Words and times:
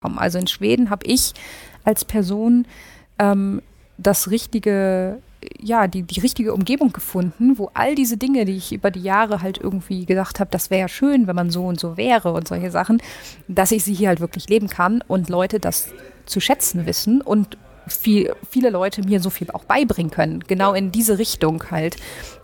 Also 0.00 0.38
in 0.38 0.46
Schweden 0.46 0.90
habe 0.90 1.06
ich 1.06 1.32
als 1.84 2.04
Person 2.04 2.66
ähm, 3.18 3.62
das 3.96 4.30
richtige, 4.30 5.18
ja, 5.60 5.88
die, 5.88 6.02
die 6.02 6.20
richtige 6.20 6.54
Umgebung 6.54 6.92
gefunden, 6.92 7.58
wo 7.58 7.70
all 7.74 7.96
diese 7.96 8.16
Dinge, 8.16 8.44
die 8.44 8.56
ich 8.56 8.72
über 8.72 8.92
die 8.92 9.02
Jahre 9.02 9.42
halt 9.42 9.58
irgendwie 9.58 10.06
gedacht 10.06 10.38
habe, 10.38 10.50
das 10.50 10.70
wäre 10.70 10.82
ja 10.82 10.88
schön, 10.88 11.26
wenn 11.26 11.34
man 11.34 11.50
so 11.50 11.66
und 11.66 11.80
so 11.80 11.96
wäre 11.96 12.32
und 12.32 12.46
solche 12.46 12.70
Sachen, 12.70 13.02
dass 13.48 13.72
ich 13.72 13.82
sie 13.82 13.94
hier 13.94 14.08
halt 14.08 14.20
wirklich 14.20 14.48
leben 14.48 14.68
kann 14.68 15.02
und 15.08 15.28
Leute 15.28 15.58
das 15.58 15.88
zu 16.26 16.38
schätzen 16.38 16.86
wissen 16.86 17.20
und 17.20 17.58
viel, 17.88 18.34
viele 18.48 18.70
Leute 18.70 19.02
mir 19.02 19.18
so 19.18 19.30
viel 19.30 19.50
auch 19.50 19.64
beibringen 19.64 20.12
können. 20.12 20.44
Genau 20.46 20.74
in 20.74 20.92
diese 20.92 21.18
Richtung 21.18 21.70
halt, 21.70 21.96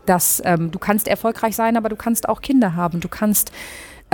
dass 0.07 0.43
ähm, 0.45 0.71
du 0.71 0.79
kannst 0.79 1.07
erfolgreich 1.07 1.55
sein, 1.55 1.77
aber 1.77 1.89
du 1.89 1.96
kannst 1.96 2.29
auch 2.29 2.41
Kinder 2.41 2.75
haben. 2.75 3.00
Du 3.00 3.09
kannst 3.09 3.52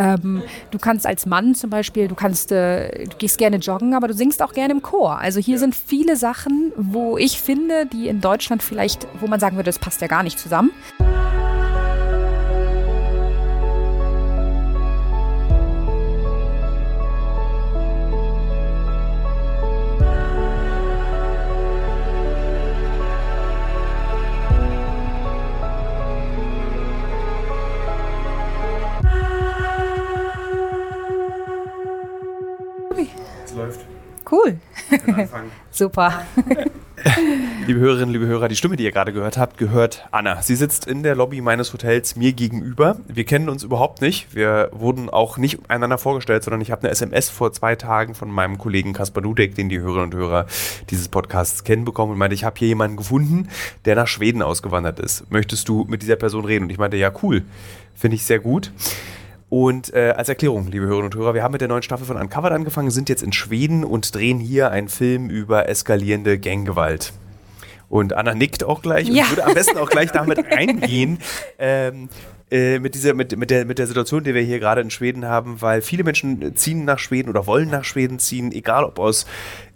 ähm, 0.00 0.42
du 0.70 0.78
kannst 0.78 1.06
als 1.06 1.26
Mann 1.26 1.54
zum 1.54 1.68
Beispiel, 1.68 2.08
du 2.08 2.14
kannst, 2.14 2.52
äh, 2.52 3.04
du 3.04 3.16
gehst 3.18 3.36
gerne 3.36 3.58
joggen, 3.58 3.94
aber 3.94 4.08
du 4.08 4.14
singst 4.14 4.42
auch 4.42 4.54
gerne 4.54 4.72
im 4.72 4.80
Chor. 4.80 5.18
Also 5.18 5.40
hier 5.40 5.58
sind 5.58 5.74
viele 5.74 6.16
Sachen, 6.16 6.72
wo 6.76 7.18
ich 7.18 7.40
finde, 7.40 7.84
die 7.84 8.08
in 8.08 8.22
Deutschland 8.22 8.62
vielleicht, 8.62 9.06
wo 9.20 9.26
man 9.26 9.40
sagen 9.40 9.56
würde, 9.56 9.68
das 9.68 9.78
passt 9.78 10.00
ja 10.00 10.06
gar 10.06 10.22
nicht 10.22 10.38
zusammen. 10.38 10.70
Cool. 34.30 34.58
Super. 35.70 36.24
liebe 37.66 37.80
Hörerinnen, 37.80 38.10
liebe 38.10 38.26
Hörer, 38.26 38.48
die 38.48 38.56
Stimme, 38.56 38.76
die 38.76 38.84
ihr 38.84 38.92
gerade 38.92 39.12
gehört 39.12 39.38
habt, 39.38 39.56
gehört 39.58 40.06
Anna. 40.10 40.42
Sie 40.42 40.54
sitzt 40.54 40.86
in 40.86 41.02
der 41.02 41.16
Lobby 41.16 41.40
meines 41.40 41.72
Hotels 41.72 42.16
mir 42.16 42.32
gegenüber. 42.32 42.98
Wir 43.08 43.24
kennen 43.24 43.48
uns 43.48 43.64
überhaupt 43.64 44.00
nicht. 44.00 44.34
Wir 44.34 44.70
wurden 44.72 45.10
auch 45.10 45.36
nicht 45.36 45.58
einander 45.68 45.98
vorgestellt, 45.98 46.44
sondern 46.44 46.60
ich 46.60 46.70
habe 46.70 46.82
eine 46.82 46.90
SMS 46.90 47.28
vor 47.28 47.52
zwei 47.52 47.74
Tagen 47.76 48.14
von 48.14 48.30
meinem 48.30 48.58
Kollegen 48.58 48.92
Kaspar 48.92 49.22
Dudek, 49.22 49.54
den 49.54 49.68
die 49.68 49.80
Hörerinnen 49.80 50.12
und 50.12 50.14
Hörer 50.14 50.46
dieses 50.90 51.08
Podcasts 51.08 51.64
kennen, 51.64 51.84
bekommen 51.84 52.12
und 52.12 52.18
meinte, 52.18 52.34
ich 52.34 52.44
habe 52.44 52.58
hier 52.58 52.68
jemanden 52.68 52.96
gefunden, 52.96 53.48
der 53.84 53.96
nach 53.96 54.06
Schweden 54.06 54.42
ausgewandert 54.42 55.00
ist. 55.00 55.30
Möchtest 55.30 55.68
du 55.68 55.84
mit 55.88 56.02
dieser 56.02 56.16
Person 56.16 56.44
reden? 56.44 56.64
Und 56.64 56.70
ich 56.70 56.78
meinte, 56.78 56.96
ja, 56.96 57.12
cool. 57.22 57.42
Finde 57.94 58.14
ich 58.14 58.24
sehr 58.24 58.38
gut. 58.38 58.72
Und 59.50 59.92
äh, 59.92 60.14
als 60.16 60.28
Erklärung, 60.28 60.68
liebe 60.68 60.86
Hörerinnen 60.86 61.12
und 61.12 61.16
Hörer, 61.16 61.34
wir 61.34 61.42
haben 61.42 61.50
mit 61.50 61.60
der 61.60 61.66
neuen 61.66 61.82
Staffel 61.82 62.06
von 62.06 62.16
Uncovered 62.16 62.52
angefangen, 62.52 62.90
sind 62.90 63.08
jetzt 63.08 63.22
in 63.22 63.32
Schweden 63.32 63.84
und 63.84 64.14
drehen 64.14 64.38
hier 64.38 64.70
einen 64.70 64.88
Film 64.88 65.28
über 65.28 65.68
eskalierende 65.68 66.38
Ganggewalt. 66.38 67.12
Und 67.88 68.12
Anna 68.12 68.34
nickt 68.34 68.62
auch 68.62 68.80
gleich 68.80 69.08
ja. 69.08 69.24
und 69.24 69.30
würde 69.30 69.44
am 69.44 69.54
besten 69.54 69.76
auch 69.76 69.90
gleich 69.90 70.12
damit 70.12 70.46
eingehen. 70.52 71.18
Ähm, 71.58 72.08
äh, 72.52 72.78
mit 72.78 72.94
dieser, 72.94 73.14
mit, 73.14 73.36
mit, 73.36 73.50
der, 73.50 73.64
mit 73.64 73.78
der 73.78 73.86
Situation, 73.86 74.24
die 74.24 74.34
wir 74.34 74.42
hier 74.42 74.58
gerade 74.58 74.80
in 74.80 74.90
Schweden 74.90 75.24
haben, 75.24 75.60
weil 75.62 75.82
viele 75.82 76.02
Menschen 76.02 76.56
ziehen 76.56 76.84
nach 76.84 76.98
Schweden 76.98 77.28
oder 77.28 77.46
wollen 77.46 77.70
nach 77.70 77.84
Schweden 77.84 78.18
ziehen, 78.18 78.50
egal 78.50 78.84
ob 78.84 78.98
aus 78.98 79.26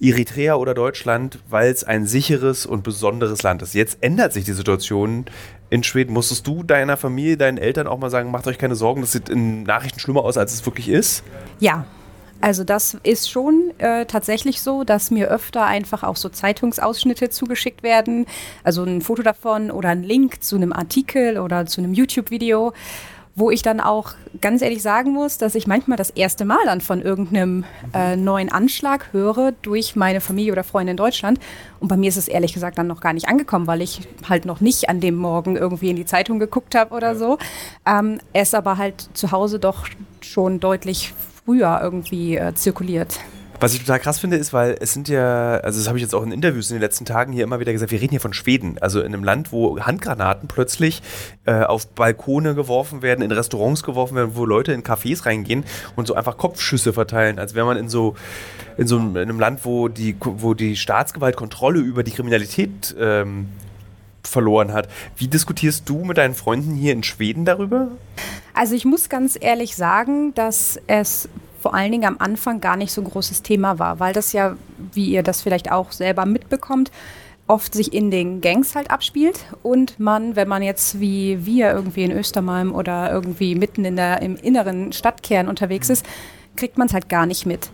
Eritrea 0.01 0.57
oder 0.57 0.75
Deutschland, 0.75 1.39
weil 1.49 1.71
es 1.71 1.85
ein 1.85 2.07
sicheres 2.07 2.67
und 2.67 2.83
besonderes 2.83 3.43
Land 3.43 3.63
ist. 3.63 3.75
Jetzt 3.75 3.99
ändert 4.01 4.33
sich 4.33 4.45
die 4.45 4.53
Situation 4.53 5.27
in 5.75 5.83
Schweden. 5.83 6.13
Musstest 6.13 6.47
du 6.47 6.63
deiner 6.63 6.97
Familie, 6.97 7.37
deinen 7.37 7.59
Eltern 7.59 7.89
auch 7.89 7.99
mal 7.99 8.09
sagen, 8.09 8.31
macht 8.31 8.47
euch 8.47 8.59
keine 8.59 8.77
Sorgen, 8.77 9.01
das 9.01 9.11
sieht 9.11 9.29
in 9.29 9.65
Nachrichten 9.65 9.99
schlimmer 9.99 10.23
aus, 10.23 10.39
als 10.39 10.55
es 10.55 10.65
wirklich 10.65 10.89
ist? 10.89 11.25
Ja, 11.59 11.85
also 12.41 12.63
das 12.63 12.97
ist 13.03 13.29
schon 13.29 13.73
äh, 13.79 14.07
tatsächlich 14.07 14.63
so, 14.63 14.85
dass 14.85 15.11
mir 15.11 15.29
öfter 15.29 15.65
einfach 15.65 16.05
auch 16.05 16.17
so 16.17 16.29
Zeitungsausschnitte 16.29 17.29
zugeschickt 17.31 17.83
werden. 17.83 18.27
Also 18.63 18.85
ein 18.85 19.01
Foto 19.01 19.23
davon 19.23 19.73
oder 19.73 19.89
ein 19.89 20.05
Link 20.05 20.45
zu 20.45 20.55
einem 20.55 20.73
Artikel 20.73 21.39
oder 21.39 21.67
zu 21.67 21.81
einem 21.81 21.93
YouTube-Video 21.93 22.73
wo 23.37 23.51
ich 23.51 23.63
dann 23.63 23.81
auch 23.81 24.13
ganz 24.41 24.63
ehrlich 24.63 24.83
sagen 24.83 25.13
muss, 25.13 25.39
dass 25.39 25.55
ich 25.55 25.67
manchmal 25.67 25.97
das 25.97 26.11
erste 26.11 26.45
Mal 26.45 26.65
dann 26.67 26.81
von 26.81 27.03
irgendeinem 27.03 27.65
äh, 27.93 28.17
neuen 28.17 28.51
Anschlag 28.51 29.13
höre 29.13 29.53
durch 29.63 29.97
meine 29.97 30.21
Familie 30.21 30.53
oder 30.53 30.65
Freunde 30.65 30.93
in 30.93 30.97
Deutschland. 30.97 31.41
Und 31.81 31.89
bei 31.89 31.97
mir 31.97 32.09
ist 32.09 32.17
es 32.17 32.29
ehrlich 32.29 32.55
gesagt 32.55 32.79
dann 32.79 32.87
noch 32.87 33.01
gar 33.01 33.13
nicht 33.13 33.29
angekommen, 33.29 33.67
weil 33.67 33.83
ich 33.83 34.07
halt 34.29 34.45
noch 34.45 34.61
nicht 34.61 34.89
an 34.89 35.01
dem 35.01 35.17
Morgen 35.17 35.57
irgendwie 35.57 35.91
in 35.91 35.97
die 35.97 36.05
Zeitung 36.05 36.39
geguckt 36.39 36.75
habe 36.75 36.95
oder 36.95 37.17
so. 37.17 37.39
Ähm, 37.87 38.19
es 38.33 38.55
aber 38.55 38.79
halt 38.79 39.09
zu 39.15 39.33
Hause 39.33 39.59
doch 39.59 39.87
schon 40.21 40.61
deutlich 40.61 41.13
früher 41.45 41.81
irgendwie 41.83 42.37
äh, 42.37 42.55
zirkuliert. 42.55 43.19
Was 43.65 43.73
ich 43.73 43.81
total 43.81 43.99
krass 43.99 44.19
finde, 44.19 44.37
ist, 44.37 44.53
weil 44.53 44.77
es 44.79 44.93
sind 44.93 45.09
ja, 45.09 45.57
also 45.57 45.79
das 45.79 45.89
habe 45.89 45.97
ich 45.97 46.03
jetzt 46.03 46.15
auch 46.15 46.23
in 46.23 46.33
Interviews 46.33 46.69
in 46.71 46.77
den 46.77 46.83
letzten 46.83 47.07
Tagen 47.07 47.33
hier 47.33 47.45
immer 47.45 47.61
wieder 47.61 47.73
gesagt, 47.73 47.93
wir 47.93 47.99
reden 47.99 48.11
hier 48.11 48.21
von 48.21 48.35
Schweden, 48.35 48.77
also 48.79 49.01
in 49.01 49.07
einem 49.07 49.25
Land, 49.25 49.53
wo 49.53 49.81
Handgranaten 49.81 50.49
plötzlich 50.49 51.01
äh, 51.47 51.63
auf 51.63 51.87
Balkone 51.87 52.55
geworfen 52.55 53.01
werden, 53.01 53.25
in 53.25 53.33
Restaurants 53.33 53.83
geworfen 53.83 54.17
werden, 54.17 54.33
wo 54.35 54.45
Leute 54.45 54.75
in 54.75 54.83
Cafés 54.83 55.25
reingehen 55.25 55.65
und 55.97 56.07
so 56.07 56.15
einfach 56.15 56.37
Kopfschüsse 56.37 56.93
verteilen, 56.93 57.39
als 57.39 57.55
wäre 57.55 57.65
man 57.65 57.79
in 57.79 57.89
so 57.89 58.17
in 58.77 58.87
so 58.87 58.99
einem, 58.99 59.17
in 59.17 59.23
einem 59.23 59.41
Land, 59.41 59.65
wo 59.65 59.89
die, 59.89 60.15
wo 60.21 60.53
die 60.53 60.77
Staatsgewalt 60.77 61.35
Kontrolle 61.35 61.81
über 61.81 62.03
die 62.03 62.11
Kriminalität 62.11 62.95
ähm, 63.01 63.49
verloren 64.25 64.75
hat. 64.75 64.89
Wie 65.17 65.29
diskutierst 65.29 65.89
du 65.89 66.05
mit 66.05 66.19
deinen 66.19 66.35
Freunden 66.35 66.75
hier 66.75 66.93
in 66.93 67.03
Schweden 67.03 67.47
darüber? 67.47 67.89
Also 68.53 68.75
ich 68.75 68.85
muss 68.85 69.09
ganz 69.09 69.39
ehrlich 69.41 69.75
sagen, 69.75 70.35
dass 70.35 70.79
es 70.87 71.31
vor 71.65 71.73
allen 71.73 71.93
Dingen 71.93 72.05
am 72.05 72.17
Anfang 72.19 72.61
gar 72.61 72.77
nicht 72.77 72.93
so 72.93 73.01
ein 73.01 73.09
großes 73.09 73.41
Thema 73.41 73.79
war, 73.79 73.99
weil 73.99 74.13
das 74.13 74.35
ja, 74.35 74.55
wie 74.93 75.07
ihr 75.07 75.23
das 75.23 75.41
vielleicht 75.41 75.73
auch 75.73 75.93
selber 75.93 76.27
mitbekommt, 76.27 76.91
oft 77.47 77.73
sich 77.73 77.95
in 77.95 78.11
den 78.11 78.43
Gangs 78.43 78.75
halt 78.75 78.91
abspielt 78.91 79.47
und 79.63 79.99
man, 79.99 80.37
wenn 80.37 80.47
man 80.47 80.63
jetzt 80.63 81.01
wie 81.01 81.47
wir 81.47 81.73
irgendwie 81.73 82.05
in 82.05 82.13
Östermalm 82.13 82.75
oder 82.75 83.11
irgendwie 83.11 83.55
mitten 83.55 83.87
in 83.87 83.97
der, 83.97 84.21
im 84.21 84.37
inneren 84.37 84.93
Stadtkern 84.93 85.49
unterwegs 85.49 85.89
ist, 85.89 86.05
kriegt 86.55 86.77
man 86.77 86.89
es 86.89 86.93
halt 86.93 87.09
gar 87.09 87.25
nicht 87.25 87.47
mit. 87.47 87.71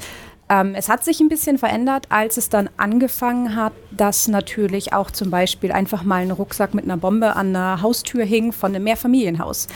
Ähm, 0.48 0.76
es 0.76 0.88
hat 0.88 1.02
sich 1.02 1.18
ein 1.18 1.28
bisschen 1.28 1.58
verändert, 1.58 2.06
als 2.10 2.36
es 2.36 2.48
dann 2.48 2.70
angefangen 2.76 3.56
hat, 3.56 3.72
dass 3.90 4.28
natürlich 4.28 4.92
auch 4.92 5.10
zum 5.10 5.32
Beispiel 5.32 5.72
einfach 5.72 6.04
mal 6.04 6.22
ein 6.22 6.30
Rucksack 6.30 6.74
mit 6.74 6.84
einer 6.84 6.96
Bombe 6.96 7.34
an 7.34 7.52
der 7.52 7.82
Haustür 7.82 8.24
hing 8.24 8.52
von 8.52 8.72
einem 8.72 8.84
Mehrfamilienhaus. 8.84 9.66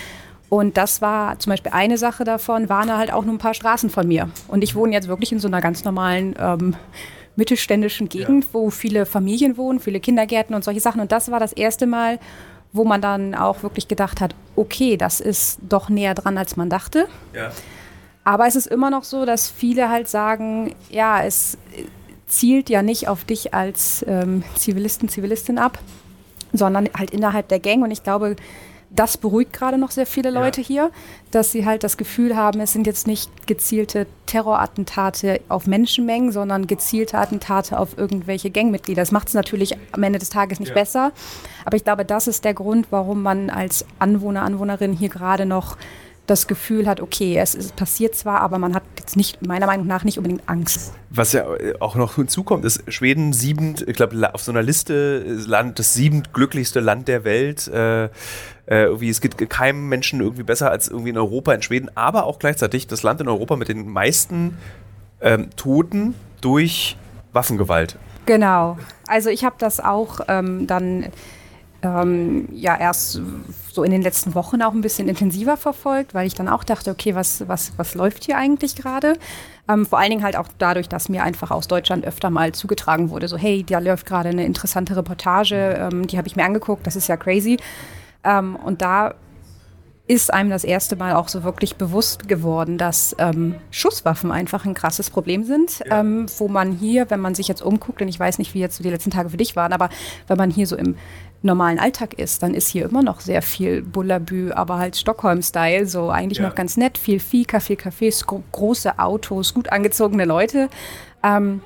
Und 0.55 0.77
das 0.77 1.03
war 1.03 1.37
zum 1.41 1.51
Beispiel 1.51 1.73
eine 1.73 1.99
Sache 1.99 2.23
davon, 2.23 2.69
waren 2.69 2.87
da 2.87 2.97
halt 2.97 3.13
auch 3.13 3.25
nur 3.25 3.35
ein 3.35 3.39
paar 3.39 3.55
Straßen 3.55 3.91
von 3.91 4.07
mir. 4.07 4.29
Und 4.47 4.63
ich 4.63 4.77
wohne 4.77 4.93
jetzt 4.93 5.09
wirklich 5.09 5.33
in 5.33 5.41
so 5.41 5.49
einer 5.49 5.61
ganz 5.61 5.83
normalen 5.83 6.37
ähm, 6.39 6.77
mittelständischen 7.35 8.09
Gegend, 8.09 8.45
ja. 8.45 8.51
wo 8.53 8.71
viele 8.71 9.05
Familien 9.05 9.57
wohnen, 9.57 9.81
viele 9.81 9.99
Kindergärten 9.99 10.55
und 10.55 10.63
solche 10.63 10.79
Sachen. 10.79 11.01
Und 11.01 11.11
das 11.11 11.29
war 11.33 11.41
das 11.41 11.53
erste 11.53 11.89
Mal, 11.89 12.21
wo 12.73 12.85
man 12.85 13.01
dann 13.01 13.35
auch 13.35 13.65
wirklich 13.65 13.89
gedacht 13.89 14.21
hat, 14.21 14.37
okay, 14.55 14.97
das 14.97 15.19
ist 15.19 15.59
doch 15.69 15.89
näher 15.89 16.15
dran, 16.15 16.39
als 16.39 16.57
man 16.57 16.71
dachte. 16.71 17.09
Ja. 17.35 17.51
Aber 18.23 18.47
es 18.47 18.55
ist 18.55 18.69
immer 18.69 18.91
noch 18.91 19.03
so, 19.03 19.27
dass 19.27 19.51
viele 19.51 19.89
halt 19.89 20.07
sagen, 20.07 20.73
ja, 20.89 21.25
es 21.25 21.59
zielt 22.29 22.71
ja 22.71 22.83
nicht 22.83 23.09
auf 23.09 23.25
dich 23.25 23.55
als 23.55 24.07
ähm, 24.07 24.45
Zivilisten, 24.55 25.09
Zivilistin 25.09 25.59
ab, 25.59 25.81
sondern 26.53 26.89
halt 26.97 27.11
innerhalb 27.11 27.49
der 27.49 27.59
Gang. 27.59 27.83
Und 27.83 27.91
ich 27.91 28.05
glaube, 28.05 28.37
das 28.97 29.17
beruhigt 29.17 29.53
gerade 29.53 29.79
noch 29.79 29.91
sehr 29.91 30.07
viele 30.07 30.31
Leute 30.31 30.61
ja. 30.61 30.67
hier, 30.67 30.91
dass 31.31 31.53
sie 31.53 31.67
halt 31.67 31.83
das 31.83 31.97
Gefühl 31.97 32.37
haben, 32.37 32.61
es 32.61 32.73
sind 32.73 32.87
jetzt 32.87 33.07
nicht 33.07 33.47
gezielte 33.47 34.07
Terrorattentate 34.27 35.41
auf 35.49 35.67
Menschenmengen, 35.67 36.33
sondern 36.33 36.67
gezielte 36.67 37.19
Attentate 37.19 37.79
auf 37.79 37.99
irgendwelche 37.99 38.51
Gangmitglieder. 38.51 39.03
Das 39.03 39.13
macht 39.13 39.29
es 39.29 39.35
natürlich 39.35 39.77
am 39.93 40.03
Ende 40.03 40.19
des 40.19 40.31
Tages 40.31 40.61
nicht 40.61 40.71
ja. 40.71 40.75
besser. 40.75 41.13
Aber 41.65 41.77
ich 41.77 41.85
glaube, 41.85 42.05
das 42.05 42.29
ist 42.29 42.45
der 42.45 42.55
Grund, 42.55 42.87
warum 42.91 43.23
man 43.23 43.51
als 43.51 43.85
Anwohner, 43.99 44.43
Anwohnerin 44.43 44.93
hier 44.93 45.09
gerade 45.09 45.47
noch 45.47 45.77
das 46.27 46.47
Gefühl 46.47 46.87
hat, 46.87 47.01
okay, 47.01 47.37
es 47.37 47.55
ist 47.55 47.77
passiert 47.77 48.15
zwar, 48.15 48.41
aber 48.41 48.59
man 48.59 48.75
hat 48.75 48.83
jetzt 48.99 49.17
nicht, 49.17 49.47
meiner 49.47 49.67
Meinung 49.67 49.87
nach, 49.87 50.05
nicht 50.05 50.17
unbedingt 50.17 50.49
Angst. 50.49 50.95
Was 51.11 51.33
ja 51.33 51.45
auch 51.81 51.97
noch 51.97 52.15
hinzukommt, 52.15 52.65
ist 52.65 52.83
Schweden 52.91 53.33
siebend, 53.33 53.87
ich 53.87 53.95
glaube, 53.95 54.33
auf 54.33 54.43
so 54.43 54.51
einer 54.51 54.63
Liste 54.63 55.23
Land, 55.47 55.79
das 55.79 55.93
siebend 55.95 56.33
glücklichste 56.33 56.81
Land 56.81 57.09
der 57.09 57.25
Welt. 57.25 57.69
Äh, 57.69 58.09
äh, 58.67 58.85
irgendwie, 58.85 59.11
es 59.11 59.21
geht 59.21 59.51
keinem 59.51 59.89
Menschen 59.89 60.21
irgendwie 60.21 60.43
besser 60.43 60.71
als 60.71 60.89
irgendwie 60.89 61.11
in 61.11 61.19
Europa, 61.19 61.53
in 61.53 61.63
Schweden, 61.63 61.91
aber 61.95 62.25
auch 62.25 62.39
gleichzeitig 62.39 62.87
das 62.87 63.03
Land 63.03 63.21
in 63.21 63.29
Europa 63.29 63.57
mit 63.57 63.69
den 63.69 63.89
meisten 63.89 64.57
ähm, 65.21 65.51
Toten 65.57 66.15
durch 66.41 66.97
Waffengewalt. 67.33 67.97
Genau. 68.27 68.79
Also 69.07 69.29
ich 69.31 69.45
habe 69.45 69.57
das 69.59 69.81
auch 69.81 70.21
ähm, 70.29 70.67
dann 70.67 71.07
ähm, 71.83 72.49
ja 72.53 72.77
erst 72.77 73.21
so 73.71 73.83
in 73.83 73.91
den 73.91 74.03
letzten 74.03 74.35
Wochen 74.35 74.63
auch 74.63 74.73
ein 74.73 74.81
bisschen 74.81 75.09
intensiver 75.09 75.57
verfolgt, 75.57 76.15
weil 76.15 76.27
ich 76.27 76.35
dann 76.35 76.49
auch 76.49 76.65
dachte, 76.65 76.91
okay, 76.91 77.15
was, 77.15 77.47
was, 77.49 77.73
was 77.77 77.95
läuft 77.95 78.25
hier 78.25 78.39
eigentlich 78.39 78.77
gerade? 78.77 79.15
Ähm, 79.69 79.85
vor 79.85 79.99
allen 79.99 80.11
Dingen 80.11 80.23
halt 80.23 80.37
auch 80.37 80.49
dadurch, 80.59 80.89
dass 80.89 81.09
mir 81.09 81.23
einfach 81.23 81.51
aus 81.51 81.69
Deutschland 81.69 82.07
öfter 82.07 82.31
mal 82.31 82.53
zugetragen 82.53 83.11
wurde, 83.11 83.29
so 83.29 83.37
hey, 83.37 83.65
da 83.65 83.79
läuft 83.79 84.07
gerade 84.07 84.31
eine 84.31 84.45
interessante 84.45 84.97
Reportage, 84.97 85.77
ähm, 85.79 86.07
die 86.07 86.17
habe 86.17 86.29
ich 86.29 86.37
mir 86.37 86.45
angeguckt, 86.45 86.87
das 86.87 86.97
ist 86.97 87.09
ja 87.09 87.17
crazy. 87.17 87.59
Ähm, 88.25 88.57
und 88.57 88.83
da 88.83 89.15
ist 90.07 90.33
einem 90.33 90.51
das 90.51 90.65
erste 90.65 90.97
Mal 90.97 91.15
auch 91.15 91.29
so 91.29 91.45
wirklich 91.45 91.77
bewusst 91.77 92.29
geworden, 92.29 92.77
dass 92.77 93.17
ähm, 93.19 93.55
Schusswaffen 93.71 94.33
einfach 94.33 94.67
ein 94.67 94.75
krasses 94.75 95.09
Problem 95.09 95.45
sind, 95.45 95.79
ja. 95.79 96.01
ähm, 96.01 96.27
wo 96.37 96.49
man 96.49 96.73
hier, 96.73 97.09
wenn 97.09 97.21
man 97.21 97.35
sich 97.35 97.49
jetzt 97.49 97.63
umguckt, 97.63 98.03
und 98.03 98.09
ich 98.09 98.21
weiß 98.21 98.39
nicht, 98.39 98.53
wie 98.53 98.61
jetzt 98.61 98.77
so 98.77 98.83
die 98.83 98.91
letzten 98.91 99.11
Tage 99.11 99.31
für 99.31 99.39
dich 99.39 99.57
waren, 99.57 99.73
aber 99.73 99.89
wenn 100.27 100.37
man 100.37 100.51
hier 100.51 100.67
so 100.67 100.77
im 100.77 100.97
normalen 101.41 101.79
Alltag 101.79 102.15
ist, 102.15 102.43
dann 102.43 102.53
ist 102.53 102.69
hier 102.69 102.85
immer 102.85 103.03
noch 103.03 103.21
sehr 103.21 103.41
viel 103.41 103.83
Bullabü, 103.83 104.53
aber 104.53 104.79
halt 104.79 104.97
Stockholm-Style, 104.97 105.87
so 105.87 106.11
eigentlich 106.11 106.39
ja. 106.39 106.49
noch 106.49 106.55
ganz 106.55 106.77
nett, 106.77 106.99
viel 106.99 107.19
Fika, 107.21 107.61
viel 107.61 107.77
Cafés, 107.77 108.25
große 108.53 108.99
Autos, 108.99 109.55
gut 109.55 109.73
angezogene 109.73 110.27
Leute. 110.27 110.69
Ähm, 111.23 111.63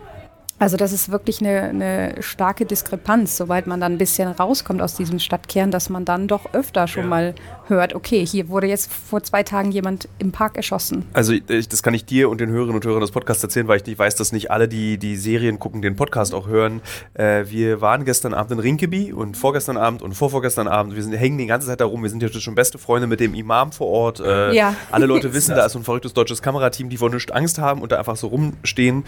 also 0.58 0.76
das 0.76 0.92
ist 0.92 1.10
wirklich 1.10 1.40
eine, 1.40 1.62
eine, 1.62 2.14
starke 2.22 2.66
Diskrepanz, 2.66 3.36
sobald 3.36 3.66
man 3.66 3.80
dann 3.80 3.92
ein 3.92 3.98
bisschen 3.98 4.28
rauskommt 4.28 4.82
aus 4.82 4.94
diesem 4.94 5.20
Stadtkern, 5.20 5.70
dass 5.70 5.88
man 5.88 6.04
dann 6.04 6.26
doch 6.26 6.52
öfter 6.52 6.88
schon 6.88 7.04
ja. 7.04 7.08
mal 7.08 7.34
hört, 7.68 7.94
okay, 7.94 8.26
hier 8.26 8.48
wurde 8.48 8.66
jetzt 8.66 8.90
vor 8.92 9.22
zwei 9.22 9.42
Tagen 9.44 9.70
jemand 9.70 10.08
im 10.18 10.32
Park 10.32 10.56
erschossen. 10.56 11.04
Also 11.12 11.32
ich, 11.32 11.68
das 11.68 11.82
kann 11.82 11.94
ich 11.94 12.04
dir 12.04 12.28
und 12.28 12.40
den 12.40 12.50
Hörerinnen 12.50 12.76
und 12.76 12.84
Hörern 12.84 13.00
des 13.00 13.12
Podcasts 13.12 13.42
erzählen, 13.42 13.68
weil 13.68 13.76
ich 13.76 13.86
nicht 13.86 13.98
weiß, 13.98 14.16
dass 14.16 14.32
nicht 14.32 14.50
alle, 14.50 14.66
die 14.68 14.98
die 14.98 15.16
Serien 15.16 15.58
gucken, 15.58 15.80
den 15.80 15.94
Podcast 15.94 16.34
auch 16.34 16.48
hören. 16.48 16.80
Äh, 17.14 17.44
wir 17.48 17.80
waren 17.80 18.04
gestern 18.04 18.34
Abend 18.34 18.52
in 18.52 18.58
Rinkeby 18.58 19.12
und 19.12 19.36
vorgestern 19.36 19.76
Abend 19.76 20.02
und 20.02 20.14
vorvorgestern 20.14 20.66
Abend. 20.66 20.96
Wir 20.96 21.02
sind, 21.02 21.12
hängen 21.12 21.38
die 21.38 21.46
ganze 21.46 21.68
Zeit 21.68 21.80
da 21.80 21.84
rum. 21.84 22.02
Wir 22.02 22.10
sind 22.10 22.22
ja 22.22 22.28
schon 22.28 22.54
beste 22.54 22.78
Freunde 22.78 23.06
mit 23.06 23.20
dem 23.20 23.34
Imam 23.34 23.70
vor 23.70 23.86
Ort. 23.86 24.20
Äh, 24.20 24.54
ja. 24.54 24.74
Alle 24.90 25.06
Leute 25.06 25.32
wissen, 25.34 25.54
da 25.56 25.66
ist 25.66 25.72
so 25.72 25.78
ein 25.78 25.84
verrücktes 25.84 26.14
deutsches 26.14 26.42
Kamerateam, 26.42 26.88
die 26.88 26.96
vor 26.96 27.10
nichts 27.10 27.30
Angst 27.30 27.58
haben 27.58 27.80
und 27.82 27.92
da 27.92 27.98
einfach 27.98 28.16
so 28.16 28.26
rumstehen. 28.28 29.04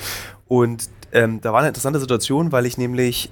Und 0.47 0.89
ähm, 1.13 1.41
da 1.41 1.53
war 1.53 1.61
eine 1.61 1.69
interessante 1.69 2.01
Situation, 2.01 2.53
weil 2.53 2.67
ich 2.67 2.79
nämlich 2.79 3.31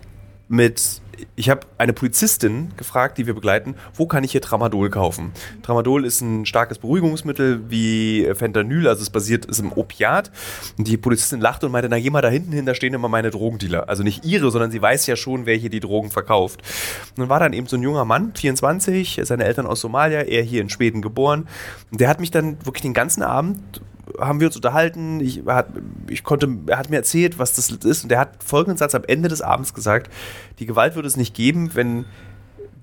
mit, 0.49 1.03
ich 1.37 1.51
habe 1.51 1.61
eine 1.77 1.93
Polizistin 1.93 2.73
gefragt, 2.79 3.19
die 3.19 3.27
wir 3.27 3.35
begleiten, 3.35 3.75
wo 3.95 4.07
kann 4.07 4.25
ich 4.25 4.33
hier 4.33 4.41
Tramadol 4.41 4.89
kaufen? 4.89 5.33
Tramadol 5.63 6.07
ist 6.07 6.23
ein 6.23 6.47
starkes 6.47 6.79
Beruhigungsmittel 6.79 7.71
wie 7.71 8.27
Fentanyl, 8.35 8.89
also 8.89 9.03
es 9.03 9.11
basiert 9.11 9.45
ist 9.45 9.61
im 9.61 9.73
Opiat. 9.73 10.31
Und 10.79 10.89
die 10.89 10.97
Polizistin 10.97 11.41
lachte 11.41 11.67
und 11.67 11.73
meinte, 11.73 11.91
na 11.91 12.01
geh 12.01 12.09
mal 12.11 12.23
da 12.23 12.31
hinten 12.31 12.53
hin, 12.53 12.65
da 12.65 12.75
stehen 12.75 12.95
immer 12.95 13.09
meine 13.09 13.31
Drogendealer. 13.31 13.89
Also 13.89 14.03
nicht 14.03 14.25
ihre, 14.25 14.51
sondern 14.51 14.71
sie 14.71 14.81
weiß 14.81 15.07
ja 15.07 15.17
schon, 15.17 15.45
wer 15.45 15.57
hier 15.57 15.71
die 15.71 15.81
Drogen 15.81 16.11
verkauft. 16.11 16.63
Und 17.11 17.19
dann 17.19 17.29
war 17.29 17.41
dann 17.41 17.53
eben 17.53 17.67
so 17.67 17.77
ein 17.77 17.83
junger 17.83 18.07
Mann, 18.07 18.33
24, 18.35 19.21
seine 19.25 19.45
Eltern 19.45 19.67
aus 19.67 19.81
Somalia, 19.81 20.23
er 20.23 20.43
hier 20.43 20.63
in 20.63 20.71
Schweden 20.71 21.03
geboren. 21.03 21.47
Und 21.91 22.01
der 22.01 22.09
hat 22.09 22.21
mich 22.21 22.31
dann 22.31 22.57
wirklich 22.65 22.83
den 22.83 22.95
ganzen 22.95 23.23
Abend 23.23 23.83
haben 24.19 24.41
wir 24.41 24.49
uns 24.49 24.57
unterhalten. 24.57 25.21
Ich, 25.21 25.47
er, 25.47 25.55
hat, 25.55 25.69
ich 26.09 26.25
konnte, 26.25 26.49
er 26.67 26.79
hat 26.79 26.91
mir 26.91 26.97
erzählt, 26.97 27.39
was 27.39 27.55
das 27.55 27.71
ist. 27.71 28.05
Und 28.05 28.13
er 28.13 28.21
hat 28.21 28.43
folgenden 28.43 28.77
Satz 28.77 28.95
am 28.95 29.05
Ende 29.05 29.29
des 29.29 29.43
Abends 29.43 29.75
gesagt: 29.75 30.13
Die 30.59 30.67
Gewalt 30.67 30.95
würde 30.95 31.09
es 31.09 31.17
nicht 31.17 31.35
geben, 31.35 31.71
wenn 31.75 32.05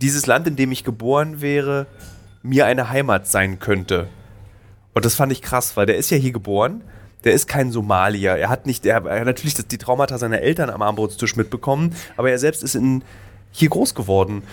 dieses 0.01 0.25
Land, 0.25 0.47
in 0.47 0.55
dem 0.55 0.71
ich 0.71 0.83
geboren 0.83 1.41
wäre, 1.41 1.87
mir 2.43 2.65
eine 2.65 2.89
Heimat 2.89 3.27
sein 3.27 3.59
könnte. 3.59 4.07
Und 4.93 5.05
das 5.05 5.15
fand 5.15 5.31
ich 5.31 5.41
krass, 5.41 5.75
weil 5.75 5.85
der 5.85 5.97
ist 5.97 6.09
ja 6.09 6.17
hier 6.17 6.31
geboren. 6.31 6.83
Der 7.23 7.33
ist 7.33 7.47
kein 7.47 7.71
Somalier. 7.71 8.31
Er 8.31 8.49
hat 8.49 8.65
nicht, 8.65 8.85
er, 8.85 9.03
er 9.05 9.19
hat 9.19 9.25
natürlich 9.25 9.55
die 9.55 9.77
Traumata 9.77 10.17
seiner 10.17 10.41
Eltern 10.41 10.69
am 10.69 10.81
Armbrotstisch 10.81 11.35
mitbekommen, 11.35 11.95
aber 12.17 12.29
er 12.29 12.37
selbst 12.37 12.63
ist 12.63 12.75
in, 12.75 13.03
hier 13.51 13.69
groß 13.69 13.95
geworden. 13.95 14.43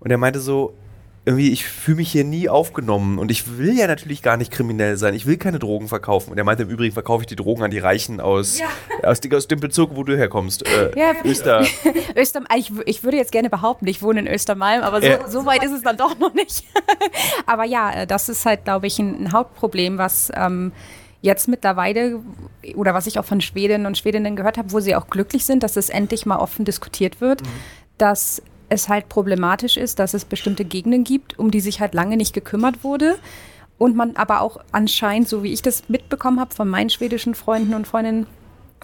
Und 0.00 0.10
er 0.10 0.18
meinte 0.18 0.40
so, 0.40 0.74
irgendwie, 1.24 1.52
ich 1.52 1.64
fühle 1.64 1.98
mich 1.98 2.10
hier 2.10 2.24
nie 2.24 2.48
aufgenommen 2.48 3.20
und 3.20 3.30
ich 3.30 3.56
will 3.56 3.78
ja 3.78 3.86
natürlich 3.86 4.22
gar 4.22 4.36
nicht 4.36 4.50
kriminell 4.50 4.96
sein. 4.96 5.14
Ich 5.14 5.24
will 5.24 5.36
keine 5.36 5.60
Drogen 5.60 5.86
verkaufen. 5.86 6.32
Und 6.32 6.38
er 6.38 6.42
meinte 6.42 6.64
im 6.64 6.68
Übrigen, 6.68 6.92
verkaufe 6.92 7.22
ich 7.22 7.28
die 7.28 7.36
Drogen 7.36 7.62
an 7.62 7.70
die 7.70 7.78
Reichen 7.78 8.20
aus, 8.20 8.58
ja. 8.58 8.66
aus, 9.04 9.20
aus, 9.32 9.46
dem 9.46 9.60
Bezirk, 9.60 9.90
wo 9.94 10.02
du 10.02 10.16
herkommst. 10.16 10.66
Äh, 10.66 10.98
ja, 10.98 11.12
Öster. 11.24 11.64
Öster 12.16 12.42
ich, 12.56 12.72
ich, 12.86 13.04
würde 13.04 13.18
jetzt 13.18 13.30
gerne 13.30 13.50
behaupten, 13.50 13.86
ich 13.86 14.02
wohne 14.02 14.20
in 14.20 14.26
Östermalm, 14.26 14.82
aber 14.82 15.00
so, 15.00 15.06
äh. 15.06 15.18
so 15.28 15.46
weit 15.46 15.62
ist 15.62 15.70
es 15.70 15.82
dann 15.82 15.96
doch 15.96 16.18
noch 16.18 16.34
nicht. 16.34 16.64
aber 17.46 17.64
ja, 17.64 18.02
äh, 18.02 18.06
das 18.06 18.28
ist 18.28 18.44
halt, 18.44 18.64
glaube 18.64 18.88
ich, 18.88 18.98
ein, 18.98 19.24
ein, 19.24 19.32
Hauptproblem, 19.32 19.98
was 19.98 20.32
ähm, 20.34 20.72
jetzt 21.20 21.46
mittlerweile 21.46 22.18
oder 22.74 22.94
was 22.94 23.06
ich 23.06 23.20
auch 23.20 23.24
von 23.24 23.40
Schwedinnen 23.40 23.86
und 23.86 23.96
Schwedinnen 23.96 24.34
gehört 24.34 24.58
habe, 24.58 24.72
wo 24.72 24.80
sie 24.80 24.96
auch 24.96 25.06
glücklich 25.06 25.44
sind, 25.44 25.62
dass 25.62 25.76
es 25.76 25.88
endlich 25.88 26.26
mal 26.26 26.38
offen 26.38 26.64
diskutiert 26.64 27.20
wird, 27.20 27.42
mhm. 27.42 27.48
dass 27.96 28.42
es 28.72 28.88
halt 28.88 29.08
problematisch 29.08 29.76
ist, 29.76 29.98
dass 29.98 30.14
es 30.14 30.24
bestimmte 30.24 30.64
Gegenden 30.64 31.04
gibt, 31.04 31.38
um 31.38 31.50
die 31.50 31.60
sich 31.60 31.80
halt 31.80 31.94
lange 31.94 32.16
nicht 32.16 32.32
gekümmert 32.32 32.82
wurde. 32.82 33.16
Und 33.78 33.96
man 33.96 34.16
aber 34.16 34.40
auch 34.40 34.58
anscheinend, 34.70 35.28
so 35.28 35.42
wie 35.42 35.52
ich 35.52 35.62
das 35.62 35.88
mitbekommen 35.88 36.40
habe 36.40 36.54
von 36.54 36.68
meinen 36.68 36.90
schwedischen 36.90 37.34
Freunden 37.34 37.74
und 37.74 37.86
Freundinnen, 37.86 38.26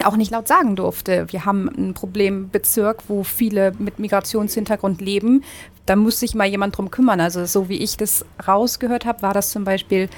auch 0.05 0.17
nicht 0.17 0.31
laut 0.31 0.46
sagen 0.46 0.76
durfte. 0.76 1.26
Wir 1.31 1.44
haben 1.44 1.69
ein 1.69 1.94
Problembezirk, 1.94 3.02
wo 3.08 3.25
viele 3.25 3.73
mit 3.79 3.99
Migrationshintergrund 3.99 5.00
leben. 5.00 5.43
Da 5.87 5.96
muss 5.96 6.20
sich 6.20 6.35
mal 6.35 6.46
jemand 6.46 6.76
drum 6.76 6.90
kümmern. 6.90 7.20
Also 7.20 7.44
so 7.46 7.69
wie 7.69 7.79
ich 7.79 7.96
das 7.96 8.25
rausgehört 8.46 9.06
habe, 9.06 9.23
war 9.23 9.35
das 9.35 9.50
zum 9.50 9.64
Beispiel 9.64 10.08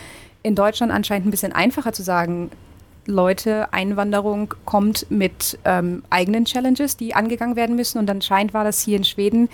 in 0.42 0.54
Deutschland 0.54 0.92
anscheinend 0.92 1.26
ein 1.26 1.30
bisschen 1.30 1.52
einfacher 1.52 1.92
zu 1.92 2.02
sagen, 2.02 2.50
Leute, 3.06 3.72
Einwanderung 3.72 4.54
kommt 4.64 5.10
mit 5.10 5.58
ähm, 5.64 6.02
eigenen 6.10 6.44
Challenges, 6.44 6.96
die 6.96 7.14
angegangen 7.14 7.56
werden 7.56 7.76
müssen. 7.76 7.98
Und 7.98 8.10
anscheinend 8.10 8.54
war 8.54 8.64
das 8.64 8.80
hier 8.80 8.96
in 8.96 9.04
Schweden 9.04 9.48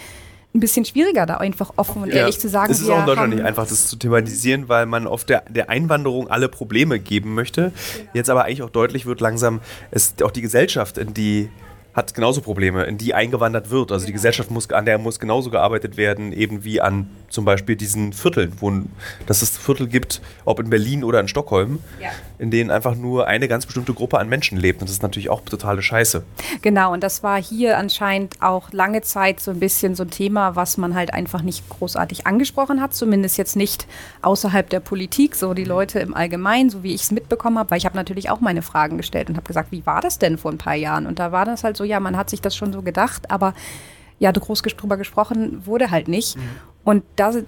ein 0.54 0.60
bisschen 0.60 0.84
schwieriger, 0.84 1.26
da 1.26 1.36
einfach 1.36 1.72
offen 1.76 2.02
und 2.02 2.08
ja. 2.08 2.16
ehrlich 2.16 2.40
zu 2.40 2.48
sagen. 2.48 2.72
Es 2.72 2.80
ist 2.80 2.88
auch 2.88 3.00
in 3.00 3.06
Deutschland 3.06 3.34
nicht 3.34 3.44
einfach, 3.44 3.66
das 3.66 3.88
zu 3.88 3.96
thematisieren, 3.96 4.68
weil 4.68 4.86
man 4.86 5.06
auf 5.06 5.24
der, 5.24 5.42
der 5.48 5.70
Einwanderung 5.70 6.28
alle 6.28 6.48
Probleme 6.48 6.98
geben 6.98 7.34
möchte. 7.34 7.72
Jetzt 8.14 8.30
aber 8.30 8.44
eigentlich 8.44 8.62
auch 8.62 8.70
deutlich 8.70 9.06
wird 9.06 9.20
langsam, 9.20 9.60
es 9.90 10.14
auch 10.22 10.30
die 10.30 10.42
Gesellschaft, 10.42 10.98
in 10.98 11.14
die 11.14 11.50
hat 11.96 12.12
genauso 12.12 12.42
Probleme, 12.42 12.84
in 12.84 12.98
die 12.98 13.14
eingewandert 13.14 13.70
wird. 13.70 13.90
Also 13.90 14.04
die 14.04 14.12
Gesellschaft 14.12 14.50
muss, 14.50 14.70
an 14.70 14.84
der 14.84 14.98
muss 14.98 15.18
genauso 15.18 15.48
gearbeitet 15.48 15.96
werden, 15.96 16.32
eben 16.32 16.62
wie 16.62 16.82
an 16.82 17.08
zum 17.30 17.46
Beispiel 17.46 17.74
diesen 17.74 18.12
Vierteln, 18.12 18.52
wo 18.60 18.70
dass 19.26 19.40
es 19.40 19.56
Viertel 19.56 19.88
gibt, 19.88 20.20
ob 20.44 20.60
in 20.60 20.68
Berlin 20.68 21.04
oder 21.04 21.20
in 21.20 21.28
Stockholm, 21.28 21.78
ja. 22.00 22.10
in 22.38 22.50
denen 22.50 22.70
einfach 22.70 22.96
nur 22.96 23.26
eine 23.26 23.48
ganz 23.48 23.64
bestimmte 23.64 23.94
Gruppe 23.94 24.18
an 24.18 24.28
Menschen 24.28 24.58
lebt. 24.58 24.80
Und 24.80 24.88
das 24.88 24.96
ist 24.96 25.02
natürlich 25.02 25.30
auch 25.30 25.40
totale 25.40 25.80
Scheiße. 25.80 26.22
Genau, 26.60 26.92
und 26.92 27.02
das 27.02 27.22
war 27.22 27.40
hier 27.42 27.78
anscheinend 27.78 28.42
auch 28.42 28.72
lange 28.72 29.00
Zeit 29.00 29.40
so 29.40 29.50
ein 29.50 29.58
bisschen 29.60 29.94
so 29.94 30.02
ein 30.02 30.10
Thema, 30.10 30.54
was 30.54 30.76
man 30.76 30.94
halt 30.94 31.14
einfach 31.14 31.40
nicht 31.40 31.66
großartig 31.70 32.26
angesprochen 32.26 32.82
hat, 32.82 32.94
zumindest 32.94 33.38
jetzt 33.38 33.56
nicht 33.56 33.86
außerhalb 34.20 34.68
der 34.68 34.80
Politik, 34.80 35.34
so 35.34 35.54
die 35.54 35.64
Leute 35.64 36.00
im 36.00 36.14
Allgemeinen, 36.14 36.68
so 36.68 36.82
wie 36.82 36.94
ich 36.94 37.04
es 37.04 37.10
mitbekommen 37.10 37.58
habe, 37.58 37.70
weil 37.70 37.78
ich 37.78 37.86
habe 37.86 37.96
natürlich 37.96 38.28
auch 38.28 38.40
meine 38.40 38.60
Fragen 38.60 38.98
gestellt 38.98 39.30
und 39.30 39.36
habe 39.36 39.46
gesagt, 39.46 39.72
wie 39.72 39.86
war 39.86 40.02
das 40.02 40.18
denn 40.18 40.36
vor 40.36 40.52
ein 40.52 40.58
paar 40.58 40.74
Jahren? 40.74 41.06
Und 41.06 41.18
da 41.18 41.32
war 41.32 41.46
das 41.46 41.64
halt 41.64 41.78
so, 41.78 41.85
ja, 41.86 42.00
man 42.00 42.16
hat 42.16 42.30
sich 42.30 42.40
das 42.40 42.54
schon 42.54 42.72
so 42.72 42.82
gedacht, 42.82 43.30
aber 43.30 43.54
ja, 44.18 44.32
groß 44.32 44.62
drüber 44.62 44.96
gesprochen 44.96 45.66
wurde 45.66 45.90
halt 45.90 46.08
nicht. 46.08 46.36
Mhm. 46.36 46.42
Und 46.84 47.04
das, 47.16 47.38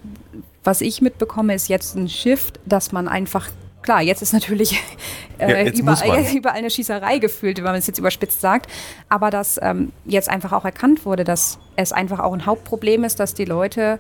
was 0.65 0.81
ich 0.81 1.01
mitbekomme, 1.01 1.55
ist 1.55 1.69
jetzt 1.69 1.95
ein 1.97 2.09
Shift, 2.09 2.61
dass 2.67 2.93
man 2.93 3.09
einfach 3.09 3.49
klar, 3.83 4.03
jetzt 4.03 4.21
ist 4.21 4.33
natürlich 4.33 4.73
äh, 5.39 5.51
ja, 5.51 5.59
jetzt 5.65 5.79
überall, 5.79 6.25
überall, 6.35 6.57
eine 6.57 6.71
Schießerei 6.71 7.19
gefühlt, 7.19 7.59
wenn 7.59 7.65
man 7.65 7.77
es 7.77 7.87
jetzt 7.87 7.99
überspitzt 7.99 8.41
sagt, 8.41 8.71
aber 9.09 9.31
dass 9.31 9.59
ähm, 9.63 9.93
jetzt 10.05 10.29
einfach 10.29 10.53
auch 10.53 10.65
erkannt 10.65 11.07
wurde, 11.07 11.25
dass 11.25 11.59
es 11.77 11.93
einfach 11.93 12.19
auch 12.19 12.33
ein 12.33 12.45
Hauptproblem 12.45 13.05
ist, 13.05 13.19
dass 13.21 13.35
die 13.35 13.45
Leute, 13.45 13.99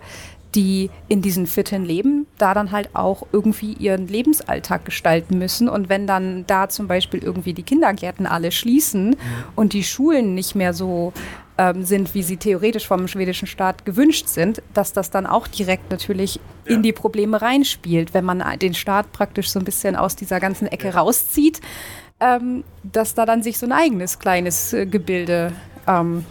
die 0.54 0.90
in 1.08 1.22
diesen 1.22 1.46
Vierteln 1.46 1.84
leben, 1.84 2.26
da 2.38 2.54
dann 2.54 2.72
halt 2.72 2.90
auch 2.94 3.26
irgendwie 3.32 3.74
ihren 3.74 4.08
Lebensalltag 4.08 4.84
gestalten 4.84 5.38
müssen. 5.38 5.68
Und 5.68 5.88
wenn 5.88 6.06
dann 6.06 6.46
da 6.46 6.68
zum 6.68 6.88
Beispiel 6.88 7.22
irgendwie 7.22 7.52
die 7.52 7.62
Kindergärten 7.62 8.26
alle 8.26 8.50
schließen 8.50 9.16
und 9.56 9.72
die 9.72 9.84
Schulen 9.84 10.34
nicht 10.34 10.54
mehr 10.54 10.72
so 10.72 11.12
ähm, 11.58 11.84
sind, 11.84 12.14
wie 12.14 12.22
sie 12.22 12.36
theoretisch 12.38 12.86
vom 12.86 13.08
schwedischen 13.08 13.46
Staat 13.46 13.84
gewünscht 13.84 14.28
sind, 14.28 14.62
dass 14.72 14.92
das 14.92 15.10
dann 15.10 15.26
auch 15.26 15.48
direkt 15.48 15.90
natürlich 15.90 16.40
ja. 16.64 16.74
in 16.74 16.82
die 16.82 16.92
Probleme 16.92 17.42
reinspielt, 17.42 18.14
wenn 18.14 18.24
man 18.24 18.42
den 18.60 18.74
Staat 18.74 19.12
praktisch 19.12 19.50
so 19.50 19.58
ein 19.58 19.64
bisschen 19.64 19.96
aus 19.96 20.16
dieser 20.16 20.40
ganzen 20.40 20.66
Ecke 20.68 20.94
rauszieht, 20.94 21.60
ähm, 22.20 22.64
dass 22.84 23.14
da 23.14 23.26
dann 23.26 23.42
sich 23.42 23.58
so 23.58 23.66
ein 23.66 23.72
eigenes 23.72 24.18
kleines 24.18 24.72
äh, 24.72 24.86
Gebilde 24.86 25.52
ähm, 25.86 26.24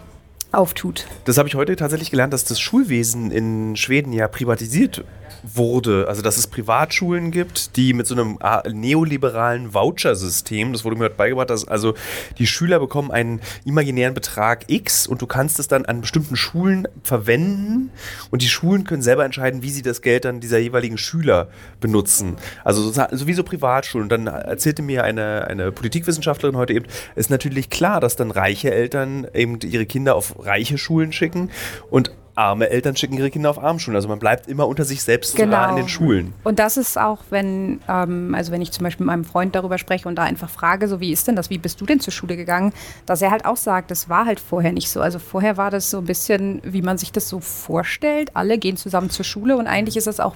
auftut. 0.58 1.06
Das 1.26 1.38
habe 1.38 1.48
ich 1.48 1.56
heute 1.56 1.76
tatsächlich 1.76 2.12
gelernt, 2.12 2.34
dass 2.34 2.44
das 2.44 2.60
Schulwesen 2.60 3.32
in 3.32 3.76
Schweden 3.76 4.12
ja 4.12 4.28
privatisiert 4.28 5.06
wurde. 5.44 6.08
Also, 6.08 6.22
dass 6.22 6.38
es 6.38 6.48
Privatschulen 6.48 7.32
gibt, 7.32 7.76
die 7.76 7.94
mit 7.94 8.08
so 8.08 8.16
einem 8.16 8.40
neoliberalen 8.72 9.74
Voucher-System, 9.74 10.74
das 10.74 10.84
wurde 10.84 10.96
mir 10.96 11.06
heute 11.06 11.16
beigebracht, 11.16 11.50
dass 11.50 11.68
also 11.68 11.94
die 12.38 12.48
Schüler 12.48 12.80
bekommen 12.80 13.12
einen 13.12 13.42
imaginären 13.66 14.14
Betrag 14.14 14.66
X 14.68 15.08
und 15.08 15.22
du 15.22 15.28
kannst 15.28 15.60
es 15.60 15.68
dann 15.68 15.86
an 15.86 16.02
bestimmten 16.02 16.36
Schulen 16.36 16.88
verwenden 17.04 17.92
und 18.32 18.42
die 18.42 18.50
Schulen 18.50 18.84
können 18.84 19.02
selber 19.02 19.26
entscheiden, 19.26 19.62
wie 19.62 19.70
sie 19.70 19.82
das 19.82 20.02
Geld 20.02 20.26
dann 20.26 20.40
dieser 20.40 20.58
jeweiligen 20.58 20.98
Schüler 20.98 21.50
benutzen. 21.80 22.38
Also 22.64 22.92
sowieso 22.92 23.44
Privatschulen. 23.44 24.04
Und 24.04 24.10
dann 24.10 24.28
erzählte 24.28 24.82
mir 24.82 25.04
eine, 25.04 25.48
eine 25.48 25.72
Politikwissenschaftlerin 25.72 26.58
heute 26.58 26.74
eben, 26.74 26.86
ist 27.16 27.30
natürlich 27.30 27.70
klar, 27.70 28.00
dass 28.00 28.16
dann 28.16 28.32
reiche 28.32 28.72
Eltern 28.72 29.28
eben 29.34 29.60
ihre 29.62 29.86
Kinder 29.86 30.16
auf 30.16 30.47
reiche 30.48 30.78
Schulen 30.78 31.12
schicken 31.12 31.52
und 31.90 32.12
arme 32.38 32.70
Eltern 32.70 32.96
schicken 32.96 33.18
ihre 33.18 33.32
Kinder 33.32 33.50
auf 33.50 33.62
Armschulen. 33.62 33.96
Also 33.96 34.08
man 34.08 34.20
bleibt 34.20 34.48
immer 34.48 34.68
unter 34.68 34.86
sich 34.86 35.02
selbst 35.02 35.36
genau. 35.36 35.70
in 35.70 35.76
den 35.76 35.90
Schulen. 35.90 36.34
Und 36.44 36.60
das 36.60 36.78
ist 36.78 36.98
auch, 36.98 37.24
wenn, 37.32 37.82
ähm, 37.90 38.36
also 38.36 38.52
wenn 38.52 38.62
ich 38.62 38.72
zum 38.72 38.84
Beispiel 38.84 39.06
mit 39.06 39.14
meinem 39.14 39.26
Freund 39.26 39.56
darüber 39.56 39.80
spreche 39.80 40.08
und 40.08 40.16
da 40.16 40.24
einfach 40.24 40.50
frage, 40.50 40.88
so 40.88 41.00
wie 41.00 41.12
ist 41.12 41.28
denn 41.28 41.36
das, 41.36 41.50
wie 41.50 41.58
bist 41.58 41.82
du 41.82 41.86
denn 41.86 42.00
zur 42.00 42.14
Schule 42.14 42.38
gegangen, 42.38 42.74
dass 43.08 43.24
er 43.24 43.32
halt 43.32 43.46
auch 43.46 43.58
sagt, 43.58 43.90
das 43.90 44.08
war 44.08 44.26
halt 44.26 44.40
vorher 44.40 44.72
nicht 44.72 44.90
so. 44.90 45.02
Also 45.02 45.18
vorher 45.18 45.58
war 45.58 45.72
das 45.72 45.90
so 45.90 45.98
ein 45.98 46.06
bisschen, 46.06 46.62
wie 46.64 46.84
man 46.84 47.00
sich 47.00 47.12
das 47.12 47.28
so 47.28 47.40
vorstellt. 47.40 48.30
Alle 48.36 48.60
gehen 48.60 48.78
zusammen 48.78 49.10
zur 49.10 49.26
Schule 49.26 49.58
und 49.58 49.66
eigentlich 49.66 49.98
ist 49.98 50.08
das 50.08 50.20
auch 50.20 50.36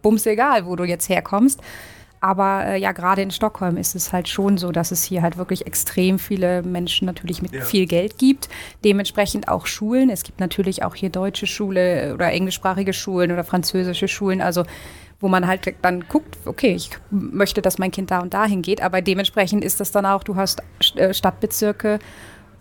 bums 0.00 0.24
egal, 0.24 0.64
wo 0.64 0.74
du 0.74 0.84
jetzt 0.84 1.10
herkommst. 1.10 1.60
Aber 2.20 2.64
äh, 2.66 2.78
ja, 2.78 2.92
gerade 2.92 3.22
in 3.22 3.30
Stockholm 3.30 3.76
ist 3.76 3.94
es 3.94 4.12
halt 4.12 4.28
schon 4.28 4.58
so, 4.58 4.72
dass 4.72 4.90
es 4.90 5.04
hier 5.04 5.22
halt 5.22 5.36
wirklich 5.36 5.66
extrem 5.66 6.18
viele 6.18 6.62
Menschen 6.62 7.06
natürlich 7.06 7.42
mit 7.42 7.52
ja. 7.52 7.62
viel 7.62 7.86
Geld 7.86 8.18
gibt. 8.18 8.48
Dementsprechend 8.84 9.48
auch 9.48 9.66
Schulen. 9.66 10.10
Es 10.10 10.22
gibt 10.22 10.40
natürlich 10.40 10.82
auch 10.82 10.94
hier 10.94 11.10
deutsche 11.10 11.46
Schule 11.46 12.14
oder 12.14 12.32
englischsprachige 12.32 12.92
Schulen 12.92 13.32
oder 13.32 13.44
französische 13.44 14.08
Schulen. 14.08 14.40
Also 14.40 14.64
wo 15.20 15.28
man 15.28 15.46
halt 15.46 15.74
dann 15.82 16.06
guckt, 16.08 16.36
okay, 16.44 16.74
ich 16.74 16.90
möchte, 17.10 17.62
dass 17.62 17.78
mein 17.78 17.90
Kind 17.90 18.10
da 18.10 18.20
und 18.20 18.34
dahin 18.34 18.60
geht, 18.60 18.82
aber 18.82 19.00
dementsprechend 19.00 19.64
ist 19.64 19.80
das 19.80 19.90
dann 19.90 20.04
auch, 20.04 20.22
du 20.22 20.36
hast 20.36 20.62
äh, 20.96 21.14
Stadtbezirke, 21.14 21.98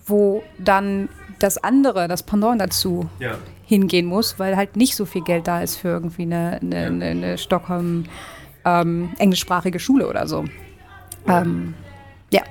wo 0.05 0.43
dann 0.57 1.09
das 1.39 1.57
andere, 1.57 2.07
das 2.07 2.23
Pendant 2.23 2.61
dazu 2.61 3.09
ja. 3.19 3.37
hingehen 3.65 4.05
muss, 4.05 4.39
weil 4.39 4.55
halt 4.55 4.77
nicht 4.77 4.95
so 4.95 5.05
viel 5.05 5.21
Geld 5.21 5.47
da 5.47 5.61
ist 5.61 5.75
für 5.75 5.89
irgendwie 5.89 6.21
eine, 6.21 6.59
eine, 6.61 6.81
ja. 6.81 6.87
eine, 6.87 7.05
eine 7.05 7.37
Stockholm 7.37 8.05
ähm, 8.65 9.11
englischsprachige 9.19 9.79
Schule 9.79 10.07
oder 10.09 10.27
so. 10.27 10.45
Ähm, 11.27 11.73
ja. 12.31 12.41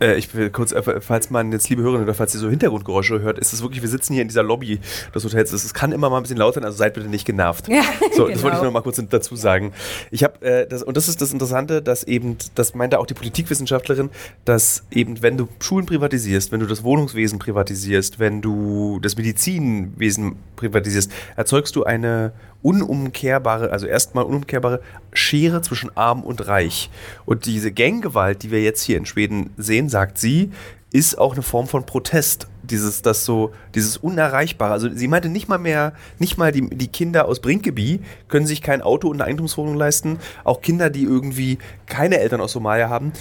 Äh, 0.00 0.16
ich 0.16 0.32
will 0.34 0.50
kurz, 0.50 0.72
äh, 0.72 1.00
falls 1.00 1.30
man 1.30 1.52
jetzt, 1.52 1.68
liebe 1.70 1.82
Hörerinnen 1.82 2.04
oder 2.04 2.14
falls 2.14 2.34
ihr 2.34 2.40
so 2.40 2.48
Hintergrundgeräusche 2.48 3.20
hört, 3.20 3.38
ist 3.38 3.52
es 3.52 3.62
wirklich, 3.62 3.82
wir 3.82 3.88
sitzen 3.88 4.12
hier 4.12 4.22
in 4.22 4.28
dieser 4.28 4.42
Lobby 4.42 4.80
des 5.14 5.24
Hotels. 5.24 5.52
Es 5.52 5.74
kann 5.74 5.92
immer 5.92 6.10
mal 6.10 6.18
ein 6.18 6.22
bisschen 6.22 6.38
laut 6.38 6.54
sein, 6.54 6.64
also 6.64 6.76
seid 6.76 6.94
bitte 6.94 7.08
nicht 7.08 7.24
genervt. 7.24 7.68
Ja, 7.68 7.82
so, 8.12 8.26
das 8.26 8.34
genau. 8.34 8.42
wollte 8.42 8.56
ich 8.58 8.62
noch 8.62 8.72
mal 8.72 8.82
kurz 8.82 9.00
dazu 9.08 9.36
sagen. 9.36 9.72
Ich 10.10 10.24
habe, 10.24 10.40
äh, 10.44 10.66
das, 10.66 10.82
und 10.82 10.96
das 10.96 11.08
ist 11.08 11.20
das 11.20 11.32
Interessante, 11.32 11.82
dass 11.82 12.04
eben, 12.04 12.36
das 12.54 12.74
meinte 12.74 12.98
auch 12.98 13.06
die 13.06 13.14
Politikwissenschaftlerin, 13.14 14.10
dass 14.44 14.84
eben, 14.90 15.22
wenn 15.22 15.36
du 15.36 15.48
Schulen 15.60 15.86
privatisierst, 15.86 16.52
wenn 16.52 16.60
du 16.60 16.66
das 16.66 16.84
Wohnungswesen 16.84 17.38
privatisierst, 17.38 18.18
wenn 18.18 18.40
du 18.40 19.00
das 19.00 19.16
Medizinwesen 19.16 20.36
privatisierst, 20.56 21.10
erzeugst 21.36 21.74
du 21.76 21.84
eine 21.84 22.32
unumkehrbare, 22.62 23.70
also 23.70 23.86
erstmal 23.86 24.24
unumkehrbare 24.24 24.80
Schere 25.12 25.62
zwischen 25.62 25.96
Arm 25.96 26.22
und 26.22 26.46
Reich. 26.46 26.90
Und 27.24 27.46
diese 27.46 27.72
Ganggewalt, 27.72 28.42
die 28.42 28.50
wir 28.50 28.62
jetzt 28.62 28.82
hier 28.82 28.96
in 28.96 29.06
Schweden 29.06 29.50
sehen, 29.56 29.88
sagt 29.88 30.18
sie, 30.18 30.50
ist 30.92 31.18
auch 31.18 31.34
eine 31.34 31.42
Form 31.42 31.66
von 31.66 31.84
Protest. 31.84 32.48
Dieses, 32.70 33.02
das 33.02 33.24
so, 33.24 33.52
dieses 33.74 33.96
Unerreichbare. 33.96 34.72
Also 34.72 34.88
sie 34.92 35.08
meinte 35.08 35.28
nicht 35.28 35.48
mal 35.48 35.58
mehr, 35.58 35.92
nicht 36.18 36.38
mal 36.38 36.52
die, 36.52 36.68
die 36.68 36.88
Kinder 36.88 37.26
aus 37.26 37.40
Brinkeby 37.40 38.00
können 38.28 38.46
sich 38.46 38.62
kein 38.62 38.82
Auto 38.82 39.08
und 39.08 39.16
eine 39.16 39.24
Eigentumswohnung 39.24 39.74
leisten. 39.74 40.18
Auch 40.44 40.60
Kinder, 40.60 40.90
die 40.90 41.04
irgendwie 41.04 41.58
keine 41.86 42.18
Eltern 42.18 42.40
aus 42.40 42.52
Somalia 42.52 42.88
haben, 42.88 43.12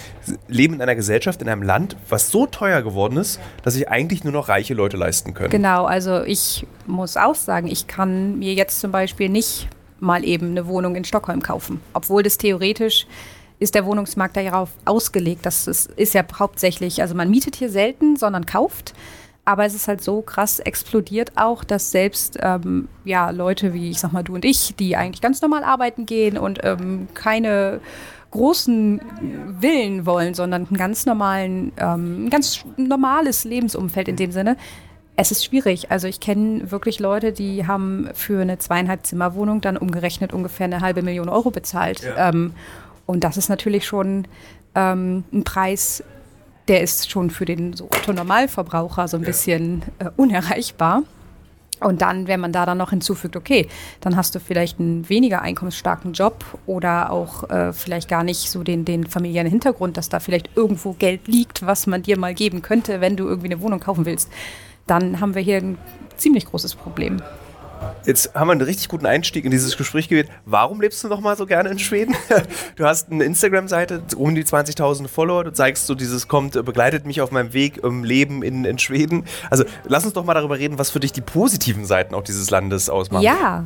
leben 0.47 0.75
in 0.75 0.81
einer 0.81 0.95
Gesellschaft, 0.95 1.41
in 1.41 1.49
einem 1.49 1.63
Land, 1.63 1.95
was 2.09 2.29
so 2.29 2.45
teuer 2.45 2.81
geworden 2.81 3.17
ist, 3.17 3.39
dass 3.63 3.73
sich 3.73 3.89
eigentlich 3.89 4.23
nur 4.23 4.33
noch 4.33 4.49
reiche 4.49 4.73
Leute 4.73 4.97
leisten 4.97 5.33
können. 5.33 5.49
Genau, 5.49 5.85
also 5.85 6.23
ich 6.23 6.65
muss 6.85 7.17
auch 7.17 7.35
sagen, 7.35 7.67
ich 7.67 7.87
kann 7.87 8.39
mir 8.39 8.53
jetzt 8.53 8.79
zum 8.79 8.91
Beispiel 8.91 9.29
nicht 9.29 9.67
mal 9.99 10.23
eben 10.23 10.51
eine 10.51 10.67
Wohnung 10.67 10.95
in 10.95 11.03
Stockholm 11.03 11.41
kaufen, 11.41 11.81
obwohl 11.93 12.23
das 12.23 12.37
theoretisch 12.37 13.07
ist 13.59 13.75
der 13.75 13.85
Wohnungsmarkt 13.85 14.37
darauf 14.37 14.69
ausgelegt. 14.85 15.45
Das 15.45 15.67
ist, 15.67 15.89
ist 15.95 16.13
ja 16.13 16.23
hauptsächlich, 16.37 17.01
also 17.01 17.15
man 17.15 17.29
mietet 17.29 17.55
hier 17.55 17.69
selten, 17.69 18.15
sondern 18.15 18.45
kauft. 18.45 18.93
Aber 19.47 19.63
es 19.63 19.73
ist 19.73 19.87
halt 19.87 20.03
so 20.03 20.21
krass 20.21 20.59
explodiert 20.59 21.31
auch, 21.37 21.63
dass 21.63 21.89
selbst 21.89 22.37
ähm, 22.41 22.89
ja, 23.05 23.29
Leute 23.29 23.73
wie, 23.73 23.89
ich 23.89 23.97
sag 24.01 24.11
mal, 24.11 24.21
du 24.21 24.35
und 24.35 24.43
ich, 24.43 24.75
die 24.75 24.97
eigentlich 24.97 25.21
ganz 25.21 25.41
normal 25.41 25.63
arbeiten 25.63 26.05
gehen 26.05 26.37
und 26.37 26.59
ähm, 26.63 27.07
keine 27.13 27.79
großen 28.31 28.99
Willen 29.61 30.05
wollen, 30.05 30.33
sondern 30.33 30.67
einen 30.67 30.75
ganz 30.75 31.05
normalen, 31.05 31.71
ähm, 31.77 32.25
ein 32.25 32.29
ganz 32.29 32.65
normales 32.75 33.45
Lebensumfeld 33.45 34.09
in 34.09 34.17
dem 34.17 34.33
Sinne. 34.33 34.57
Es 35.15 35.31
ist 35.31 35.45
schwierig. 35.45 35.91
Also 35.91 36.09
ich 36.09 36.19
kenne 36.19 36.69
wirklich 36.69 36.99
Leute, 36.99 37.31
die 37.31 37.65
haben 37.65 38.09
für 38.15 38.41
eine 38.41 38.57
zweieinhalb 38.57 39.05
Zimmerwohnung 39.05 39.61
dann 39.61 39.77
umgerechnet 39.77 40.33
ungefähr 40.33 40.65
eine 40.65 40.81
halbe 40.81 41.03
Million 41.03 41.29
Euro 41.29 41.51
bezahlt. 41.51 42.03
Ja. 42.03 42.31
Ähm, 42.31 42.51
und 43.05 43.23
das 43.23 43.37
ist 43.37 43.47
natürlich 43.47 43.85
schon 43.85 44.27
ähm, 44.75 45.23
ein 45.31 45.45
Preis, 45.45 46.03
der 46.67 46.81
ist 46.81 47.09
schon 47.09 47.29
für 47.29 47.45
den 47.45 47.73
so 47.73 47.85
Otto-Normalverbraucher 47.85 49.07
so 49.07 49.17
ein 49.17 49.23
ja. 49.23 49.27
bisschen 49.27 49.83
äh, 49.99 50.09
unerreichbar. 50.15 51.03
Und 51.79 52.01
dann, 52.01 52.27
wenn 52.27 52.39
man 52.39 52.51
da 52.51 52.65
dann 52.65 52.79
noch 52.79 52.89
hinzufügt, 52.89 53.35
okay, 53.35 53.67
dann 54.01 54.15
hast 54.15 54.33
du 54.33 54.39
vielleicht 54.39 54.79
einen 54.79 55.07
weniger 55.09 55.43
einkommensstarken 55.43 56.13
Job 56.13 56.43
oder 56.65 57.11
auch 57.11 57.47
äh, 57.51 57.71
vielleicht 57.71 58.09
gar 58.09 58.23
nicht 58.23 58.49
so 58.49 58.63
den, 58.63 58.83
den 58.83 59.05
familiären 59.05 59.47
Hintergrund, 59.47 59.95
dass 59.95 60.09
da 60.09 60.19
vielleicht 60.19 60.49
irgendwo 60.55 60.93
Geld 60.93 61.27
liegt, 61.27 61.65
was 61.65 61.85
man 61.85 62.01
dir 62.01 62.17
mal 62.17 62.33
geben 62.33 62.63
könnte, 62.63 62.99
wenn 62.99 63.15
du 63.15 63.27
irgendwie 63.27 63.49
eine 63.49 63.61
Wohnung 63.61 63.79
kaufen 63.79 64.05
willst, 64.05 64.31
dann 64.87 65.19
haben 65.19 65.35
wir 65.35 65.41
hier 65.43 65.57
ein 65.57 65.77
ziemlich 66.15 66.45
großes 66.45 66.73
Problem. 66.73 67.21
Jetzt 68.05 68.33
haben 68.33 68.47
wir 68.47 68.53
einen 68.53 68.61
richtig 68.61 68.87
guten 68.87 69.05
Einstieg 69.05 69.43
in 69.43 69.51
dieses 69.51 69.75
Gespräch 69.75 70.07
gewählt. 70.07 70.29
Warum 70.45 70.79
lebst 70.79 71.03
du 71.03 71.09
noch 71.09 71.19
mal 71.19 71.35
so 71.35 71.45
gerne 71.45 71.69
in 71.69 71.79
Schweden? 71.79 72.15
Du 72.75 72.85
hast 72.85 73.11
eine 73.11 73.23
Instagram-Seite, 73.23 74.01
um 74.15 74.35
die 74.35 74.43
20.000 74.43 75.07
Follower. 75.07 75.43
Du 75.43 75.51
zeigst 75.51 75.87
so 75.87 75.95
dieses 75.95 76.27
kommt, 76.27 76.53
begleitet 76.63 77.05
mich 77.05 77.21
auf 77.21 77.31
meinem 77.31 77.53
Weg 77.53 77.77
im 77.77 78.03
Leben 78.03 78.43
in, 78.43 78.65
in 78.65 78.77
Schweden. 78.77 79.25
Also 79.49 79.63
lass 79.85 80.05
uns 80.05 80.13
doch 80.13 80.23
mal 80.23 80.35
darüber 80.35 80.59
reden, 80.59 80.77
was 80.77 80.91
für 80.91 80.99
dich 80.99 81.11
die 81.11 81.21
positiven 81.21 81.85
Seiten 81.85 82.13
auch 82.13 82.23
dieses 82.23 82.49
Landes 82.51 82.89
ausmachen. 82.89 83.23
Ja, 83.23 83.65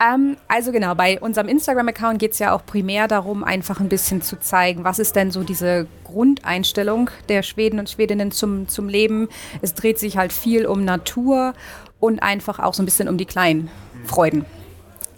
ähm, 0.00 0.36
also 0.48 0.72
genau, 0.72 0.94
bei 0.94 1.20
unserem 1.20 1.48
Instagram-Account 1.48 2.18
geht 2.18 2.32
es 2.32 2.38
ja 2.38 2.52
auch 2.52 2.64
primär 2.64 3.08
darum, 3.08 3.44
einfach 3.44 3.80
ein 3.80 3.88
bisschen 3.88 4.22
zu 4.22 4.38
zeigen, 4.38 4.84
was 4.84 4.98
ist 4.98 5.16
denn 5.16 5.30
so 5.30 5.42
diese 5.42 5.86
Grundeinstellung 6.04 7.10
der 7.28 7.42
Schweden 7.42 7.78
und 7.78 7.90
Schwedinnen 7.90 8.30
zum, 8.30 8.68
zum 8.68 8.88
Leben. 8.88 9.28
Es 9.60 9.74
dreht 9.74 9.98
sich 9.98 10.16
halt 10.16 10.32
viel 10.32 10.66
um 10.66 10.84
Natur 10.84 11.54
und 12.00 12.20
einfach 12.20 12.58
auch 12.58 12.74
so 12.74 12.82
ein 12.82 12.86
bisschen 12.86 13.08
um 13.08 13.18
die 13.18 13.26
kleinen 13.26 13.70
Freuden. 14.04 14.44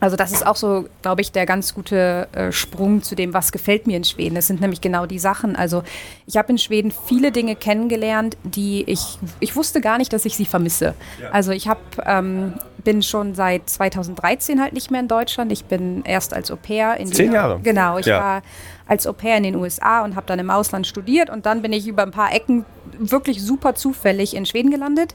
Also 0.01 0.17
das 0.17 0.33
ist 0.33 0.47
auch 0.47 0.57
so, 0.57 0.87
glaube 1.03 1.21
ich, 1.21 1.31
der 1.31 1.45
ganz 1.45 1.75
gute 1.75 2.27
äh, 2.33 2.53
Sprung 2.53 3.03
zu 3.03 3.15
dem, 3.15 3.35
was 3.35 3.53
gefällt 3.53 3.87
mir 3.87 3.99
in 3.99 4.05
Schweden. 4.05 4.35
Das 4.35 4.47
sind 4.47 4.61
nämlich 4.61 4.81
genau 4.81 5.05
die 5.05 5.19
Sachen. 5.19 5.57
Also 5.57 5.83
ich 6.27 6.39
habe 6.39 6.51
in 6.51 6.59
Schweden 6.59 6.91
viele 6.91 7.33
Dinge 7.33 7.55
kennengelernt, 7.55 8.37
die 8.43 8.83
ich, 8.85 9.19
ich 9.41 9.55
wusste 9.57 9.83
gar 9.83 9.99
nicht, 9.99 10.13
dass 10.15 10.25
ich 10.25 10.37
sie 10.37 10.47
vermisse. 10.47 10.95
Ja. 11.21 11.31
Also 11.33 11.53
ich 11.53 11.69
habe, 11.69 11.81
ähm, 12.07 12.55
bin 12.83 13.03
schon 13.03 13.35
seit 13.35 13.69
2013 13.69 14.63
halt 14.63 14.73
nicht 14.73 14.91
mehr 14.91 15.01
in 15.01 15.09
Deutschland. 15.09 15.53
Ich 15.53 15.67
bin 15.67 16.03
erst 16.05 16.33
als 16.33 16.51
Au 16.51 16.57
pair 16.57 16.97
in 16.97 17.13
Zehn 17.13 17.33
Jahre. 17.33 17.61
Genau, 17.63 17.99
ich 17.99 18.07
ja. 18.07 18.21
war 18.21 18.43
als 18.87 19.07
Au 19.07 19.13
pair 19.13 19.37
in 19.37 19.43
den 19.43 19.57
USA 19.57 20.03
und 20.03 20.17
habe 20.17 20.27
dann 20.27 20.39
im 20.39 20.49
Ausland 20.49 20.87
studiert 20.87 21.29
und 21.29 21.45
dann 21.45 21.61
bin 21.61 21.75
ich 21.75 21.87
über 21.87 22.03
ein 22.03 22.11
paar 22.11 22.35
Ecken 22.35 22.65
wirklich 22.99 23.43
super 23.43 23.75
zufällig 23.75 24.35
in 24.35 24.47
Schweden 24.47 24.71
gelandet 24.71 25.15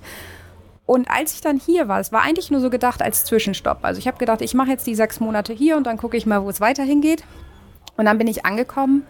und 0.85 1.09
als 1.09 1.33
ich 1.33 1.41
dann 1.41 1.59
hier 1.59 1.87
war, 1.87 1.99
es 1.99 2.11
war 2.11 2.21
eigentlich 2.21 2.51
nur 2.51 2.61
so 2.61 2.69
gedacht 2.69 3.01
als 3.01 3.25
Zwischenstopp. 3.25 3.79
Also 3.81 3.99
ich 3.99 4.07
habe 4.07 4.17
gedacht, 4.17 4.41
ich 4.41 4.53
mache 4.53 4.69
jetzt 4.69 4.85
die 4.85 4.95
sechs 4.95 5.19
Monate 5.19 5.53
hier 5.53 5.77
und 5.77 5.85
dann 5.85 5.97
gucke 5.97 6.15
ich 6.15 6.25
mal, 6.25 6.43
wo 6.43 6.49
es 6.49 6.61
weiterhin 6.61 7.01
geht. 7.01 7.23
Und 7.97 8.05
dann 8.05 8.17
bin 8.17 8.27
ich 8.27 8.45
angekommen 8.45 9.03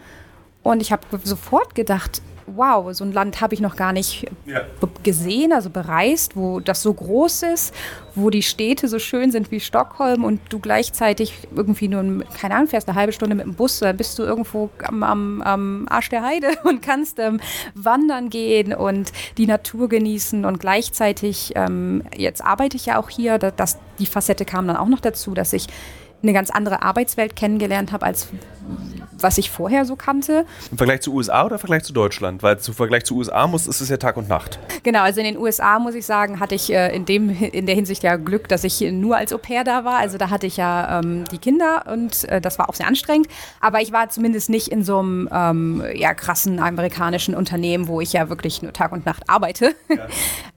und 0.63 0.81
ich 0.81 0.91
habe 0.91 1.03
sofort 1.23 1.75
gedacht, 1.75 2.21
wow, 2.47 2.93
so 2.93 3.03
ein 3.03 3.11
Land 3.11 3.41
habe 3.41 3.53
ich 3.53 3.61
noch 3.61 3.75
gar 3.75 3.91
nicht 3.91 4.27
ja. 4.45 4.61
gesehen, 5.03 5.51
also 5.51 5.69
bereist, 5.69 6.35
wo 6.35 6.59
das 6.59 6.81
so 6.81 6.93
groß 6.93 7.43
ist, 7.43 7.73
wo 8.13 8.29
die 8.29 8.43
Städte 8.43 8.87
so 8.87 8.99
schön 8.99 9.31
sind 9.31 9.51
wie 9.51 9.59
Stockholm 9.59 10.23
und 10.23 10.39
du 10.49 10.59
gleichzeitig 10.59 11.47
irgendwie 11.55 11.87
nur, 11.87 12.23
keine 12.39 12.55
Ahnung, 12.55 12.67
fährst 12.67 12.87
eine 12.87 12.97
halbe 12.97 13.13
Stunde 13.13 13.35
mit 13.35 13.45
dem 13.45 13.55
Bus, 13.55 13.79
dann 13.79 13.97
bist 13.97 14.19
du 14.19 14.23
irgendwo 14.23 14.69
am, 14.83 15.03
am, 15.03 15.41
am 15.41 15.85
Arsch 15.89 16.09
der 16.09 16.23
Heide 16.23 16.49
und 16.63 16.81
kannst 16.81 17.19
ähm, 17.19 17.39
wandern 17.73 18.29
gehen 18.29 18.73
und 18.73 19.11
die 19.37 19.47
Natur 19.47 19.89
genießen 19.89 20.45
und 20.45 20.59
gleichzeitig, 20.59 21.53
ähm, 21.55 22.03
jetzt 22.15 22.43
arbeite 22.43 22.77
ich 22.77 22.85
ja 22.85 22.99
auch 22.99 23.09
hier, 23.09 23.37
dass 23.39 23.77
die 23.99 24.05
Facette 24.05 24.45
kam 24.45 24.67
dann 24.67 24.77
auch 24.77 24.87
noch 24.87 24.99
dazu, 24.99 25.33
dass 25.33 25.53
ich 25.53 25.67
eine 26.25 26.33
ganz 26.33 26.49
andere 26.49 26.81
Arbeitswelt 26.81 27.35
kennengelernt 27.35 27.91
habe, 27.91 28.05
als 28.05 28.27
was 29.19 29.37
ich 29.37 29.49
vorher 29.49 29.85
so 29.85 29.95
kannte. 29.95 30.45
Im 30.71 30.77
Vergleich 30.77 31.01
zu 31.01 31.13
USA 31.13 31.45
oder 31.45 31.55
im 31.55 31.59
Vergleich 31.59 31.83
zu 31.83 31.93
Deutschland? 31.93 32.43
Weil 32.43 32.57
im 32.57 32.73
Vergleich 32.73 33.05
zu 33.05 33.15
USA 33.15 33.47
muss, 33.47 33.67
ist 33.67 33.81
es 33.81 33.89
ja 33.89 33.97
Tag 33.97 34.17
und 34.17 34.27
Nacht. 34.27 34.59
Genau, 34.83 35.01
also 35.01 35.19
in 35.19 35.25
den 35.25 35.37
USA 35.37 35.79
muss 35.79 35.95
ich 35.95 36.05
sagen, 36.05 36.39
hatte 36.39 36.55
ich 36.55 36.71
äh, 36.71 36.95
in, 36.95 37.05
dem, 37.05 37.29
in 37.29 37.65
der 37.65 37.75
Hinsicht 37.75 38.03
ja 38.03 38.17
Glück, 38.17 38.47
dass 38.47 38.63
ich 38.63 38.81
nur 38.81 39.17
als 39.17 39.33
Au 39.33 39.37
pair 39.37 39.63
da 39.63 39.85
war. 39.85 39.97
Also 39.97 40.17
da 40.17 40.29
hatte 40.29 40.47
ich 40.47 40.57
ja 40.57 40.99
ähm, 40.99 41.23
die 41.31 41.37
Kinder 41.37 41.85
und 41.91 42.25
äh, 42.25 42.41
das 42.41 42.59
war 42.59 42.69
auch 42.69 42.75
sehr 42.75 42.87
anstrengend. 42.87 43.27
Aber 43.61 43.81
ich 43.81 43.91
war 43.91 44.09
zumindest 44.09 44.49
nicht 44.49 44.67
in 44.67 44.83
so 44.83 44.99
einem 44.99 45.29
ähm, 45.31 45.83
ja, 45.95 46.13
krassen 46.13 46.59
amerikanischen 46.59 47.35
Unternehmen, 47.35 47.87
wo 47.87 48.01
ich 48.01 48.13
ja 48.13 48.29
wirklich 48.29 48.61
nur 48.61 48.73
Tag 48.73 48.91
und 48.91 49.05
Nacht 49.05 49.29
arbeite. 49.29 49.75
Ja. 49.89 50.07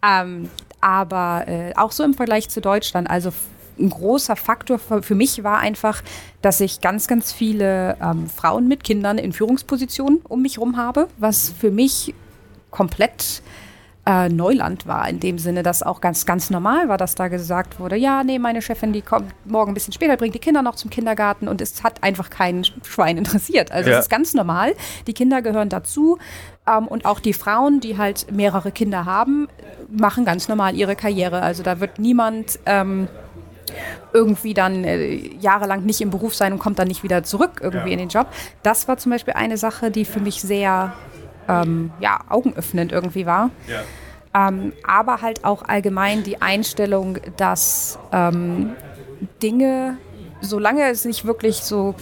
ähm, 0.22 0.48
aber 0.80 1.44
äh, 1.46 1.72
auch 1.76 1.92
so 1.92 2.04
im 2.04 2.14
Vergleich 2.14 2.48
zu 2.48 2.60
Deutschland, 2.60 3.10
also 3.10 3.32
ein 3.78 3.90
großer 3.90 4.37
Faktor 4.37 4.78
für, 4.78 5.02
für, 5.02 5.14
mich 5.14 5.44
war 5.44 5.58
einfach, 5.58 6.02
dass 6.42 6.61
ich 6.61 6.80
ganz, 6.80 7.06
ganz 7.06 7.32
viele 7.32 7.97
ähm, 8.02 8.28
Frauen 8.28 8.68
mit 8.68 8.85
Kindern 8.85 9.18
in 9.18 9.32
Führungspositionen 9.32 10.20
um 10.28 10.42
mich 10.42 10.56
herum 10.56 10.76
habe, 10.76 11.08
was 11.18 11.50
für 11.50 11.70
mich 11.70 12.14
komplett 12.70 13.42
äh, 14.08 14.30
Neuland 14.30 14.87
war, 14.87 15.06
in 15.06 15.20
dem 15.20 15.38
Sinne, 15.38 15.62
dass 15.62 15.82
auch 15.82 16.00
ganz, 16.00 16.25
ganz 16.25 16.49
normal 16.49 16.88
war, 16.88 16.97
dass 16.97 17.14
da 17.14 17.28
gesagt 17.28 17.78
wurde, 17.78 17.97
ja, 17.97 18.25
nee, 18.25 18.38
meine 18.38 18.62
Chefin, 18.62 18.94
die 18.94 19.02
kommt 19.02 19.35
morgen 19.44 19.73
ein 19.73 19.75
bisschen 19.75 19.92
später, 19.92 20.16
bringt 20.16 20.35
die 20.35 20.38
Kinder 20.38 20.62
noch 20.62 20.76
zum 20.76 20.88
Kindergarten 20.88 21.47
und 21.47 21.61
es 21.61 21.82
hat 21.85 22.02
einfach 22.02 22.30
keinen 22.30 22.64
Schwein 22.64 23.18
interessiert. 23.18 23.70
Also 23.70 23.90
ja. 23.90 23.99
es 23.99 24.06
ist 24.06 24.08
ganz 24.08 24.32
normal. 24.32 24.75
Die 25.06 25.12
Kinder 25.12 25.42
gehören 25.42 25.68
dazu. 25.68 26.16
Ähm, 26.66 26.88
und 26.88 27.04
auch 27.04 27.20
die 27.20 27.35
Frauen, 27.35 27.80
die 27.80 27.99
halt 27.99 28.32
mehrere 28.32 28.73
Kinder 28.73 29.04
haben, 29.04 29.47
machen 29.90 30.25
ganz 30.25 30.49
normal 30.49 30.75
ihre 30.75 30.97
Karriere. 30.97 31.42
Also 31.42 31.62
da 31.62 31.80
wird 31.80 31.99
niemand 31.99 32.58
ähm, 32.64 33.08
irgendwie 34.12 34.54
dann 34.54 34.84
äh, 34.84 35.14
jahrelang 35.40 35.84
nicht 35.84 36.00
im 36.00 36.10
Beruf 36.10 36.34
sein 36.34 36.52
und 36.52 36.58
kommt 36.58 36.78
dann 36.78 36.88
nicht 36.88 37.02
wieder 37.02 37.22
zurück 37.25 37.60
irgendwie 37.62 37.88
Ja. 37.88 37.92
in 37.92 37.98
den 37.98 38.08
Job. 38.08 38.26
Das 38.62 38.88
war 38.88 38.96
zum 38.98 39.12
Beispiel 39.12 39.34
eine 39.34 39.56
Sache, 39.56 39.90
die 39.90 40.04
für 40.04 40.20
mich 40.20 40.40
sehr 40.42 40.92
ähm, 41.48 41.90
ja, 42.00 42.20
augenöffnend 42.28 42.92
irgendwie 42.92 43.25
war. 43.26 43.50
Ähm, 44.34 44.72
aber 44.87 45.22
halt 45.22 45.44
auch 45.44 45.62
allgemein 45.62 46.22
die 46.22 46.42
Einstellung, 46.42 47.18
dass 47.38 47.98
ähm, 48.12 48.72
Dinge, 49.42 49.96
solange 50.42 50.84
es 50.90 51.04
nicht 51.06 51.25
wirklich 51.25 51.56
so, 51.56 51.94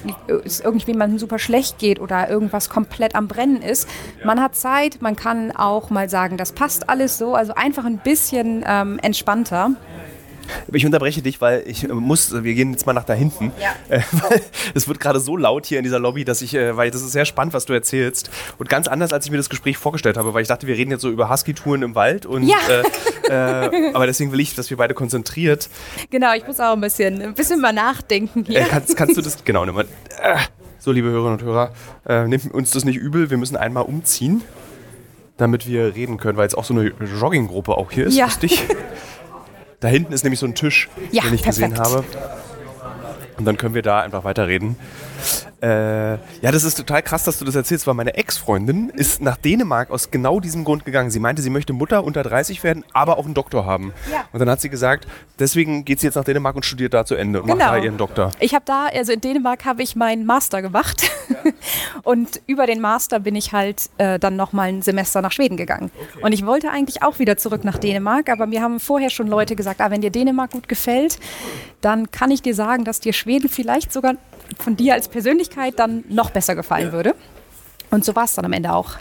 es 0.44 0.60
irgendjemandem 0.60 1.18
super 1.18 1.38
schlecht 1.38 1.78
geht 1.78 2.00
oder 2.00 2.28
irgendwas 2.28 2.68
komplett 2.68 3.14
am 3.14 3.28
Brennen 3.28 3.62
ist, 3.62 3.88
man 4.24 4.42
hat 4.42 4.56
Zeit, 4.56 5.00
man 5.00 5.14
kann 5.16 5.52
auch 5.56 5.88
mal 5.90 6.10
sagen, 6.10 6.36
das 6.36 6.52
passt 6.52 6.90
alles 6.90 7.16
so, 7.16 7.34
also 7.34 7.54
einfach 7.54 7.84
ein 7.84 7.98
bisschen 7.98 8.64
ähm, 8.66 8.98
entspannter. 9.00 9.70
Ich 10.72 10.84
unterbreche 10.86 11.22
dich, 11.22 11.40
weil 11.40 11.62
ich 11.66 11.84
äh, 11.84 11.88
muss, 11.88 12.32
wir 12.42 12.54
gehen 12.54 12.72
jetzt 12.72 12.86
mal 12.86 12.92
nach 12.92 13.04
da 13.04 13.12
hinten. 13.14 13.52
Ja. 13.60 13.70
Äh, 13.88 14.00
es 14.74 14.88
wird 14.88 14.98
gerade 15.00 15.20
so 15.20 15.36
laut 15.36 15.66
hier 15.66 15.78
in 15.78 15.84
dieser 15.84 15.98
Lobby, 16.00 16.24
dass 16.24 16.42
ich, 16.42 16.54
äh, 16.54 16.76
weil 16.76 16.90
das 16.90 17.02
ist 17.02 17.12
sehr 17.12 17.24
spannend, 17.24 17.54
was 17.54 17.66
du 17.66 17.72
erzählst. 17.72 18.30
Und 18.58 18.68
ganz 18.68 18.88
anders, 18.88 19.12
als 19.12 19.24
ich 19.26 19.30
mir 19.30 19.36
das 19.36 19.48
Gespräch 19.48 19.76
vorgestellt 19.78 20.16
habe, 20.16 20.34
weil 20.34 20.42
ich 20.42 20.48
dachte, 20.48 20.66
wir 20.66 20.76
reden 20.76 20.90
jetzt 20.90 21.02
so 21.02 21.10
über 21.10 21.30
Husky-Touren 21.30 21.82
im 21.82 21.94
Wald. 21.94 22.26
Und, 22.26 22.42
Ja. 22.44 22.56
äh, 23.28 23.28
äh, 23.28 23.92
aber 23.94 24.06
deswegen 24.06 24.32
will 24.32 24.40
ich, 24.40 24.54
dass 24.56 24.68
wir 24.70 24.76
beide 24.76 24.94
konzentriert. 24.94 25.68
Genau, 26.10 26.34
ich 26.34 26.46
muss 26.46 26.58
auch 26.60 26.72
ein 26.72 26.80
bisschen, 26.80 27.22
ein 27.22 27.34
bisschen 27.34 27.60
mal 27.60 27.72
nachdenken 27.72 28.44
hier. 28.46 28.60
kannst, 28.62 28.96
kannst 28.96 29.16
du 29.16 29.22
das, 29.22 29.44
genau, 29.44 29.64
nimm 29.64 29.74
mal. 29.76 29.86
So, 30.78 30.92
liebe 30.92 31.08
Hörerinnen 31.08 31.40
und 31.40 31.42
Hörer, 31.44 32.26
nehmt 32.28 32.52
uns 32.52 32.70
das 32.72 32.84
nicht 32.84 32.96
übel, 32.96 33.30
wir 33.30 33.36
müssen 33.38 33.56
einmal 33.56 33.84
umziehen, 33.84 34.42
damit 35.36 35.66
wir 35.66 35.94
reden 35.94 36.16
können, 36.16 36.36
weil 36.38 36.44
jetzt 36.44 36.56
auch 36.56 36.64
so 36.64 36.74
eine 36.74 36.92
Jogginggruppe 37.20 37.72
auch 37.76 37.90
hier 37.90 38.06
ist, 38.06 38.16
Ja. 38.16 38.26
lustig. 38.26 38.62
Da 39.80 39.88
hinten 39.88 40.12
ist 40.12 40.22
nämlich 40.24 40.40
so 40.40 40.46
ein 40.46 40.54
Tisch, 40.54 40.88
Ja, 41.12 41.22
den 41.22 41.34
ich 41.34 41.42
gesehen 41.42 41.72
perfekt. 41.72 41.94
habe. 41.94 42.04
Und 43.36 43.44
dann 43.44 43.56
können 43.58 43.74
wir 43.74 43.82
da 43.82 44.00
einfach 44.00 44.24
weiterreden. 44.24 44.76
Äh, 45.66 46.18
ja, 46.42 46.52
das 46.52 46.62
ist 46.62 46.76
total 46.76 47.02
krass, 47.02 47.24
dass 47.24 47.40
du 47.40 47.44
das 47.44 47.56
erzählst, 47.56 47.88
weil 47.88 47.94
meine 47.94 48.14
Ex-Freundin 48.14 48.90
ist 48.90 49.20
nach 49.20 49.36
Dänemark 49.36 49.90
aus 49.90 50.12
genau 50.12 50.38
diesem 50.38 50.62
Grund 50.62 50.84
gegangen. 50.84 51.10
Sie 51.10 51.18
meinte, 51.18 51.42
sie 51.42 51.50
möchte 51.50 51.72
Mutter 51.72 52.04
unter 52.04 52.22
30 52.22 52.62
werden, 52.62 52.84
aber 52.92 53.18
auch 53.18 53.24
einen 53.24 53.34
Doktor 53.34 53.66
haben. 53.66 53.92
Ja. 54.12 54.24
Und 54.32 54.38
dann 54.38 54.48
hat 54.48 54.60
sie 54.60 54.70
gesagt, 54.70 55.08
deswegen 55.40 55.84
geht 55.84 55.98
sie 55.98 56.06
jetzt 56.06 56.14
nach 56.14 56.22
Dänemark 56.22 56.54
und 56.54 56.64
studiert 56.64 56.94
da 56.94 57.04
zu 57.04 57.16
Ende 57.16 57.40
und 57.40 57.48
macht 57.48 57.58
Genau. 57.58 57.72
da 57.72 57.78
ihren 57.78 57.96
Doktor. 57.96 58.30
Ich 58.38 58.54
habe 58.54 58.64
da, 58.64 58.86
also 58.86 59.10
in 59.12 59.20
Dänemark 59.20 59.64
habe 59.64 59.82
ich 59.82 59.96
meinen 59.96 60.24
Master 60.24 60.62
gemacht 60.62 61.10
und 62.04 62.40
über 62.46 62.66
den 62.66 62.80
Master 62.80 63.18
bin 63.18 63.34
ich 63.34 63.52
halt 63.52 63.90
äh, 63.98 64.20
dann 64.20 64.36
nochmal 64.36 64.68
ein 64.68 64.82
Semester 64.82 65.20
nach 65.20 65.32
Schweden 65.32 65.56
gegangen. 65.56 65.90
Und 66.20 66.30
ich 66.30 66.46
wollte 66.46 66.70
eigentlich 66.70 67.02
auch 67.02 67.18
wieder 67.18 67.38
zurück 67.38 67.64
nach 67.64 67.78
Dänemark, 67.78 68.28
aber 68.28 68.46
mir 68.46 68.62
haben 68.62 68.78
vorher 68.78 69.10
schon 69.10 69.26
Leute 69.26 69.56
gesagt, 69.56 69.80
ah, 69.80 69.90
wenn 69.90 70.00
dir 70.00 70.10
Dänemark 70.10 70.52
gut 70.52 70.68
gefällt, 70.68 71.18
dann 71.80 72.10
kann 72.12 72.30
ich 72.30 72.42
dir 72.42 72.54
sagen, 72.54 72.84
dass 72.84 73.00
dir 73.00 73.12
Schweden 73.12 73.48
vielleicht 73.48 73.92
sogar 73.92 74.14
von 74.58 74.76
dir 74.76 74.94
als 74.94 75.08
Persönlichkeit 75.08 75.78
dann 75.78 76.04
noch 76.08 76.30
besser 76.30 76.54
gefallen 76.54 76.92
würde. 76.92 77.14
Und 77.90 78.04
so 78.04 78.14
war 78.14 78.24
es 78.24 78.34
dann 78.34 78.44
am 78.44 78.52
Ende 78.52 78.72
auch. 78.72 78.96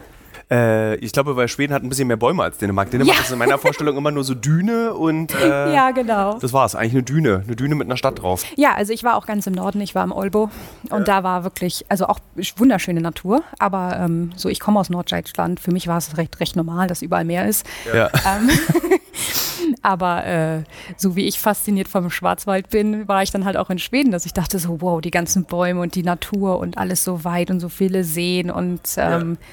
Äh, 0.51 0.95
ich 0.97 1.11
glaube, 1.11 1.35
weil 1.35 1.47
Schweden 1.47 1.73
hat 1.73 1.81
ein 1.83 1.89
bisschen 1.89 2.07
mehr 2.07 2.17
Bäume 2.17 2.43
als 2.43 2.57
Dänemark. 2.59 2.91
Dänemark 2.91 3.17
Ja. 3.17 3.23
ist 3.23 3.31
in 3.31 3.39
meiner 3.39 3.57
Vorstellung 3.57 3.97
immer 3.97 4.11
nur 4.11 4.23
so 4.23 4.35
Düne 4.35 4.93
und 4.93 5.33
äh, 5.33 5.73
Ja, 5.73 5.91
genau. 5.91 6.37
das 6.39 6.53
war's. 6.53 6.75
Eigentlich 6.75 6.93
eine 6.93 7.03
Düne. 7.03 7.41
Eine 7.45 7.55
Düne 7.55 7.73
mit 7.75 7.87
einer 7.87 7.97
Stadt 7.97 8.21
drauf. 8.21 8.45
Ja, 8.55 8.73
also 8.75 8.93
ich 8.93 9.03
war 9.03 9.15
auch 9.15 9.25
ganz 9.25 9.47
im 9.47 9.53
Norden, 9.53 9.81
ich 9.81 9.95
war 9.95 10.03
im 10.03 10.11
Olbo 10.11 10.49
und 10.91 11.07
da 11.07 11.23
war 11.23 11.43
wirklich, 11.43 11.85
also 11.89 12.05
auch 12.07 12.19
wunderschöne 12.57 13.01
Natur, 13.01 13.41
aber 13.59 13.97
ähm, 13.99 14.31
so, 14.35 14.49
ich 14.49 14.59
komme 14.59 14.79
aus 14.79 14.89
Norddeutschland, 14.89 15.59
für 15.59 15.71
mich 15.71 15.87
war 15.87 15.97
es 15.97 16.15
recht, 16.17 16.39
recht 16.39 16.55
normal, 16.55 16.87
dass 16.87 17.01
überall 17.01 17.25
Meer 17.25 17.47
ist. 17.47 17.65
Ja. 17.93 18.07
Ähm, 18.25 18.49
aber 19.81 20.25
äh, 20.25 20.63
so 20.97 21.15
wie 21.15 21.25
ich 21.25 21.39
fasziniert 21.39 21.87
vom 21.87 22.09
Schwarzwald 22.09 22.69
bin, 22.69 23.07
war 23.07 23.23
ich 23.23 23.31
dann 23.31 23.45
halt 23.45 23.57
auch 23.57 23.69
in 23.69 23.79
Schweden, 23.79 24.11
dass 24.11 24.25
ich 24.25 24.33
dachte 24.33 24.59
so, 24.59 24.81
wow, 24.81 25.01
die 25.01 25.11
ganzen 25.11 25.45
Bäume 25.45 25.81
und 25.81 25.95
die 25.95 26.03
Natur 26.03 26.59
und 26.59 26.77
alles 26.77 27.03
so 27.03 27.23
weit 27.23 27.49
und 27.51 27.59
so 27.59 27.69
viele 27.69 28.03
Seen 28.03 28.51
und 28.51 28.81
ähm, 28.97 29.37
ja. 29.39 29.47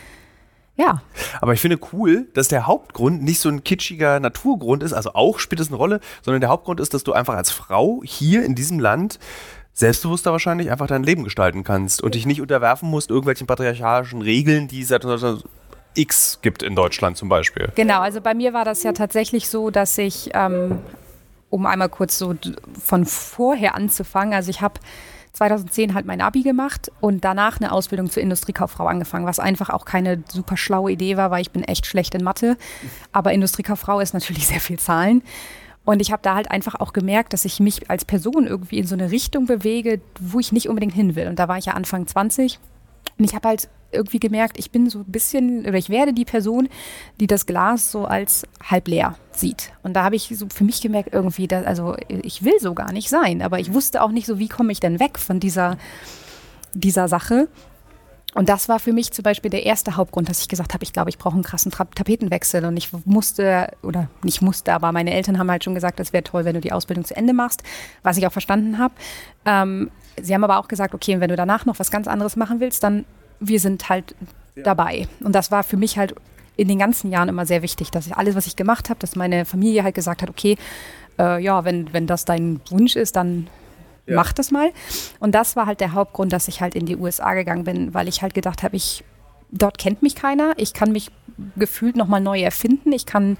Aber 1.40 1.52
ich 1.52 1.60
finde 1.60 1.78
cool, 1.92 2.28
dass 2.34 2.48
der 2.48 2.66
Hauptgrund 2.66 3.22
nicht 3.22 3.40
so 3.40 3.48
ein 3.48 3.62
kitschiger 3.62 4.20
Naturgrund 4.20 4.82
ist, 4.82 4.92
also 4.92 5.14
auch 5.14 5.38
spielt 5.38 5.60
es 5.60 5.68
eine 5.68 5.76
Rolle, 5.76 6.00
sondern 6.22 6.40
der 6.40 6.50
Hauptgrund 6.50 6.80
ist, 6.80 6.94
dass 6.94 7.04
du 7.04 7.12
einfach 7.12 7.34
als 7.34 7.50
Frau 7.50 8.00
hier 8.04 8.44
in 8.44 8.54
diesem 8.54 8.80
Land 8.80 9.18
selbstbewusster 9.74 10.32
wahrscheinlich 10.32 10.70
einfach 10.70 10.86
dein 10.86 11.02
Leben 11.02 11.24
gestalten 11.24 11.64
kannst 11.64 12.02
und 12.02 12.14
dich 12.14 12.26
nicht 12.26 12.40
unterwerfen 12.40 12.90
musst 12.90 13.10
irgendwelchen 13.10 13.46
patriarchalischen 13.46 14.22
Regeln, 14.22 14.68
die 14.68 14.82
es 14.82 14.88
seit 14.88 15.04
1900 15.04 15.44
X 15.94 16.38
gibt 16.42 16.62
in 16.62 16.74
Deutschland 16.74 17.16
zum 17.16 17.28
Beispiel. 17.28 17.70
Genau, 17.74 18.00
also 18.00 18.20
bei 18.20 18.34
mir 18.34 18.52
war 18.54 18.64
das 18.64 18.82
ja 18.82 18.92
tatsächlich 18.92 19.48
so, 19.48 19.70
dass 19.70 19.96
ich, 19.98 20.30
ähm, 20.34 20.78
um 21.50 21.66
einmal 21.66 21.88
kurz 21.88 22.18
so 22.18 22.34
von 22.82 23.04
vorher 23.04 23.74
anzufangen, 23.74 24.34
also 24.34 24.50
ich 24.50 24.62
habe 24.62 24.80
2010 25.32 25.94
halt 25.94 26.06
mein 26.06 26.20
Abi 26.20 26.42
gemacht 26.42 26.92
und 27.00 27.24
danach 27.24 27.60
eine 27.60 27.72
Ausbildung 27.72 28.10
zur 28.10 28.22
Industriekauffrau 28.22 28.86
angefangen, 28.86 29.26
was 29.26 29.38
einfach 29.38 29.70
auch 29.70 29.84
keine 29.84 30.22
super 30.30 30.56
schlaue 30.56 30.92
Idee 30.92 31.16
war, 31.16 31.30
weil 31.30 31.42
ich 31.42 31.50
bin 31.50 31.64
echt 31.64 31.86
schlecht 31.86 32.14
in 32.14 32.22
Mathe. 32.22 32.56
Aber 33.12 33.32
Industriekauffrau 33.32 34.00
ist 34.00 34.14
natürlich 34.14 34.46
sehr 34.48 34.60
viel 34.60 34.78
Zahlen. 34.78 35.22
Und 35.84 36.00
ich 36.00 36.12
habe 36.12 36.22
da 36.22 36.36
halt 36.36 36.50
einfach 36.50 36.76
auch 36.76 36.92
gemerkt, 36.92 37.32
dass 37.32 37.44
ich 37.44 37.58
mich 37.58 37.90
als 37.90 38.04
Person 38.04 38.46
irgendwie 38.46 38.78
in 38.78 38.86
so 38.86 38.94
eine 38.94 39.10
Richtung 39.10 39.46
bewege, 39.46 40.00
wo 40.20 40.38
ich 40.38 40.52
nicht 40.52 40.68
unbedingt 40.68 40.94
hin 40.94 41.16
will. 41.16 41.26
Und 41.26 41.38
da 41.38 41.48
war 41.48 41.58
ich 41.58 41.64
ja 41.64 41.72
Anfang 41.72 42.06
20 42.06 42.60
und 43.18 43.24
ich 43.24 43.34
habe 43.34 43.48
halt 43.48 43.68
irgendwie 43.92 44.18
gemerkt, 44.18 44.58
ich 44.58 44.70
bin 44.70 44.88
so 44.88 45.00
ein 45.00 45.04
bisschen, 45.12 45.66
oder 45.66 45.76
ich 45.76 45.90
werde 45.90 46.12
die 46.12 46.24
Person, 46.24 46.68
die 47.20 47.26
das 47.26 47.46
Glas 47.46 47.92
so 47.92 48.04
als 48.06 48.46
halb 48.62 48.88
leer 48.88 49.16
sieht. 49.32 49.72
Und 49.82 49.94
da 49.94 50.04
habe 50.04 50.16
ich 50.16 50.32
so 50.34 50.46
für 50.52 50.64
mich 50.64 50.80
gemerkt, 50.80 51.10
irgendwie, 51.12 51.46
dass, 51.46 51.66
also 51.66 51.96
ich 52.08 52.42
will 52.42 52.58
so 52.58 52.74
gar 52.74 52.92
nicht 52.92 53.10
sein, 53.10 53.42
aber 53.42 53.60
ich 53.60 53.72
wusste 53.72 54.02
auch 54.02 54.10
nicht 54.10 54.26
so, 54.26 54.38
wie 54.38 54.48
komme 54.48 54.72
ich 54.72 54.80
denn 54.80 54.98
weg 54.98 55.18
von 55.18 55.40
dieser, 55.40 55.76
dieser 56.74 57.08
Sache. 57.08 57.48
Und 58.34 58.48
das 58.48 58.68
war 58.68 58.78
für 58.78 58.92
mich 58.92 59.12
zum 59.12 59.24
Beispiel 59.24 59.50
der 59.50 59.66
erste 59.66 59.96
Hauptgrund, 59.96 60.28
dass 60.28 60.40
ich 60.40 60.48
gesagt 60.48 60.72
habe, 60.72 60.82
ich 60.84 60.92
glaube, 60.92 61.10
ich 61.10 61.18
brauche 61.18 61.34
einen 61.34 61.42
krassen 61.42 61.70
Tra 61.70 61.84
Tapetenwechsel. 61.84 62.64
Und 62.64 62.76
ich 62.76 62.88
musste, 63.04 63.68
oder 63.82 64.08
nicht 64.22 64.40
musste, 64.40 64.72
aber 64.72 64.90
meine 64.92 65.12
Eltern 65.12 65.38
haben 65.38 65.50
halt 65.50 65.64
schon 65.64 65.74
gesagt, 65.74 66.00
es 66.00 66.12
wäre 66.12 66.24
toll, 66.24 66.44
wenn 66.44 66.54
du 66.54 66.60
die 66.60 66.72
Ausbildung 66.72 67.04
zu 67.04 67.14
Ende 67.14 67.34
machst, 67.34 67.62
was 68.02 68.16
ich 68.16 68.26
auch 68.26 68.32
verstanden 68.32 68.78
habe. 68.78 68.94
Ähm, 69.44 69.90
sie 70.20 70.34
haben 70.34 70.44
aber 70.44 70.58
auch 70.58 70.68
gesagt, 70.68 70.94
okay, 70.94 71.20
wenn 71.20 71.28
du 71.28 71.36
danach 71.36 71.66
noch 71.66 71.78
was 71.78 71.90
ganz 71.90 72.08
anderes 72.08 72.36
machen 72.36 72.60
willst, 72.60 72.82
dann 72.82 73.04
wir 73.40 73.60
sind 73.60 73.88
halt 73.88 74.14
dabei. 74.56 75.08
Und 75.20 75.34
das 75.34 75.50
war 75.50 75.62
für 75.62 75.76
mich 75.76 75.98
halt 75.98 76.14
in 76.56 76.68
den 76.68 76.78
ganzen 76.78 77.10
Jahren 77.10 77.28
immer 77.28 77.46
sehr 77.46 77.62
wichtig, 77.62 77.90
dass 77.90 78.06
ich 78.06 78.16
alles, 78.16 78.34
was 78.34 78.46
ich 78.46 78.56
gemacht 78.56 78.90
habe, 78.90 79.00
dass 79.00 79.16
meine 79.16 79.44
Familie 79.44 79.82
halt 79.82 79.94
gesagt 79.94 80.22
hat, 80.22 80.30
okay, 80.30 80.56
äh, 81.18 81.42
ja, 81.42 81.64
wenn, 81.64 81.92
wenn 81.92 82.06
das 82.06 82.24
dein 82.24 82.60
Wunsch 82.70 82.96
ist, 82.96 83.16
dann 83.16 83.48
Ja. 84.06 84.16
mach 84.16 84.32
das 84.32 84.50
mal. 84.50 84.72
Und 85.20 85.34
das 85.34 85.56
war 85.56 85.66
halt 85.66 85.80
der 85.80 85.92
Hauptgrund, 85.92 86.32
dass 86.32 86.48
ich 86.48 86.60
halt 86.60 86.74
in 86.74 86.86
die 86.86 86.96
USA 86.96 87.34
gegangen 87.34 87.64
bin, 87.64 87.94
weil 87.94 88.08
ich 88.08 88.22
halt 88.22 88.34
gedacht 88.34 88.62
habe, 88.62 88.76
ich, 88.76 89.04
dort 89.50 89.78
kennt 89.78 90.02
mich 90.02 90.14
keiner, 90.14 90.52
ich 90.56 90.74
kann 90.74 90.92
mich 90.92 91.10
gefühlt 91.56 91.96
nochmal 91.96 92.20
neu 92.20 92.40
erfinden, 92.40 92.92
ich 92.92 93.06
kann 93.06 93.36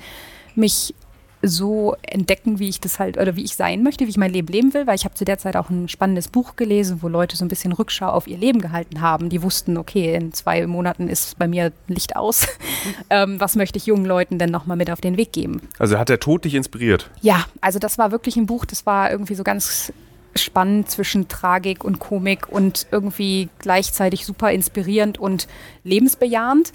mich 0.55 0.95
so 1.43 1.97
entdecken, 2.03 2.59
wie 2.61 2.69
ich 2.69 2.81
das 2.81 2.99
halt 3.01 3.19
oder 3.19 3.35
wie 3.37 3.43
ich 3.43 3.57
sein 3.57 3.83
möchte, 3.83 4.07
wie 4.07 4.11
ich 4.11 4.17
mein 4.17 4.33
Leben 4.33 4.47
leben 4.47 4.75
will, 4.75 4.87
weil 4.87 4.95
ich 4.95 5.05
habe 5.05 5.15
zu 5.15 5.25
der 5.25 5.39
Zeit 5.39 5.57
auch 5.57 5.71
ein 5.71 5.89
spannendes 5.89 6.29
Buch 6.29 6.55
gelesen, 6.57 7.03
wo 7.03 7.09
Leute 7.09 7.37
so 7.37 7.45
ein 7.45 7.49
bisschen 7.49 7.73
Rückschau 7.73 8.07
auf 8.07 8.29
ihr 8.29 8.39
Leben 8.39 8.61
gehalten 8.61 9.01
haben. 9.01 9.29
Die 9.29 9.43
wussten, 9.43 9.77
okay, 9.77 10.15
in 10.15 10.33
zwei 10.33 10.67
Monaten 10.67 11.09
ist 11.09 11.39
bei 11.39 11.49
mir 11.49 11.73
Licht 11.89 12.17
aus. 12.17 12.47
ähm, 13.11 13.41
was 13.41 13.57
möchte 13.57 13.77
ich 13.77 13.87
jungen 13.87 14.05
Leuten 14.05 14.39
denn 14.39 14.51
nochmal 14.51 14.77
mit 14.77 14.91
auf 14.91 15.01
den 15.01 15.17
Weg 15.17 15.33
geben? 15.33 15.61
Also 15.79 15.99
hat 15.99 16.09
der 16.09 16.21
Tod 16.21 16.45
dich 16.45 16.55
inspiriert? 16.55 17.11
Ja, 17.21 17.45
also 17.61 17.79
das 17.81 17.99
war 17.99 18.13
wirklich 18.13 18.37
ein 18.37 18.47
Buch, 18.47 18.65
das 18.65 18.87
war 18.87 19.11
irgendwie 19.11 19.35
so 19.35 19.43
ganz 19.43 19.93
spannend 20.35 20.91
zwischen 20.91 21.29
Tragik 21.29 21.85
und 21.85 21.99
Komik 21.99 22.49
und 22.49 22.87
irgendwie 22.91 23.49
gleichzeitig 23.59 24.25
super 24.27 24.51
inspirierend 24.51 25.19
und 25.19 25.49
lebensbejahend, 25.85 26.73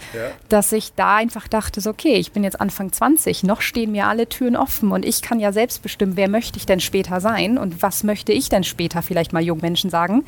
dass 0.49 0.71
ich 0.71 0.93
da 0.93 1.15
einfach 1.15 1.47
dachte, 1.47 1.81
so, 1.81 1.89
okay, 1.89 2.15
ich 2.15 2.31
bin 2.31 2.43
jetzt 2.43 2.59
Anfang 2.59 2.91
20, 2.91 3.43
noch 3.43 3.61
stehen 3.61 3.91
mir 3.91 4.07
alle 4.07 4.27
Türen 4.29 4.55
offen 4.55 4.91
und 4.91 5.05
ich 5.05 5.21
kann 5.21 5.39
ja 5.39 5.51
selbst 5.51 5.81
bestimmen, 5.81 6.17
wer 6.17 6.29
möchte 6.29 6.57
ich 6.57 6.65
denn 6.65 6.79
später 6.79 7.19
sein 7.21 7.57
und 7.57 7.81
was 7.81 8.03
möchte 8.03 8.31
ich 8.31 8.49
denn 8.49 8.63
später 8.63 9.01
vielleicht 9.01 9.33
mal 9.33 9.43
jungen 9.43 9.61
Menschen 9.61 9.89
sagen. 9.89 10.23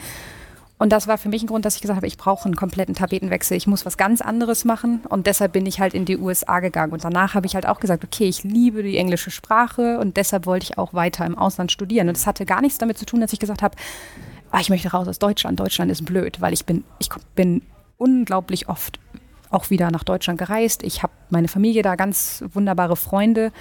Und 0.80 0.94
das 0.94 1.08
war 1.08 1.18
für 1.18 1.28
mich 1.28 1.44
ein 1.44 1.48
Grund, 1.48 1.66
dass 1.66 1.76
ich 1.76 1.82
gesagt 1.82 1.98
habe, 1.98 2.08
ich 2.08 2.18
brauche 2.18 2.46
einen 2.46 2.56
kompletten 2.56 2.96
Tapetenwechsel. 2.96 3.58
Ich 3.58 3.68
muss 3.68 3.86
was 3.86 3.98
ganz 3.98 4.22
anderes 4.22 4.64
machen. 4.64 5.02
Und 5.10 5.28
deshalb 5.28 5.52
bin 5.52 5.66
ich 5.66 5.82
halt 5.82 5.94
in 5.94 6.06
die 6.06 6.18
USA 6.18 6.62
gegangen. 6.62 6.94
Und 6.94 7.04
danach 7.04 7.34
habe 7.34 7.46
ich 7.46 7.54
halt 7.54 7.68
auch 7.68 7.82
gesagt, 7.82 8.06
okay, 8.06 8.30
ich 8.30 8.46
liebe 8.46 8.82
die 8.82 8.96
englische 8.98 9.30
Sprache 9.30 10.00
und 10.00 10.16
deshalb 10.16 10.46
wollte 10.46 10.64
ich 10.64 10.78
auch 10.78 10.94
weiter 10.94 11.26
im 11.26 11.38
Ausland 11.38 11.74
studieren. 11.74 12.08
Und 12.08 12.16
das 12.16 12.26
hatte 12.26 12.46
gar 12.46 12.62
nichts 12.62 12.78
damit 12.78 12.98
zu 12.98 13.06
tun, 13.06 13.20
dass 13.20 13.34
ich 13.34 13.40
gesagt 13.40 13.62
habe, 13.62 13.76
ah, 14.52 14.62
ich 14.62 14.70
möchte 14.70 14.90
raus 14.90 15.10
aus 15.10 15.20
Deutschland. 15.20 15.60
Deutschland 15.60 15.92
ist 15.92 16.06
blöd, 16.06 16.40
weil 16.40 16.54
ich 16.54 16.66
bin, 16.66 16.86
ich 17.00 17.10
bin 17.36 17.62
unglaublich 17.98 18.70
oft 18.70 19.02
auch 19.52 19.70
wieder 19.70 19.92
nach 19.92 20.06
Deutschland 20.06 20.40
gereist. 20.40 20.84
Ich 20.84 21.04
habe 21.04 21.12
meine 21.30 21.50
Familie 21.50 21.82
da, 21.82 21.96
ganz 21.96 22.44
wunderbare 22.54 22.96
Freunde 22.96 23.52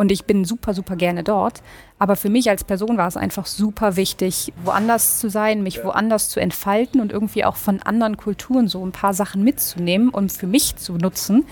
und 0.00 0.10
ich 0.10 0.24
bin 0.24 0.46
super, 0.46 0.72
super 0.72 0.96
gerne 0.96 1.22
dort. 1.22 1.60
Aber 1.98 2.16
für 2.16 2.30
mich 2.30 2.48
als 2.48 2.64
Person 2.64 2.96
war 2.96 3.06
es 3.06 3.18
einfach 3.18 3.44
super 3.44 3.96
wichtig, 3.96 4.50
woanders 4.64 5.20
zu 5.20 5.28
sein, 5.28 5.62
mich 5.62 5.84
woanders 5.84 6.30
zu 6.30 6.40
entfalten 6.40 7.02
und 7.02 7.12
irgendwie 7.12 7.44
auch 7.44 7.56
von 7.56 7.82
anderen 7.82 8.16
Kulturen 8.16 8.66
so 8.66 8.82
ein 8.82 8.92
paar 8.92 9.12
Sachen 9.12 9.44
mitzunehmen 9.44 10.08
und 10.08 10.32
für 10.32 10.46
mich 10.46 10.76
zu 10.76 10.94
nutzen. 10.94 11.44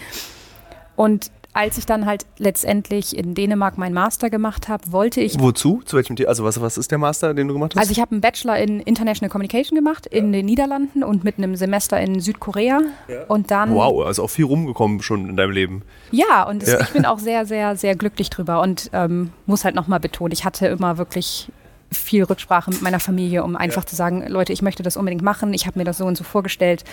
Und 0.97 1.31
als 1.59 1.77
ich 1.77 1.87
dann 1.87 2.07
halt 2.07 2.25
letztendlich 2.39 3.17
in 3.19 3.35
Dänemark 3.35 3.79
meinen 3.79 3.93
Master 3.93 4.31
gemacht 4.31 4.69
habe, 4.69 4.93
wollte 4.93 5.21
ich. 5.21 5.41
Wozu? 5.41 5.83
Zu 5.85 5.97
welchem 5.97 6.15
Thema? 6.15 6.29
Also 6.29 6.45
was, 6.45 6.61
was 6.61 6.79
ist 6.79 6.93
der 6.93 6.99
Master, 6.99 7.35
den 7.35 7.49
du 7.49 7.55
gemacht 7.55 7.75
hast? 7.75 7.81
Also 7.81 7.91
ich 7.91 8.01
habe 8.01 8.13
einen 8.13 8.21
Bachelor 8.21 8.59
in 8.59 8.79
International 8.79 9.29
Communication 9.29 9.77
gemacht 9.77 10.07
in 10.07 10.31
den 10.31 10.47
Niederlanden 10.47 11.03
und 11.03 11.25
mit 11.25 11.37
einem 11.37 11.57
Semester 11.57 12.01
in 12.01 12.21
Südkorea. 12.21 12.83
Ja. 13.09 13.25
Und 13.27 13.51
dann. 13.51 13.75
Wow, 13.75 14.07
also 14.07 14.23
auch 14.23 14.31
viel 14.31 14.45
rumgekommen 14.45 15.03
schon 15.03 15.29
in 15.29 15.37
deinem 15.37 15.51
Leben. 15.51 15.83
Ja, 16.13 16.45
und 16.45 16.65
ja. 16.65 16.81
ich 16.81 16.91
bin 16.91 17.05
auch 17.05 17.19
sehr, 17.19 17.45
sehr, 17.45 17.75
sehr 17.75 17.97
glücklich 17.97 18.31
drüber 18.31 18.63
und 18.63 18.89
ähm, 18.93 19.33
muss 19.47 19.65
halt 19.65 19.75
nochmal 19.75 19.99
betonen, 19.99 20.31
ich 20.31 20.45
hatte 20.45 20.69
immer 20.69 20.97
wirklich 20.97 21.51
viel 21.91 22.23
Rücksprache 22.23 22.71
mit 22.71 22.83
meiner 22.83 23.01
Familie, 23.01 23.43
um 23.43 23.57
einfach 23.57 23.85
zu 23.85 23.97
sagen, 23.97 24.25
Leute, 24.29 24.53
ich 24.53 24.63
möchte 24.63 24.85
das 24.85 24.97
unbedingt 24.97 25.23
machen, 25.23 25.55
ich 25.55 25.67
habe 25.67 25.79
mir 25.79 25.85
das 25.85 25.99
so 25.99 26.05
und 26.05 26.17
so 26.17 26.23
vorgestellt. 26.23 26.85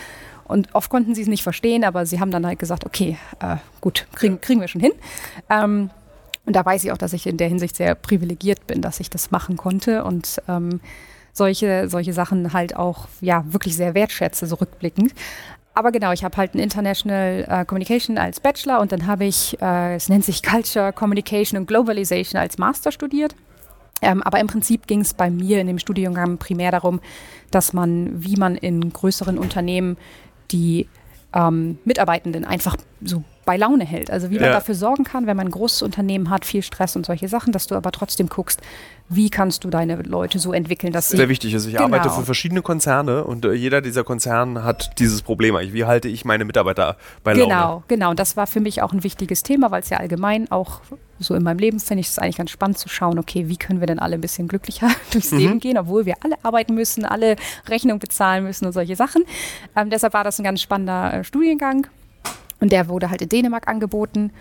Und 0.45 0.73
oft 0.73 0.89
konnten 0.89 1.15
sie 1.15 1.21
es 1.21 1.27
nicht 1.27 1.43
verstehen, 1.43 1.84
aber 1.84 2.05
sie 2.05 2.19
haben 2.19 2.31
dann 2.31 2.45
halt 2.45 2.60
gesagt, 2.60 2.86
okay, 2.86 3.17
äh, 3.39 3.58
gut, 3.81 4.08
kriegen, 4.13 4.39
kriegen 4.41 4.62
wir 4.62 4.67
schon 4.67 4.81
hin. 4.81 4.93
Ähm, 5.49 5.89
und 6.45 6.55
da 6.55 6.63
weiß 6.63 6.84
ich 6.84 6.91
auch, 6.91 6.97
dass 6.97 7.13
ich 7.13 7.25
in 7.25 7.38
der 7.38 7.47
Hinsicht 7.47 7.75
sehr 7.75 7.95
privilegiert 7.95 8.67
bin, 8.67 8.81
dass 8.81 8.99
ich 8.99 9.10
das 9.10 9.31
machen 9.31 9.58
konnte 9.58 10.03
und 10.03 10.41
ähm, 10.47 10.79
solche, 11.34 11.89
solche 11.89 12.13
Sachen 12.13 12.53
halt 12.53 12.75
auch 12.75 13.08
ja 13.21 13.43
wirklich 13.47 13.75
sehr 13.75 13.95
wertschätze, 13.95 14.45
so 14.45 14.55
rückblickend. 14.55 15.13
Aber 15.73 15.91
genau, 15.91 16.13
ich 16.13 16.23
habe 16.23 16.38
halt 16.38 16.55
ein 16.55 16.60
International 16.60 17.45
äh, 17.49 17.65
Communication 17.65 18.17
als 18.17 18.39
Bachelor 18.39 18.79
und 18.79 18.93
dann 18.93 19.08
habe 19.08 19.25
ich, 19.25 19.62
äh, 19.62 19.95
es 19.95 20.08
nennt 20.08 20.23
sich 20.23 20.41
Culture, 20.41 20.93
Communication 20.93 21.60
und 21.60 21.67
Globalization 21.67 22.39
als 22.39 22.58
Master 22.58 22.93
studiert. 22.93 23.36
Ähm, 24.01 24.23
aber 24.23 24.39
im 24.39 24.47
Prinzip 24.47 24.88
ging 24.88 25.01
es 25.01 25.13
bei 25.13 25.29
mir 25.29 25.60
in 25.60 25.67
dem 25.67 25.79
Studiengang 25.79 26.38
primär 26.38 26.71
darum, 26.71 27.01
dass 27.51 27.73
man, 27.73 28.23
wie 28.23 28.38
man 28.38 28.55
in 28.55 28.93
größeren 28.93 29.38
Unternehmen 29.38 29.97
die 30.56 30.88
ähm, 31.34 31.78
Mitarbeitenden 31.84 32.46
einfach 32.46 32.78
so 33.04 33.24
bei 33.45 33.58
Laune 33.58 33.86
hält. 33.86 34.12
Also 34.12 34.29
wie 34.29 34.39
man 34.39 34.51
dafür 34.51 34.75
sorgen 34.75 35.03
kann, 35.03 35.27
wenn 35.27 35.38
man 35.38 35.47
ein 35.47 35.51
großes 35.51 35.84
Unternehmen 35.84 36.29
hat, 36.29 36.45
viel 36.45 36.63
Stress 36.63 36.95
und 36.95 37.05
solche 37.05 37.27
Sachen, 37.27 37.53
dass 37.53 37.67
du 37.67 37.75
aber 37.75 37.91
trotzdem 37.91 38.27
guckst, 38.27 38.60
wie 39.08 39.29
kannst 39.29 39.63
du 39.63 39.69
deine 39.69 40.01
Leute 40.01 40.39
so 40.39 40.51
entwickeln, 40.51 40.91
dass 40.91 41.10
sie. 41.10 41.17
Sehr 41.17 41.29
wichtig 41.29 41.53
ist, 41.53 41.67
ich 41.67 41.73
genau. 41.73 41.86
arbeite 41.86 42.10
für 42.10 42.23
verschiedene 42.23 42.63
Konzerne 42.63 43.23
und 43.23 43.45
äh, 43.45 43.53
jeder 43.53 43.81
dieser 43.81 44.03
Konzerne 44.03 44.63
hat 44.63 44.99
dieses 44.99 45.21
Problem. 45.21 45.55
Wie 45.55 45.86
halte 45.86 46.08
ich 46.08 46.25
meine 46.25 46.43
Mitarbeiter 46.43 46.97
bei 47.23 47.34
Laune? 47.34 47.43
Genau, 47.45 47.84
genau. 47.88 48.10
Und 48.10 48.19
das 48.19 48.36
war 48.36 48.47
für 48.47 48.60
mich 48.60 48.81
auch 48.81 48.93
ein 48.93 49.03
wichtiges 49.03 49.43
Thema, 49.43 49.69
weil 49.69 49.84
es 49.84 49.89
ja 49.89 49.97
allgemein 49.97 50.49
auch 50.51 50.81
so 51.19 51.36
in 51.36 51.43
meinem 51.43 51.60
Leben 51.60 51.79
finde 51.79 52.01
ich 52.01 52.08
es 52.08 52.19
eigentlich 52.19 52.38
ganz 52.38 52.51
spannend 52.51 52.77
zu 52.77 52.89
schauen, 52.89 53.19
okay, 53.19 53.47
wie 53.47 53.58
können 53.58 53.79
wir 53.79 53.88
denn 53.88 53.99
alle 53.99 54.15
ein 54.15 54.21
bisschen 54.21 54.47
glücklicher 54.47 54.89
durchs 55.12 55.31
mhm. 55.31 55.38
Leben 55.38 55.60
gehen, 55.60 55.77
obwohl 55.77 56.05
wir 56.05 56.15
alle 56.21 56.36
arbeiten 56.43 56.73
müssen, 56.73 57.05
alle 57.05 57.36
Rechnungen 57.69 57.99
bezahlen 57.99 58.43
müssen 58.43 58.65
und 58.65 58.71
solche 58.73 58.95
Sachen. 58.95 59.23
Ähm, 59.75 59.89
deshalb 59.89 60.13
war 60.13 60.23
das 60.23 60.39
ein 60.39 60.43
ganz 60.43 60.62
spannender 60.62 61.13
äh, 61.13 61.23
Studiengang. 61.23 61.88
Und 62.65 62.71
der 62.71 62.88
wurde 62.88 63.12
halt 63.12 63.21
in 63.21 63.30
Dänemark 63.30 63.67
angeboten. 63.67 64.32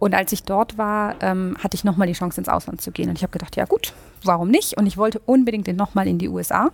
Und 0.00 0.12
als 0.12 0.32
ich 0.32 0.42
dort 0.42 0.78
war, 0.78 1.14
ähm, 1.20 1.56
hatte 1.62 1.76
ich 1.76 1.84
nochmal 1.84 2.08
die 2.08 2.12
Chance, 2.12 2.40
ins 2.40 2.48
Ausland 2.48 2.80
zu 2.80 2.90
gehen. 2.90 3.08
Und 3.08 3.14
ich 3.14 3.22
habe 3.22 3.30
gedacht, 3.30 3.54
ja 3.54 3.66
gut, 3.66 3.92
warum 4.24 4.50
nicht? 4.50 4.76
Und 4.76 4.86
ich 4.86 4.96
wollte 4.96 5.20
unbedingt 5.26 5.68
nochmal 5.76 6.08
in 6.08 6.18
die 6.18 6.28
USA. 6.28 6.72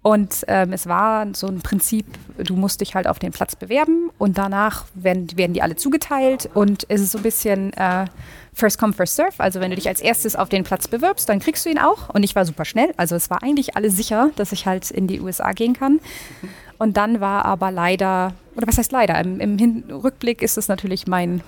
Und 0.00 0.46
ähm, 0.48 0.72
es 0.72 0.86
war 0.86 1.26
so 1.34 1.46
ein 1.46 1.60
Prinzip, 1.60 2.06
du 2.38 2.56
musst 2.56 2.80
dich 2.80 2.94
halt 2.94 3.06
auf 3.06 3.18
den 3.18 3.32
Platz 3.32 3.54
bewerben 3.54 4.10
und 4.16 4.38
danach 4.38 4.86
werden, 4.94 5.28
werden 5.36 5.52
die 5.52 5.60
alle 5.60 5.76
zugeteilt. 5.76 6.48
Und 6.54 6.86
es 6.88 7.02
ist 7.02 7.12
so 7.12 7.18
ein 7.18 7.22
bisschen 7.22 7.74
äh, 7.74 8.06
First 8.54 8.78
Come, 8.78 8.94
First 8.94 9.16
Serve. 9.16 9.34
Also 9.36 9.60
wenn 9.60 9.68
du 9.68 9.76
dich 9.76 9.88
als 9.88 10.00
erstes 10.00 10.36
auf 10.36 10.48
den 10.48 10.64
Platz 10.64 10.88
bewirbst, 10.88 11.28
dann 11.28 11.38
kriegst 11.38 11.66
du 11.66 11.68
ihn 11.68 11.78
auch. 11.78 12.08
Und 12.08 12.22
ich 12.22 12.34
war 12.34 12.46
super 12.46 12.64
schnell. 12.64 12.94
Also 12.96 13.14
es 13.14 13.28
war 13.28 13.42
eigentlich 13.42 13.76
alles 13.76 13.94
sicher, 13.94 14.30
dass 14.36 14.52
ich 14.52 14.64
halt 14.64 14.90
in 14.90 15.06
die 15.06 15.20
USA 15.20 15.52
gehen 15.52 15.74
kann. 15.74 16.00
Und 16.78 16.96
dann 16.96 17.20
war 17.20 17.44
aber 17.44 17.70
leider, 17.70 18.34
oder 18.56 18.66
was 18.66 18.78
heißt 18.78 18.92
leider, 18.92 19.18
im, 19.20 19.40
im 19.40 19.84
Rückblick 19.90 20.42
ist 20.42 20.58
es 20.58 20.68
natürlich 20.68 21.06
mein 21.06 21.42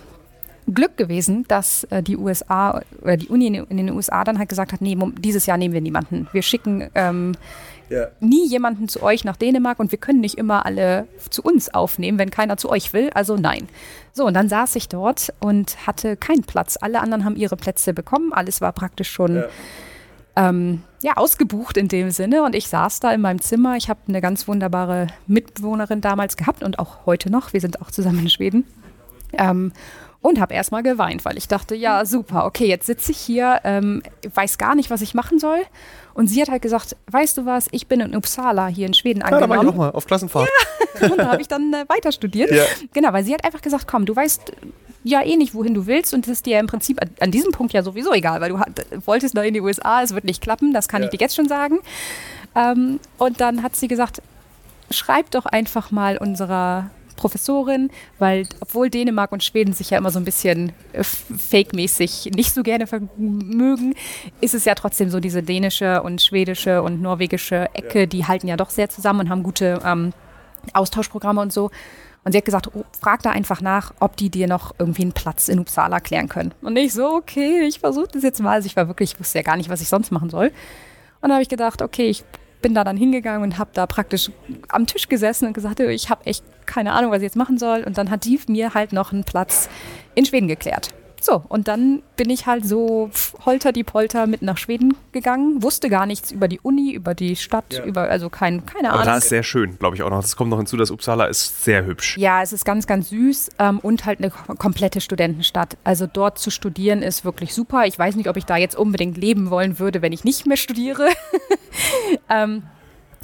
Glück 0.72 0.96
gewesen, 0.96 1.44
dass 1.48 1.84
äh, 1.84 2.02
die 2.02 2.16
USA 2.16 2.82
oder 3.02 3.16
die 3.16 3.28
Uni 3.28 3.46
in, 3.46 3.54
in, 3.54 3.76
den 3.76 3.90
USA 3.90 4.24
dann 4.24 4.38
halt 4.38 4.48
gesagt 4.48 4.72
hat, 4.72 4.80
nee, 4.80 4.96
dieses 5.18 5.46
Jahr 5.46 5.58
nehmen 5.58 5.74
wir 5.74 5.80
niemanden. 5.80 6.28
Wir 6.32 6.42
schicken 6.42 6.90
ähm, 6.94 7.36
ja. 7.88 8.08
nie 8.18 8.48
jemanden 8.48 8.88
zu 8.88 9.02
euch 9.02 9.24
nach 9.24 9.36
Dänemark 9.36 9.78
und 9.78 9.92
wir 9.92 9.98
können 9.98 10.20
nicht 10.20 10.38
immer 10.38 10.66
alle 10.66 11.06
zu 11.30 11.42
uns 11.42 11.72
aufnehmen, 11.72 12.18
wenn 12.18 12.30
keiner 12.30 12.56
zu 12.56 12.68
euch 12.68 12.92
will. 12.92 13.10
Also 13.14 13.36
nein. 13.36 13.68
So, 14.12 14.26
und 14.26 14.34
dann 14.34 14.48
saß 14.48 14.74
ich 14.76 14.88
dort 14.88 15.32
und 15.38 15.86
hatte 15.86 16.16
keinen 16.16 16.42
Platz. 16.42 16.76
Alle 16.80 17.00
anderen 17.00 17.24
haben 17.24 17.36
ihre 17.36 17.56
Plätze 17.56 17.92
bekommen. 17.92 18.32
Alles 18.32 18.60
war 18.60 18.72
praktisch 18.72 19.10
schon. 19.10 19.36
Ja 19.36 19.48
ähm, 20.36 20.82
ja, 21.02 21.16
ausgebucht 21.16 21.76
in 21.76 21.88
dem 21.88 22.10
Sinne. 22.10 22.42
Und 22.42 22.54
ich 22.54 22.68
saß 22.68 23.00
da 23.00 23.12
in 23.12 23.20
meinem 23.20 23.40
Zimmer. 23.40 23.76
Ich 23.76 23.88
habe 23.88 24.00
eine 24.08 24.20
ganz 24.20 24.46
wunderbare 24.46 25.08
Mitbewohnerin 25.26 26.00
damals 26.00 26.36
gehabt 26.36 26.62
und 26.62 26.78
auch 26.78 27.06
heute 27.06 27.30
noch. 27.30 27.52
Wir 27.52 27.60
sind 27.60 27.80
auch 27.80 27.90
zusammen 27.90 28.20
in 28.20 28.30
Schweden. 28.30 28.64
Ähm, 29.32 29.72
und 30.22 30.40
habe 30.40 30.54
erstmal 30.54 30.82
geweint, 30.82 31.24
weil 31.24 31.38
ich 31.38 31.46
dachte, 31.46 31.76
ja, 31.76 32.04
super, 32.04 32.46
okay, 32.46 32.66
jetzt 32.66 32.86
sitze 32.86 33.12
ich 33.12 33.18
hier, 33.18 33.60
ähm, 33.62 34.02
weiß 34.34 34.58
gar 34.58 34.74
nicht, 34.74 34.90
was 34.90 35.00
ich 35.00 35.14
machen 35.14 35.38
soll. 35.38 35.60
Und 36.14 36.26
sie 36.26 36.40
hat 36.40 36.48
halt 36.48 36.62
gesagt, 36.62 36.96
weißt 37.10 37.38
du 37.38 37.46
was, 37.46 37.68
ich 37.70 37.86
bin 37.86 38.00
in 38.00 38.16
Uppsala 38.16 38.66
hier 38.66 38.86
in 38.86 38.94
Schweden 38.94 39.20
ja, 39.20 39.26
angenommen. 39.26 39.52
Ja, 39.52 39.56
da 39.56 39.62
war 39.62 39.64
ich 39.64 39.70
auch 39.70 39.76
mal 39.76 39.90
auf 39.90 40.06
Klassenfahrt. 40.06 40.48
Ja, 41.00 41.08
und 41.10 41.18
da 41.18 41.30
habe 41.30 41.42
ich 41.42 41.48
dann 41.48 41.72
äh, 41.72 41.84
weiter 41.88 42.10
studiert. 42.10 42.50
Ja. 42.50 42.64
Genau, 42.92 43.12
weil 43.12 43.24
sie 43.24 43.34
hat 43.34 43.44
einfach 43.44 43.62
gesagt, 43.62 43.86
komm, 43.86 44.04
du 44.04 44.16
weißt 44.16 44.52
ja 45.06 45.22
eh 45.22 45.36
nicht, 45.36 45.54
wohin 45.54 45.72
du 45.72 45.86
willst 45.86 46.12
und 46.12 46.26
es 46.26 46.32
ist 46.32 46.46
dir 46.46 46.58
im 46.58 46.66
Prinzip 46.66 47.00
an, 47.20 47.30
diesem 47.30 47.52
Punkt 47.52 47.72
ja 47.72 47.82
sowieso 47.82 48.12
egal, 48.12 48.40
weil 48.40 48.50
du 48.50 49.06
wolltest 49.06 49.34
noch 49.34 49.42
in 49.42 49.54
die 49.54 49.60
USA, 49.60 50.02
es 50.02 50.14
wird 50.14 50.24
nicht 50.24 50.42
klappen, 50.42 50.72
das 50.72 50.88
kann 50.88 51.02
ja. 51.02 51.06
ich 51.06 51.12
dir 51.12 51.20
jetzt 51.20 51.36
schon 51.36 51.48
sagen. 51.48 51.78
Ähm, 52.54 52.98
und 53.18 53.40
dann 53.40 53.62
hat 53.62 53.76
sie 53.76 53.86
gesagt, 53.86 54.20
schreib 54.90 55.30
doch 55.30 55.46
einfach 55.46 55.90
mal 55.90 56.18
unserer 56.18 56.90
Professorin, 57.16 57.90
weil 58.18 58.46
obwohl 58.60 58.90
Dänemark 58.90 59.32
und 59.32 59.42
Schweden 59.42 59.72
sich 59.72 59.90
ja 59.90 59.98
immer 59.98 60.10
so 60.10 60.18
ein 60.18 60.24
bisschen 60.24 60.72
äh, 60.92 61.02
fake-mäßig 61.02 62.32
nicht 62.34 62.52
so 62.52 62.62
gerne 62.62 62.86
mögen, 63.16 63.94
ist 64.40 64.54
es 64.54 64.64
ja 64.64 64.74
trotzdem 64.74 65.08
so 65.08 65.20
diese 65.20 65.42
dänische 65.42 66.02
und 66.02 66.20
schwedische 66.20 66.82
und 66.82 67.00
norwegische 67.00 67.68
Ecke, 67.74 68.00
ja. 68.00 68.06
die 68.06 68.26
halten 68.26 68.48
ja 68.48 68.56
doch 68.56 68.70
sehr 68.70 68.88
zusammen 68.88 69.20
und 69.20 69.30
haben 69.30 69.42
gute 69.44 69.80
ähm, 69.84 70.12
Austauschprogramme 70.72 71.40
und 71.40 71.52
so. 71.52 71.70
Und 72.26 72.32
sie 72.32 72.38
hat 72.38 72.44
gesagt, 72.44 72.70
oh, 72.74 72.82
frag 73.00 73.22
da 73.22 73.30
einfach 73.30 73.60
nach, 73.60 73.94
ob 74.00 74.16
die 74.16 74.30
dir 74.30 74.48
noch 74.48 74.74
irgendwie 74.80 75.02
einen 75.02 75.12
Platz 75.12 75.48
in 75.48 75.60
Uppsala 75.60 76.00
klären 76.00 76.28
können. 76.28 76.52
Und 76.60 76.76
ich 76.76 76.92
so, 76.92 77.06
okay, 77.14 77.60
ich 77.60 77.78
versuche 77.78 78.08
das 78.08 78.24
jetzt 78.24 78.42
mal. 78.42 78.54
Also 78.54 78.66
ich 78.66 78.74
war 78.74 78.88
wirklich, 78.88 79.12
ich 79.12 79.20
wusste 79.20 79.38
ja 79.38 79.42
gar 79.44 79.56
nicht, 79.56 79.68
was 79.68 79.80
ich 79.80 79.86
sonst 79.86 80.10
machen 80.10 80.28
soll. 80.28 80.50
Und 81.20 81.28
da 81.28 81.34
habe 81.34 81.42
ich 81.42 81.48
gedacht, 81.48 81.82
okay, 81.82 82.08
ich 82.08 82.24
bin 82.62 82.74
da 82.74 82.82
dann 82.82 82.96
hingegangen 82.96 83.44
und 83.44 83.58
habe 83.58 83.70
da 83.74 83.86
praktisch 83.86 84.32
am 84.70 84.88
Tisch 84.88 85.08
gesessen 85.08 85.46
und 85.46 85.52
gesagt, 85.52 85.78
ich 85.78 86.10
habe 86.10 86.26
echt 86.26 86.42
keine 86.66 86.94
Ahnung, 86.94 87.12
was 87.12 87.18
ich 87.18 87.26
jetzt 87.26 87.36
machen 87.36 87.58
soll. 87.58 87.84
Und 87.84 87.96
dann 87.96 88.10
hat 88.10 88.24
die 88.24 88.40
mir 88.48 88.74
halt 88.74 88.92
noch 88.92 89.12
einen 89.12 89.22
Platz 89.22 89.68
in 90.16 90.26
Schweden 90.26 90.48
geklärt. 90.48 90.92
So, 91.20 91.42
und 91.48 91.66
dann 91.68 92.02
bin 92.16 92.30
ich 92.30 92.46
halt 92.46 92.66
so 92.66 93.10
holter 93.44 93.72
die 93.72 93.84
Polter 93.84 94.26
mit 94.26 94.42
nach 94.42 94.58
Schweden 94.58 94.96
gegangen, 95.12 95.62
wusste 95.62 95.88
gar 95.88 96.06
nichts 96.06 96.30
über 96.30 96.46
die 96.48 96.60
Uni, 96.60 96.92
über 96.92 97.14
die 97.14 97.36
Stadt, 97.36 97.72
ja. 97.72 97.84
über, 97.84 98.02
also 98.02 98.28
kein, 98.28 98.64
keine 98.66 98.90
Ahnung. 98.90 99.00
Aber 99.00 99.10
da 99.10 99.16
ist 99.16 99.28
sehr 99.28 99.42
schön, 99.42 99.78
glaube 99.78 99.96
ich 99.96 100.02
auch 100.02 100.10
noch. 100.10 100.20
Das 100.20 100.36
kommt 100.36 100.50
noch 100.50 100.58
hinzu, 100.58 100.76
dass 100.76 100.90
Uppsala 100.90 101.26
ist 101.26 101.64
sehr 101.64 101.84
hübsch. 101.84 102.16
Ja, 102.18 102.42
es 102.42 102.52
ist 102.52 102.64
ganz, 102.64 102.86
ganz 102.86 103.08
süß 103.08 103.50
ähm, 103.58 103.78
und 103.80 104.04
halt 104.04 104.18
eine 104.18 104.30
komplette 104.30 105.00
Studentenstadt. 105.00 105.76
Also 105.84 106.06
dort 106.06 106.38
zu 106.38 106.50
studieren 106.50 107.02
ist 107.02 107.24
wirklich 107.24 107.54
super. 107.54 107.86
Ich 107.86 107.98
weiß 107.98 108.16
nicht, 108.16 108.28
ob 108.28 108.36
ich 108.36 108.44
da 108.44 108.56
jetzt 108.56 108.76
unbedingt 108.76 109.16
leben 109.16 109.50
wollen 109.50 109.78
würde, 109.78 110.02
wenn 110.02 110.12
ich 110.12 110.24
nicht 110.24 110.46
mehr 110.46 110.56
studiere. 110.56 111.08
ähm, 112.28 112.62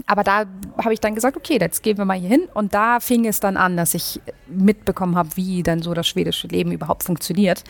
aber 0.07 0.25
da 0.25 0.45
habe 0.79 0.93
ich 0.93 1.01
dann 1.01 1.15
gesagt, 1.15 1.37
okay, 1.37 1.59
jetzt 1.61 1.83
gehen 1.83 1.99
wir 1.99 2.05
mal 2.05 2.19
hier 2.19 2.29
hin. 2.29 2.49
Und 2.55 2.75
da 2.75 3.01
fing 3.01 3.27
es 3.27 3.41
dann 3.41 3.57
an, 3.57 3.77
dass 3.77 3.95
ich 3.95 4.21
mitbekommen 4.49 5.17
habe, 5.17 5.31
wie 5.37 5.63
dann 5.63 5.83
so 5.83 5.95
das 5.95 6.07
schwedische 6.07 6.49
Leben 6.49 6.73
überhaupt 6.73 7.03
funktioniert. 7.03 7.65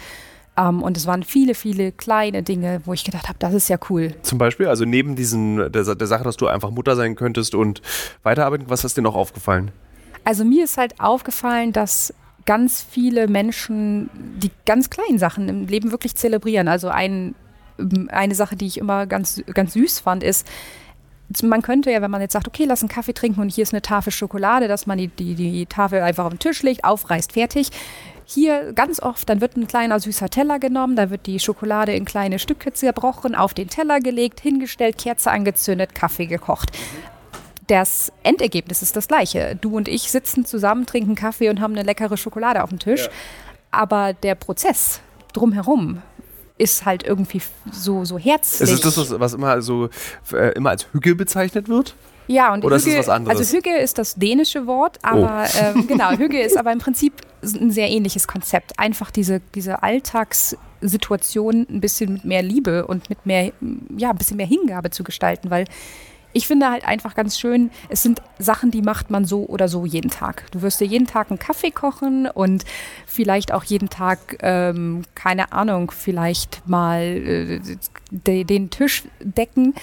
Um, 0.55 0.67
ähm, 0.67 0.83
und 0.83 0.99
es 0.99 1.07
waren 1.07 1.23
viele, 1.23 1.55
viele 1.55 1.93
kleine 1.93 2.43
Dinge, 2.43 2.83
wo 2.85 2.93
ich 2.93 3.05
gedacht 3.05 3.27
habe, 3.29 3.39
das 3.39 3.55
ist 3.55 3.69
ja 3.69 3.79
cool. 3.89 4.15
Zum 4.21 4.37
Beispiel, 4.37 4.67
also 4.67 4.85
neben 4.85 5.17
diesen, 5.17 5.73
der, 5.73 5.95
der 5.95 6.07
Sache, 6.07 6.25
dass 6.25 6.37
du 6.37 6.47
einfach 6.47 6.71
Mutter 6.71 6.95
sein 6.95 7.15
könntest 7.15 7.55
und 7.55 7.81
weiterarbeiten, 8.23 8.69
was 8.69 8.85
ist 8.85 8.99
dir 8.99 9.03
noch 9.03 9.15
aufgefallen? 9.15 9.71
Also 10.25 10.45
mir 10.45 10.65
ist 10.65 10.77
halt 10.77 11.01
aufgefallen, 11.01 11.73
dass 11.73 12.13
ganz 12.45 12.83
viele 12.83 13.29
Menschen 13.29 14.11
die 14.43 14.51
ganz 14.67 14.91
kleinen 14.91 15.19
Sachen 15.19 15.49
im 15.49 15.67
Leben 15.69 15.91
wirklich 15.91 16.17
zelebrieren. 16.17 16.69
Also 16.69 16.89
ein, 16.89 17.35
eine 18.09 18.35
Sache, 18.35 18.55
die 18.55 18.67
ich 18.67 18.77
immer 18.77 19.07
ganz, 19.07 19.43
ganz 19.55 19.73
süß 19.73 20.01
fand, 20.01 20.23
ist, 20.23 20.47
man 21.43 21.63
könnte 21.63 21.91
ja, 21.91 22.03
wenn 22.03 22.11
man 22.11 22.21
jetzt 22.21 22.33
sagt, 22.33 22.49
okay, 22.49 22.65
lass 22.65 22.83
einen 22.83 22.89
Kaffee 22.89 23.13
trinken 23.13 23.41
und 23.41 23.51
hier 23.51 23.63
ist 23.63 23.73
eine 23.73 23.83
Tafel 23.83 24.13
Schokolade, 24.13 24.69
dass 24.69 24.87
man 24.87 24.99
die, 24.99 25.09
die, 25.09 25.35
die 25.35 25.67
Tafel 25.67 26.01
einfach 26.03 26.25
auf 26.25 26.33
den 26.33 26.39
Tisch 26.39 26.63
legt, 26.63 26.85
aufreißt, 26.85 27.33
fertig. 27.33 27.71
Hier 28.25 28.73
ganz 28.73 29.01
oft, 29.01 29.29
dann 29.29 29.41
wird 29.41 29.57
ein 29.57 29.67
kleiner 29.67 30.01
süßer 30.01 30.31
Teller 30.31 30.59
genommen, 30.59 30.97
da 30.97 31.11
wird 31.11 31.27
die 31.27 31.39
Schokolade 31.39 31.95
in 31.95 32.05
kleine 32.05 32.39
Stücke 32.39 32.73
zerbrochen, 32.73 33.35
auf 33.35 33.55
den 33.55 33.69
Teller 33.69 34.01
gelegt, 34.01 34.41
hingestellt, 34.41 34.99
Kerze 34.99 35.31
angezündet, 35.31 35.95
Kaffee 35.95 36.27
gekocht. 36.27 36.71
Das 37.67 38.13
Endergebnis 38.23 38.83
ist 38.83 38.97
das 38.97 39.09
gleiche. 39.09 39.57
Du 39.61 39.77
und 39.77 39.89
ich 39.89 40.11
sitzen 40.11 40.45
zusammen, 40.45 40.87
trinken 40.87 41.15
Kaffee 41.15 41.49
und 41.49 41.61
haben 41.61 41.75
eine 41.75 41.85
leckere 41.85 42.17
Schokolade 42.17 42.63
auf 42.63 42.71
dem 42.71 42.79
Tisch. 42.79 43.05
Ja. 43.05 43.11
Aber 43.71 44.13
der 44.13 44.35
Prozess 44.35 45.01
drumherum, 45.33 46.03
ist 46.63 46.85
halt 46.85 47.03
irgendwie 47.03 47.43
so, 47.73 48.05
so 48.05 48.19
herzlich. 48.19 48.71
Ist 48.71 48.85
es 48.85 48.95
das, 48.95 49.19
was, 49.19 49.35
immer, 49.35 49.61
so, 49.63 49.89
äh, 50.33 50.53
immer 50.53 50.71
als 50.71 50.87
Hügel 50.93 51.17
bezeichnet 51.17 51.69
wird? 51.69 51.97
Ja, 52.29 52.55
und 52.55 52.65
Oder 52.65 52.77
Hüge, 52.77 52.91
ist 52.91 52.95
es 52.95 52.99
was 53.01 53.09
anderes? 53.09 53.39
Also 53.39 53.57
Hüge 53.57 53.77
ist 53.77 53.99
das 53.99 54.15
dänische 54.15 54.69
Wort, 54.69 54.99
aber 55.03 55.47
ähm, 55.61 55.87
genau, 55.89 56.13
Hüge 56.13 56.41
ist 56.41 56.57
aber 56.57 56.71
im 56.73 56.79
Prinzip 56.79 57.15
ein 57.43 57.73
sehr 57.73 57.91
ähnliches 57.91 58.29
Konzept. 58.29 58.79
Einfach 58.79 59.11
diese, 59.11 59.41
diese 59.57 59.83
Alltagssituation 59.83 61.67
ein 61.69 61.81
bisschen 61.81 62.13
mit 62.13 62.25
mehr 62.25 62.43
Liebe 62.43 62.87
und 62.87 63.11
mit 63.11 63.27
mehr, 63.27 63.53
ja, 63.97 64.11
ein 64.11 64.17
bisschen 64.17 64.37
mehr 64.37 64.47
Hingabe 64.47 64.91
zu 64.91 65.03
gestalten, 65.03 65.51
weil 65.51 65.65
ich 66.33 66.47
finde 66.47 66.71
halt 66.71 66.87
einfach 66.87 67.15
ganz 67.15 67.39
schön, 67.39 67.71
es 67.89 68.03
sind 68.03 68.23
Sachen, 68.39 68.71
die 68.71 68.83
macht 68.83 69.11
man 69.11 69.25
so 69.25 69.45
oder 69.47 69.69
so 69.69 69.85
jeden 69.85 70.11
Tag. 70.11 70.51
Du 70.53 70.63
wirst 70.63 70.81
dir 70.81 70.87
jeden 70.87 71.07
Tag 71.07 71.31
einen 71.31 71.39
Kaffee 71.39 71.71
kochen 71.71 72.27
und 72.27 72.65
vielleicht 73.13 73.53
auch 73.53 73.65
jeden 73.65 73.91
Tag, 73.91 74.39
ähm, 74.41 75.03
keine 75.15 75.53
Ahnung, 75.53 75.91
vielleicht 75.91 76.67
mal 76.67 77.03
äh, 77.03 77.61
de, 78.11 78.45
den 78.45 78.71
Tisch 78.71 79.05
decken. 79.21 79.75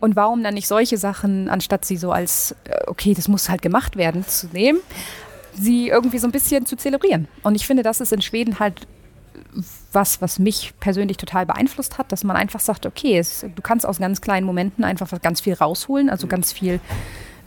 Und 0.00 0.16
warum 0.16 0.42
dann 0.42 0.54
nicht 0.54 0.68
solche 0.68 0.98
Sachen, 0.98 1.48
anstatt 1.48 1.84
sie 1.84 1.96
so 1.96 2.12
als, 2.12 2.54
äh, 2.64 2.82
okay, 2.86 3.14
das 3.14 3.28
muss 3.28 3.48
halt 3.48 3.62
gemacht 3.62 3.96
werden, 3.96 4.26
zu 4.26 4.48
nehmen, 4.48 4.80
sie 5.54 5.88
irgendwie 5.88 6.18
so 6.18 6.28
ein 6.28 6.32
bisschen 6.32 6.66
zu 6.66 6.76
zelebrieren. 6.76 7.26
Und 7.42 7.54
ich 7.54 7.66
finde, 7.66 7.82
das 7.82 8.00
ist 8.00 8.12
in 8.12 8.20
Schweden 8.20 8.58
halt 8.58 8.86
was, 9.92 10.20
was 10.20 10.38
mich 10.38 10.74
persönlich 10.80 11.16
total 11.16 11.46
beeinflusst 11.46 11.98
hat, 11.98 12.10
dass 12.12 12.24
man 12.24 12.36
einfach 12.36 12.60
sagt, 12.60 12.86
okay, 12.86 13.18
es, 13.18 13.46
du 13.54 13.62
kannst 13.62 13.86
aus 13.86 13.98
ganz 13.98 14.20
kleinen 14.20 14.46
Momenten 14.46 14.84
einfach 14.84 15.10
ganz 15.22 15.40
viel 15.40 15.54
rausholen, 15.54 16.10
also 16.10 16.26
ganz 16.26 16.52
viel 16.52 16.80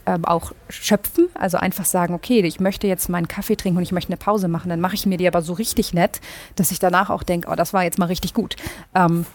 ähm, 0.08 0.24
auch 0.24 0.52
schöpfen, 0.70 1.28
also 1.34 1.58
einfach 1.58 1.84
sagen, 1.84 2.14
okay, 2.14 2.40
ich 2.40 2.60
möchte 2.60 2.86
jetzt 2.86 3.10
meinen 3.10 3.28
Kaffee 3.28 3.56
trinken 3.56 3.76
und 3.76 3.82
ich 3.82 3.92
möchte 3.92 4.08
eine 4.08 4.16
Pause 4.16 4.48
machen, 4.48 4.70
dann 4.70 4.80
mache 4.80 4.94
ich 4.94 5.04
mir 5.04 5.18
die 5.18 5.28
aber 5.28 5.42
so 5.42 5.52
richtig 5.52 5.92
nett, 5.92 6.22
dass 6.56 6.70
ich 6.70 6.78
danach 6.78 7.10
auch 7.10 7.22
denke, 7.22 7.50
oh, 7.50 7.54
das 7.54 7.74
war 7.74 7.84
jetzt 7.84 7.98
mal 7.98 8.06
richtig 8.06 8.32
gut. 8.32 8.56
Ähm, 8.94 9.26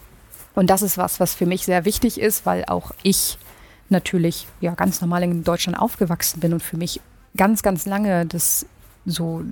und 0.56 0.70
das 0.70 0.82
ist 0.82 0.98
was, 0.98 1.20
was 1.20 1.32
für 1.32 1.46
mich 1.46 1.64
sehr 1.64 1.84
wichtig 1.84 2.20
ist, 2.20 2.44
weil 2.44 2.64
auch 2.64 2.90
ich 3.04 3.38
natürlich 3.88 4.48
ja 4.60 4.74
ganz 4.74 5.00
normal 5.00 5.22
in 5.22 5.44
Deutschland 5.44 5.78
aufgewachsen 5.78 6.40
bin 6.40 6.52
und 6.52 6.62
für 6.62 6.76
mich 6.76 7.00
ganz, 7.36 7.62
ganz 7.62 7.86
lange 7.86 8.26
das 8.26 8.66
so 9.06 9.42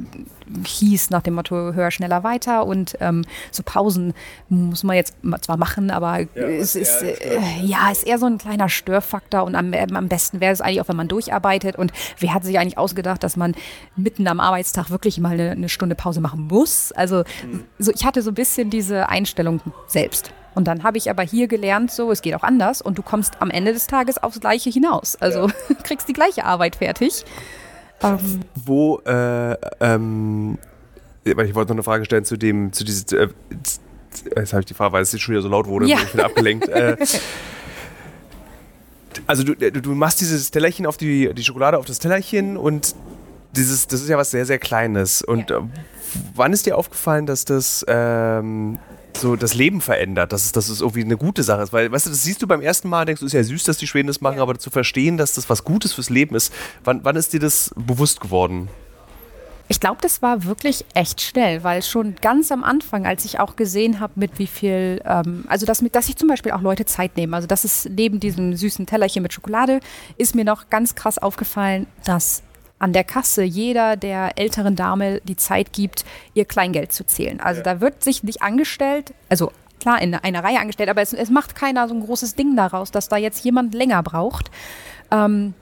hieß 0.64 1.10
nach 1.10 1.22
dem 1.22 1.34
Motto 1.34 1.72
höher, 1.74 1.90
schneller, 1.90 2.24
weiter 2.24 2.66
und 2.66 2.96
ähm, 3.00 3.24
so 3.50 3.62
Pausen 3.62 4.14
muss 4.48 4.82
man 4.82 4.96
jetzt 4.96 5.14
zwar 5.42 5.56
machen, 5.56 5.90
aber 5.90 6.20
ja, 6.20 6.26
es 6.34 6.74
ist, 6.74 7.02
äh, 7.02 7.60
ja, 7.62 7.90
ist 7.90 8.06
eher 8.06 8.18
so 8.18 8.26
ein 8.26 8.38
kleiner 8.38 8.68
Störfaktor 8.68 9.44
und 9.44 9.54
am, 9.54 9.72
am 9.74 10.08
besten 10.08 10.40
wäre 10.40 10.52
es 10.52 10.60
eigentlich 10.60 10.80
auch, 10.80 10.88
wenn 10.88 10.96
man 10.96 11.08
durcharbeitet 11.08 11.76
und 11.76 11.92
wer 12.18 12.34
hat 12.34 12.44
sich 12.44 12.58
eigentlich 12.58 12.78
ausgedacht, 12.78 13.22
dass 13.22 13.36
man 13.36 13.54
mitten 13.96 14.26
am 14.26 14.40
Arbeitstag 14.40 14.90
wirklich 14.90 15.18
mal 15.18 15.32
eine, 15.32 15.50
eine 15.50 15.68
Stunde 15.68 15.94
Pause 15.94 16.20
machen 16.20 16.48
muss? 16.48 16.92
Also 16.92 17.24
mhm. 17.44 17.64
so, 17.78 17.92
ich 17.92 18.04
hatte 18.04 18.22
so 18.22 18.30
ein 18.30 18.34
bisschen 18.34 18.70
diese 18.70 19.08
Einstellung 19.08 19.60
selbst. 19.86 20.32
Und 20.54 20.68
dann 20.68 20.82
habe 20.82 20.98
ich 20.98 21.08
aber 21.08 21.22
hier 21.22 21.48
gelernt, 21.48 21.90
so, 21.90 22.10
es 22.10 22.20
geht 22.20 22.34
auch 22.34 22.42
anders 22.42 22.82
und 22.82 22.98
du 22.98 23.02
kommst 23.02 23.40
am 23.40 23.50
Ende 23.50 23.72
des 23.72 23.86
Tages 23.86 24.22
aufs 24.22 24.40
Gleiche 24.40 24.70
hinaus. 24.70 25.16
Also 25.16 25.48
ja. 25.48 25.54
kriegst 25.82 26.08
die 26.08 26.12
gleiche 26.12 26.44
Arbeit 26.44 26.76
fertig. 26.76 27.24
Ähm. 28.02 28.40
Wo, 28.54 28.98
äh, 29.00 29.56
ähm, 29.80 30.58
ich 31.24 31.36
wollte 31.36 31.70
noch 31.70 31.76
eine 31.76 31.82
Frage 31.82 32.04
stellen 32.04 32.24
zu 32.24 32.36
dem, 32.36 32.72
zu 32.72 32.84
diesem, 32.84 33.18
äh, 33.18 33.28
jetzt 34.36 34.52
habe 34.52 34.60
ich 34.60 34.66
die 34.66 34.74
Frage, 34.74 34.92
weil 34.92 35.02
es 35.02 35.20
schon 35.20 35.32
wieder 35.32 35.42
so 35.42 35.48
laut 35.48 35.66
wurde, 35.66 35.86
ja. 35.86 35.96
bin 35.96 36.06
ich 36.06 36.14
wieder 36.14 36.24
abgelenkt. 36.26 36.68
äh, 36.68 36.96
also 39.26 39.44
du, 39.44 39.54
du 39.54 39.94
machst 39.94 40.20
dieses 40.20 40.50
Tellerchen 40.50 40.86
auf 40.86 40.96
die, 40.96 41.32
die 41.34 41.44
Schokolade 41.44 41.78
auf 41.78 41.84
das 41.84 41.98
Tellerchen 41.98 42.56
und 42.56 42.94
dieses, 43.54 43.86
das 43.86 44.00
ist 44.00 44.08
ja 44.08 44.16
was 44.16 44.30
sehr, 44.30 44.46
sehr 44.46 44.58
Kleines. 44.58 45.22
Und 45.22 45.50
ja. 45.50 45.58
Äh, 45.58 45.62
wann 46.34 46.52
ist 46.52 46.66
dir 46.66 46.76
aufgefallen, 46.76 47.26
dass 47.26 47.44
das 47.44 47.84
ähm, 47.88 48.78
so 49.16 49.37
das 49.37 49.55
Leben 49.55 49.81
verändert, 49.81 50.33
dass 50.33 50.44
es, 50.44 50.53
dass 50.53 50.68
es 50.68 50.81
irgendwie 50.81 51.03
eine 51.05 51.16
gute 51.16 51.42
Sache 51.42 51.62
ist. 51.62 51.72
Weil, 51.72 51.90
weißt 51.90 52.07
du, 52.07 52.11
das 52.11 52.22
siehst 52.22 52.42
du 52.42 52.46
beim 52.46 52.61
ersten 52.61 52.88
Mal, 52.88 53.05
denkst 53.05 53.20
du, 53.20 53.27
ist 53.27 53.33
ja 53.33 53.42
süß, 53.42 53.64
dass 53.64 53.79
die 53.79 53.87
Schweden 53.87 54.09
das 54.09 54.20
machen, 54.20 54.40
aber 54.40 54.59
zu 54.59 54.70
verstehen, 54.70 55.16
dass 55.16 55.35
das 55.35 55.48
was 55.48 55.64
Gutes 55.64 55.92
fürs 55.92 56.11
Leben 56.11 56.35
ist, 56.35 56.53
wann, 56.85 57.05
wann 57.05 57.16
ist 57.16 57.33
dir 57.33 57.40
das 57.40 57.72
bewusst 57.77 58.20
geworden? 58.20 58.68
Ich 59.68 59.81
glaube, 59.81 59.98
das 60.03 60.20
war 60.20 60.44
wirklich 60.44 60.85
echt 60.92 61.22
schnell, 61.22 61.64
weil 61.64 61.83
schon 61.83 62.16
ganz 62.20 62.53
am 62.53 62.62
Anfang, 62.62 63.07
als 63.07 63.25
ich 63.25 63.40
auch 63.40 63.57
gesehen 63.57 64.01
habe, 64.01 64.12
mit 64.16 64.38
wie 64.38 64.46
viel, 64.46 65.01
ähm, 65.05 65.44
also 65.48 65.64
dass, 65.64 65.83
dass 65.92 66.07
sich 66.07 66.16
zum 66.16 66.29
Beispiel 66.29 66.53
auch 66.53 66.61
Leute 66.61 66.85
Zeit 66.85 67.16
nehmen. 67.16 67.33
Also 67.33 67.46
das 67.46 67.64
ist 67.64 67.88
neben 67.88 68.20
diesem 68.20 68.55
süßen 68.55 68.85
Tellerchen 68.87 69.22
mit 69.22 69.33
Schokolade, 69.33 69.81
ist 70.18 70.35
mir 70.35 70.44
noch 70.44 70.68
ganz 70.68 70.94
krass 70.94 71.16
aufgefallen, 71.18 71.87
dass 72.05 72.42
an 72.82 72.92
der 72.92 73.04
Kasse 73.04 73.44
jeder 73.44 73.96
der 73.96 74.38
älteren 74.38 74.74
Dame 74.74 75.20
die 75.22 75.36
Zeit 75.36 75.72
gibt, 75.72 76.04
ihr 76.34 76.44
Kleingeld 76.44 76.92
zu 76.92 77.06
zählen. 77.06 77.40
Also 77.40 77.60
ja. 77.60 77.64
da 77.64 77.80
wird 77.80 78.02
sich 78.02 78.24
nicht 78.24 78.42
angestellt, 78.42 79.14
also 79.28 79.52
klar 79.78 80.02
in 80.02 80.16
einer 80.16 80.42
Reihe 80.42 80.58
angestellt, 80.58 80.88
aber 80.88 81.00
es, 81.00 81.12
es, 81.12 81.30
macht 81.30 81.54
keiner 81.54 81.86
so 81.86 81.94
ein 81.94 82.04
großes 82.04 82.34
Ding 82.34 82.56
daraus, 82.56 82.90
dass 82.90 83.08
da 83.08 83.16
jetzt 83.16 83.44
jemand 83.44 83.72
länger 83.72 84.02
braucht. 84.02 84.50
Ähm, 85.12 85.54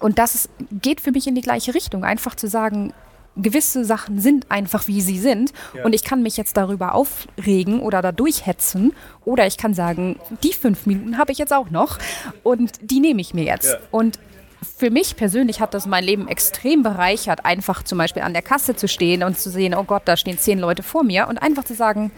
und 0.00 0.18
das 0.18 0.34
ist, 0.34 0.50
geht 0.72 1.00
für 1.00 1.12
mich 1.12 1.28
in 1.28 1.36
die 1.36 1.42
gleiche 1.42 1.74
Richtung, 1.74 2.02
einfach 2.02 2.34
zu 2.34 2.48
sagen, 2.48 2.92
gewisse 3.36 3.84
Sachen 3.84 4.20
sind 4.20 4.50
einfach 4.50 4.88
wie 4.88 5.00
sie 5.00 5.18
sind 5.18 5.52
ja. 5.72 5.84
und 5.84 5.92
ich 5.92 6.02
kann 6.02 6.22
mich 6.22 6.36
jetzt 6.36 6.56
darüber 6.56 6.96
aufregen 6.96 7.78
oder 7.78 8.02
da 8.02 8.10
durchhetzen 8.10 8.94
oder 9.24 9.46
ich 9.46 9.58
kann 9.58 9.74
sagen, 9.74 10.18
die 10.42 10.52
fünf 10.52 10.86
Minuten 10.86 11.18
habe 11.18 11.30
ich 11.30 11.38
jetzt 11.38 11.52
auch 11.52 11.70
noch 11.70 11.98
und 12.42 12.72
die 12.80 12.98
nehme 12.98 13.20
ich 13.20 13.34
mir 13.34 13.44
jetzt. 13.44 13.70
Ja. 13.70 13.78
Und 13.92 14.18
für 14.62 14.90
mich 14.90 15.16
persönlich 15.16 15.60
hat 15.60 15.74
das 15.74 15.86
mein 15.86 16.04
Leben 16.04 16.28
extrem 16.28 16.82
bereichert, 16.82 17.44
einfach 17.44 17.82
zum 17.82 17.98
Beispiel 17.98 18.22
an 18.22 18.32
der 18.32 18.42
Kasse 18.42 18.76
zu 18.76 18.88
stehen 18.88 19.22
und 19.22 19.38
zu 19.38 19.50
sehen, 19.50 19.74
oh 19.74 19.84
Gott, 19.84 20.02
da 20.04 20.16
stehen 20.16 20.38
zehn 20.38 20.58
Leute 20.58 20.82
vor 20.82 21.04
mir 21.04 21.28
und 21.28 21.38
einfach 21.38 21.64
zu 21.64 21.74
sagen, 21.74 22.10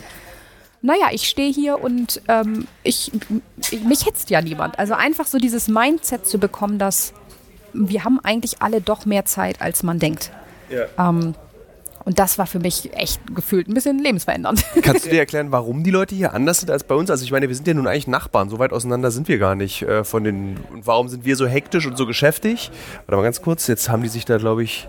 naja, 0.82 1.08
ich 1.12 1.28
stehe 1.28 1.52
hier 1.52 1.82
und 1.82 2.22
ähm, 2.28 2.66
ich, 2.82 3.12
mich 3.84 4.06
hetzt 4.06 4.30
ja 4.30 4.40
niemand. 4.40 4.78
Also 4.78 4.94
einfach 4.94 5.26
so 5.26 5.38
dieses 5.38 5.68
Mindset 5.68 6.26
zu 6.26 6.38
bekommen, 6.38 6.78
dass 6.78 7.12
wir 7.72 8.04
haben 8.04 8.18
eigentlich 8.22 8.62
alle 8.62 8.80
doch 8.80 9.04
mehr 9.04 9.26
Zeit, 9.26 9.60
als 9.60 9.82
man 9.82 9.98
denkt. 9.98 10.30
Ja. 10.70 11.10
Ähm, 11.10 11.34
und 12.10 12.18
das 12.18 12.38
war 12.38 12.46
für 12.48 12.58
mich 12.58 12.92
echt 12.94 13.20
gefühlt 13.36 13.68
ein 13.68 13.74
bisschen 13.74 14.00
lebensverändernd. 14.00 14.64
Kannst 14.82 15.06
du 15.06 15.10
dir 15.10 15.18
erklären, 15.20 15.52
warum 15.52 15.84
die 15.84 15.92
Leute 15.92 16.16
hier 16.16 16.34
anders 16.34 16.58
sind 16.58 16.68
als 16.68 16.82
bei 16.82 16.96
uns? 16.96 17.08
Also 17.08 17.22
ich 17.22 17.30
meine, 17.30 17.46
wir 17.46 17.54
sind 17.54 17.68
ja 17.68 17.74
nun 17.74 17.86
eigentlich 17.86 18.08
Nachbarn, 18.08 18.48
so 18.48 18.58
weit 18.58 18.72
auseinander 18.72 19.12
sind 19.12 19.28
wir 19.28 19.38
gar 19.38 19.54
nicht 19.54 19.82
äh, 19.82 20.02
von 20.02 20.24
den. 20.24 20.56
Und 20.72 20.88
warum 20.88 21.08
sind 21.08 21.24
wir 21.24 21.36
so 21.36 21.46
hektisch 21.46 21.86
und 21.86 21.96
so 21.96 22.06
geschäftig? 22.06 22.72
Warte 23.06 23.14
mal 23.14 23.22
ganz 23.22 23.42
kurz, 23.42 23.68
jetzt 23.68 23.88
haben 23.88 24.02
die 24.02 24.08
sich 24.08 24.24
da, 24.24 24.38
glaube 24.38 24.64
ich. 24.64 24.88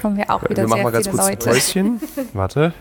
Kommen 0.00 0.16
wir 0.16 0.30
auch 0.30 0.42
wieder 0.42 0.62
Wir 0.62 0.68
machen 0.68 0.84
mal 0.84 0.90
ganz 0.90 1.10
kurz 1.10 1.28
Leute. 1.28 1.50
ein 1.50 1.52
Päuschen. 1.52 2.00
Warte. 2.32 2.72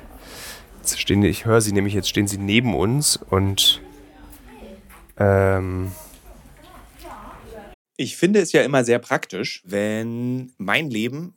Jetzt 0.79 1.01
stehen, 1.01 1.21
ich 1.23 1.43
höre 1.43 1.59
sie 1.59 1.73
nämlich, 1.73 1.93
jetzt 1.93 2.07
stehen 2.07 2.29
sie 2.29 2.37
neben 2.37 2.73
uns 2.73 3.19
und. 3.29 3.81
Ähm, 5.17 5.91
ich 7.97 8.15
finde 8.15 8.39
es 8.39 8.53
ja 8.53 8.61
immer 8.61 8.85
sehr 8.85 8.99
praktisch, 8.99 9.61
wenn 9.65 10.53
mein 10.57 10.89
Leben 10.89 11.36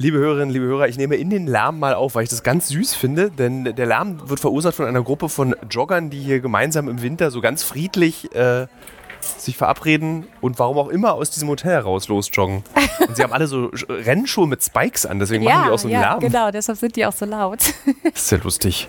Liebe 0.00 0.18
Hörerinnen, 0.18 0.50
liebe 0.50 0.64
Hörer, 0.64 0.86
ich 0.86 0.96
nehme 0.96 1.16
in 1.16 1.28
den 1.28 1.48
Lärm 1.48 1.80
mal 1.80 1.92
auf, 1.94 2.14
weil 2.14 2.22
ich 2.22 2.28
das 2.28 2.44
ganz 2.44 2.68
süß 2.68 2.94
finde, 2.94 3.32
denn 3.32 3.64
der 3.64 3.84
Lärm 3.84 4.28
wird 4.30 4.38
verursacht 4.38 4.76
von 4.76 4.86
einer 4.86 5.02
Gruppe 5.02 5.28
von 5.28 5.56
Joggern, 5.68 6.08
die 6.08 6.20
hier 6.20 6.38
gemeinsam 6.38 6.88
im 6.88 7.02
Winter 7.02 7.32
so 7.32 7.40
ganz 7.40 7.64
friedlich 7.64 8.32
äh, 8.32 8.68
sich 9.20 9.56
verabreden 9.56 10.28
und 10.40 10.60
warum 10.60 10.78
auch 10.78 10.86
immer 10.86 11.14
aus 11.14 11.30
diesem 11.30 11.48
Hotel 11.48 11.72
heraus 11.72 12.06
losjoggen. 12.06 12.62
Und 13.08 13.16
sie 13.16 13.24
haben 13.24 13.32
alle 13.32 13.48
so 13.48 13.72
Rennschuhe 13.88 14.46
mit 14.46 14.62
Spikes 14.62 15.04
an, 15.04 15.18
deswegen 15.18 15.42
machen 15.42 15.64
die 15.66 15.70
auch 15.72 15.78
so 15.80 15.88
einen 15.88 15.94
ja, 15.94 16.00
Lärm. 16.12 16.20
genau, 16.20 16.52
deshalb 16.52 16.78
sind 16.78 16.94
die 16.94 17.04
auch 17.04 17.12
so 17.12 17.26
laut. 17.26 17.58
Das 18.04 18.22
ist 18.22 18.30
ja 18.30 18.38
lustig. 18.38 18.88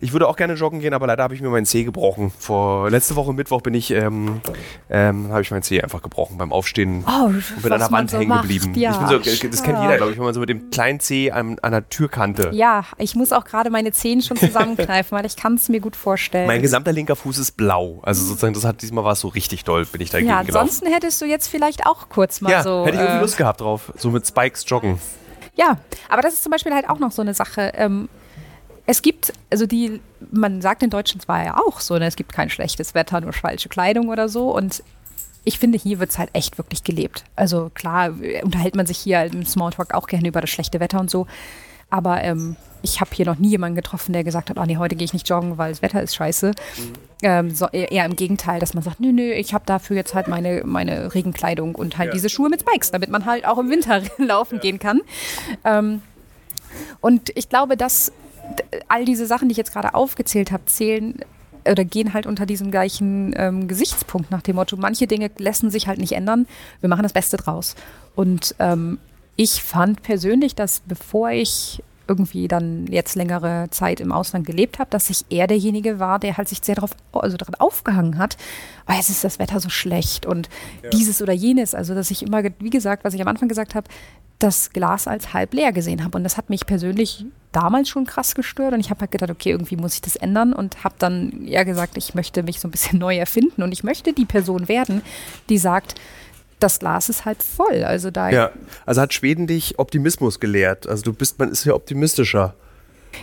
Ich 0.00 0.12
würde 0.12 0.28
auch 0.28 0.36
gerne 0.36 0.54
joggen 0.54 0.80
gehen, 0.80 0.94
aber 0.94 1.06
leider 1.06 1.22
habe 1.22 1.34
ich 1.34 1.40
mir 1.40 1.48
meinen 1.48 1.66
Zeh 1.66 1.84
gebrochen. 1.84 2.32
Vor 2.38 2.90
letzte 2.90 3.16
Woche 3.16 3.32
Mittwoch 3.32 3.62
bin 3.62 3.74
ich, 3.74 3.90
ähm, 3.90 4.40
ähm, 4.90 5.28
habe 5.30 5.42
ich 5.42 5.50
meinen 5.50 5.62
Zeh 5.62 5.82
einfach 5.82 6.02
gebrochen 6.02 6.38
beim 6.38 6.52
Aufstehen 6.52 7.04
Oh, 7.06 7.26
und 7.26 7.44
bin 7.62 7.72
an 7.72 7.78
der 7.80 7.90
Wand 7.90 8.10
so 8.10 8.18
hängen 8.18 8.28
macht, 8.28 8.42
geblieben. 8.42 8.72
ja. 8.74 8.90
Ich 8.92 8.96
bin 8.98 9.08
so, 9.08 9.48
das 9.48 9.62
kennt 9.62 9.78
jeder, 9.80 9.96
glaube 9.96 10.12
ich, 10.12 10.18
wenn 10.18 10.24
man 10.24 10.34
so 10.34 10.40
mit 10.40 10.48
dem 10.48 10.70
kleinen 10.70 11.00
Zeh 11.00 11.30
an, 11.30 11.58
an 11.62 11.72
der 11.72 11.88
Türkante. 11.88 12.50
Ja, 12.52 12.84
ich 12.98 13.14
muss 13.14 13.32
auch 13.32 13.44
gerade 13.44 13.70
meine 13.70 13.92
Zehen 13.92 14.22
schon 14.22 14.36
zusammenkneifen, 14.36 15.16
weil 15.16 15.26
ich 15.26 15.36
kann 15.36 15.54
es 15.54 15.68
mir 15.68 15.80
gut 15.80 15.96
vorstellen. 15.96 16.46
Mein 16.46 16.62
gesamter 16.62 16.92
linker 16.92 17.16
Fuß 17.16 17.38
ist 17.38 17.52
blau. 17.56 18.00
Also 18.02 18.24
sozusagen, 18.24 18.54
das 18.54 18.64
hat 18.64 18.82
diesmal 18.82 19.04
war 19.04 19.12
es 19.12 19.20
so 19.20 19.28
richtig 19.28 19.64
doll, 19.64 19.84
bin 19.86 20.00
ich 20.00 20.10
dagegen 20.10 20.28
ja, 20.30 20.42
gelaufen. 20.42 20.60
ansonsten 20.60 20.92
hättest 20.92 21.20
du 21.20 21.26
jetzt 21.26 21.48
vielleicht 21.48 21.86
auch 21.86 22.08
kurz 22.08 22.40
mal 22.40 22.50
Ja, 22.50 22.62
so. 22.62 22.84
hätte 22.84 22.96
ich 22.96 23.00
irgendwie 23.02 23.18
äh, 23.18 23.20
Lust 23.22 23.36
gehabt 23.36 23.60
drauf. 23.60 23.92
So 23.96 24.10
mit 24.10 24.26
Spikes 24.26 24.64
joggen. 24.68 24.98
Ja, 25.54 25.78
aber 26.08 26.22
das 26.22 26.34
ist 26.34 26.42
zum 26.42 26.52
Beispiel 26.52 26.74
halt 26.74 26.88
auch 26.90 26.98
noch 26.98 27.12
so 27.12 27.22
eine 27.22 27.32
Sache. 27.34 27.72
Ähm, 27.74 28.08
es 28.86 29.02
gibt, 29.02 29.32
also 29.50 29.66
die, 29.66 30.00
man 30.30 30.62
sagt 30.62 30.82
in 30.82 30.90
Deutschland 30.90 31.22
zwar 31.22 31.44
ja 31.44 31.56
auch 31.58 31.80
so, 31.80 31.98
ne, 31.98 32.06
es 32.06 32.16
gibt 32.16 32.32
kein 32.32 32.50
schlechtes 32.50 32.94
Wetter, 32.94 33.20
nur 33.20 33.32
falsche 33.32 33.68
Kleidung 33.68 34.08
oder 34.08 34.28
so. 34.28 34.54
Und 34.54 34.82
ich 35.44 35.58
finde, 35.58 35.78
hier 35.78 35.98
wird 35.98 36.10
es 36.10 36.18
halt 36.18 36.30
echt 36.32 36.58
wirklich 36.58 36.84
gelebt. 36.84 37.24
Also 37.36 37.70
klar, 37.74 38.10
äh, 38.22 38.42
unterhält 38.42 38.74
man 38.76 38.86
sich 38.86 38.98
hier 38.98 39.22
im 39.24 39.44
Smalltalk 39.44 39.94
auch 39.94 40.06
gerne 40.06 40.28
über 40.28 40.40
das 40.40 40.50
schlechte 40.50 40.80
Wetter 40.80 41.00
und 41.00 41.10
so. 41.10 41.26
Aber 41.88 42.22
ähm, 42.24 42.56
ich 42.82 43.00
habe 43.00 43.10
hier 43.14 43.26
noch 43.26 43.38
nie 43.38 43.50
jemanden 43.50 43.76
getroffen, 43.76 44.12
der 44.12 44.24
gesagt 44.24 44.50
hat, 44.50 44.58
oh 44.58 44.64
nee, 44.64 44.76
heute 44.76 44.96
gehe 44.96 45.04
ich 45.04 45.12
nicht 45.12 45.28
joggen, 45.28 45.56
weil 45.56 45.70
das 45.70 45.82
Wetter 45.82 46.02
ist 46.02 46.16
scheiße. 46.16 46.52
Ähm, 47.22 47.54
so, 47.54 47.66
eher, 47.68 47.90
eher 47.92 48.04
im 48.04 48.16
Gegenteil, 48.16 48.58
dass 48.60 48.74
man 48.74 48.82
sagt, 48.82 48.98
nö, 49.00 49.12
nö, 49.12 49.32
ich 49.32 49.54
habe 49.54 49.64
dafür 49.66 49.96
jetzt 49.96 50.14
halt 50.14 50.26
meine, 50.28 50.62
meine 50.64 51.14
Regenkleidung 51.14 51.74
und 51.76 51.96
halt 51.96 52.12
diese 52.12 52.28
Schuhe 52.28 52.48
mit 52.48 52.60
Spikes, 52.62 52.90
damit 52.90 53.10
man 53.10 53.24
halt 53.24 53.46
auch 53.46 53.58
im 53.58 53.70
Winter 53.70 54.02
laufen 54.18 54.58
gehen 54.60 54.78
kann. 54.80 55.00
Ähm, 55.64 56.02
und 57.00 57.30
ich 57.36 57.48
glaube, 57.48 57.76
dass 57.76 58.06
d- 58.08 58.12
all 58.88 59.04
diese 59.04 59.26
Sachen, 59.26 59.48
die 59.48 59.52
ich 59.52 59.58
jetzt 59.58 59.72
gerade 59.72 59.94
aufgezählt 59.94 60.52
habe, 60.52 60.64
zählen 60.66 61.20
oder 61.70 61.84
gehen 61.84 62.14
halt 62.14 62.26
unter 62.26 62.46
diesem 62.46 62.70
gleichen 62.70 63.34
ähm, 63.36 63.68
Gesichtspunkt 63.68 64.30
nach 64.30 64.42
dem 64.42 64.56
Motto, 64.56 64.76
manche 64.76 65.06
Dinge 65.06 65.30
lassen 65.38 65.70
sich 65.70 65.88
halt 65.88 65.98
nicht 65.98 66.12
ändern, 66.12 66.46
wir 66.80 66.88
machen 66.88 67.02
das 67.02 67.12
Beste 67.12 67.36
draus. 67.36 67.74
Und 68.14 68.54
ähm, 68.58 68.98
ich 69.36 69.62
fand 69.62 70.02
persönlich, 70.02 70.54
dass 70.54 70.80
bevor 70.80 71.30
ich 71.30 71.82
irgendwie 72.08 72.46
dann 72.46 72.86
jetzt 72.86 73.16
längere 73.16 73.66
Zeit 73.70 74.00
im 74.00 74.12
Ausland 74.12 74.46
gelebt 74.46 74.78
habe, 74.78 74.90
dass 74.90 75.10
ich 75.10 75.24
eher 75.28 75.48
derjenige 75.48 75.98
war, 75.98 76.18
der 76.20 76.36
halt 76.36 76.48
sich 76.48 76.60
sehr 76.62 76.76
darauf, 76.76 76.92
also 77.12 77.36
daran 77.36 77.56
aufgehangen 77.56 78.18
hat, 78.18 78.36
weil 78.86 79.00
es 79.00 79.10
ist 79.10 79.24
das 79.24 79.40
Wetter 79.40 79.58
so 79.58 79.68
schlecht 79.68 80.24
und 80.24 80.48
dieses 80.92 81.20
oder 81.20 81.32
jenes. 81.32 81.74
Also 81.74 81.94
dass 81.94 82.12
ich 82.12 82.22
immer, 82.22 82.44
wie 82.60 82.70
gesagt, 82.70 83.04
was 83.04 83.14
ich 83.14 83.20
am 83.20 83.28
Anfang 83.28 83.48
gesagt 83.48 83.74
habe, 83.74 83.88
das 84.38 84.70
Glas 84.70 85.08
als 85.08 85.32
halb 85.32 85.54
leer 85.54 85.72
gesehen 85.72 86.04
habe. 86.04 86.16
Und 86.16 86.24
das 86.24 86.36
hat 86.36 86.50
mich 86.50 86.66
persönlich 86.66 87.24
damals 87.56 87.88
schon 87.88 88.04
krass 88.04 88.34
gestört. 88.34 88.74
Und 88.74 88.80
ich 88.80 88.90
habe 88.90 89.00
halt 89.00 89.10
gedacht, 89.10 89.30
okay, 89.30 89.50
irgendwie 89.50 89.76
muss 89.76 89.94
ich 89.94 90.02
das 90.02 90.14
ändern 90.14 90.52
und 90.52 90.84
habe 90.84 90.94
dann 90.98 91.46
ja 91.46 91.64
gesagt, 91.64 91.96
ich 91.96 92.14
möchte 92.14 92.42
mich 92.42 92.60
so 92.60 92.68
ein 92.68 92.70
bisschen 92.70 92.98
neu 93.00 93.16
erfinden 93.16 93.62
und 93.62 93.72
ich 93.72 93.82
möchte 93.82 94.12
die 94.12 94.26
Person 94.26 94.68
werden, 94.68 95.00
die 95.48 95.56
sagt, 95.56 95.94
das 96.60 96.78
Glas 96.78 97.08
ist 97.08 97.24
halb 97.24 97.42
voll. 97.42 97.84
Also 97.84 98.10
da 98.10 98.30
Ja. 98.30 98.50
Also 98.84 99.00
hat 99.00 99.14
Schweden 99.14 99.46
dich 99.46 99.78
Optimismus 99.78 100.38
gelehrt. 100.38 100.86
Also 100.86 101.02
du 101.04 101.12
bist, 101.14 101.38
man 101.38 101.50
ist 101.50 101.64
ja 101.64 101.74
optimistischer. 101.74 102.54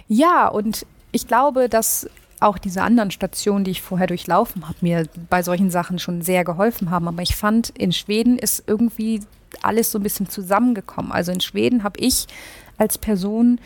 Ja, 0.08 0.48
und 0.48 0.86
ich 1.12 1.28
glaube, 1.28 1.70
dass 1.70 2.10
auch 2.40 2.58
diese 2.58 2.82
anderen 2.82 3.12
Stationen, 3.12 3.64
die 3.64 3.72
ich 3.72 3.82
vorher 3.82 4.08
durchlaufen 4.08 4.68
habe, 4.68 4.78
mir 4.82 5.08
bei 5.30 5.44
solchen 5.44 5.70
Sachen 5.70 6.00
schon 6.00 6.22
sehr 6.22 6.44
geholfen 6.44 6.90
haben. 6.90 7.08
Aber 7.08 7.22
ich 7.22 7.36
fand, 7.36 7.70
in 7.70 7.92
Schweden 7.92 8.38
ist 8.38 8.64
irgendwie 8.66 9.22
alles 9.62 9.92
so 9.92 10.00
ein 10.00 10.04
bisschen 10.04 10.28
zusammengekommen. 10.28 11.12
Also 11.12 11.32
in 11.32 11.40
Schweden 11.40 11.84
habe 11.84 12.00
ich 12.00 12.26
als 12.78 12.98
Person 12.98 13.60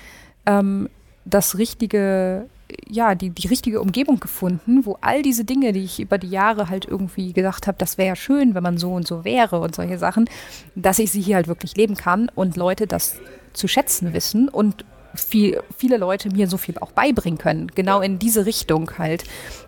ähm, 0.48 0.90
das 1.26 1.58
richtige, 1.58 2.48
ja, 2.88 3.14
die, 3.14 3.30
die 3.30 3.48
richtige 3.48 3.82
Umgebung 3.82 4.20
gefunden, 4.20 4.86
wo 4.86 4.98
all 5.02 5.22
diese 5.22 5.44
Dinge, 5.44 5.74
die 5.74 5.84
ich 5.84 6.00
über 6.00 6.18
die 6.18 6.30
Jahre 6.30 6.70
halt 6.70 6.86
irgendwie 6.86 7.34
gedacht 7.34 7.68
habe, 7.68 7.78
das 7.78 7.98
wäre 7.98 8.08
ja 8.08 8.16
schön, 8.16 8.56
wenn 8.56 8.64
man 8.64 8.78
so 8.78 8.94
und 8.94 9.06
so 9.06 9.24
wäre 9.26 9.60
und 9.60 9.76
solche 9.76 9.98
Sachen, 10.00 10.30
dass 10.76 11.00
ich 11.00 11.12
sie 11.12 11.22
hier 11.22 11.36
halt 11.36 11.48
wirklich 11.48 11.76
leben 11.76 11.96
kann 11.96 12.32
und 12.34 12.56
Leute 12.56 12.88
das 12.88 13.20
zu 13.54 13.68
schätzen 13.68 14.14
wissen 14.14 14.50
und 14.50 14.86
viel, 15.16 15.62
viele 15.76 15.98
Leute 15.98 16.30
mir 16.30 16.48
so 16.48 16.58
viel 16.58 16.78
auch 16.80 16.92
beibringen 16.92 17.40
können. 17.40 17.68
Genau 17.74 18.02
in 18.02 18.20
diese 18.20 18.46
Richtung 18.46 18.98
halt, 18.98 19.24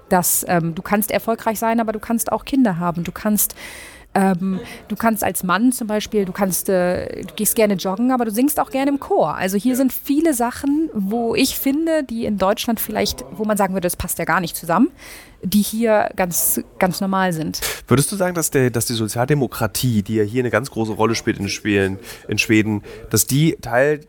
dass 0.09 0.45
ähm, 0.47 0.75
du 0.75 0.81
kannst 0.81 1.11
erfolgreich 1.11 1.59
sein, 1.59 1.79
aber 1.79 1.91
du 1.91 1.99
kannst 1.99 2.31
auch 2.31 2.45
Kinder 2.45 2.77
haben. 2.77 3.03
Du 3.03 3.11
kannst 3.11 3.55
ähm, 4.15 4.59
du 4.87 4.95
kannst 4.95 5.23
als 5.23 5.43
Mann 5.43 5.71
zum 5.71 5.87
Beispiel, 5.87 6.25
du 6.25 6.31
kannst, 6.31 6.67
äh, 6.67 7.21
du 7.21 7.33
gehst 7.35 7.55
gerne 7.55 7.75
joggen, 7.75 8.11
aber 8.11 8.25
du 8.25 8.31
singst 8.31 8.59
auch 8.59 8.71
gerne 8.71 8.89
im 8.89 8.99
Chor. 8.99 9.35
Also 9.35 9.57
hier 9.57 9.75
sind 9.75 9.93
viele 9.93 10.33
Sachen, 10.33 10.89
wo 10.93 11.35
ich 11.35 11.57
finde, 11.57 12.03
die 12.03 12.25
in 12.25 12.37
Deutschland 12.37 12.79
vielleicht, 12.79 13.23
wo 13.31 13.45
man 13.45 13.55
sagen 13.55 13.73
würde, 13.73 13.85
das 13.85 13.95
passt 13.95 14.17
ja 14.17 14.25
gar 14.25 14.41
nicht 14.41 14.55
zusammen, 14.55 14.89
die 15.43 15.61
hier 15.61 16.09
ganz, 16.15 16.59
ganz 16.79 17.01
normal 17.01 17.33
sind. 17.33 17.61
Würdest 17.87 18.11
du 18.11 18.15
sagen, 18.15 18.33
dass, 18.33 18.49
der, 18.49 18.71
dass 18.71 18.87
die 18.87 18.93
Sozialdemokratie, 18.93 20.01
die 20.01 20.15
ja 20.15 20.23
hier 20.23 20.41
eine 20.41 20.49
ganz 20.49 20.71
große 20.71 20.93
Rolle 20.93 21.13
spielt 21.13 21.37
in 21.37 21.47
Schweden, 21.47 21.99
in 22.27 22.39
Schweden 22.39 22.81
dass 23.11 23.27
die 23.27 23.57
Teil, 23.61 24.01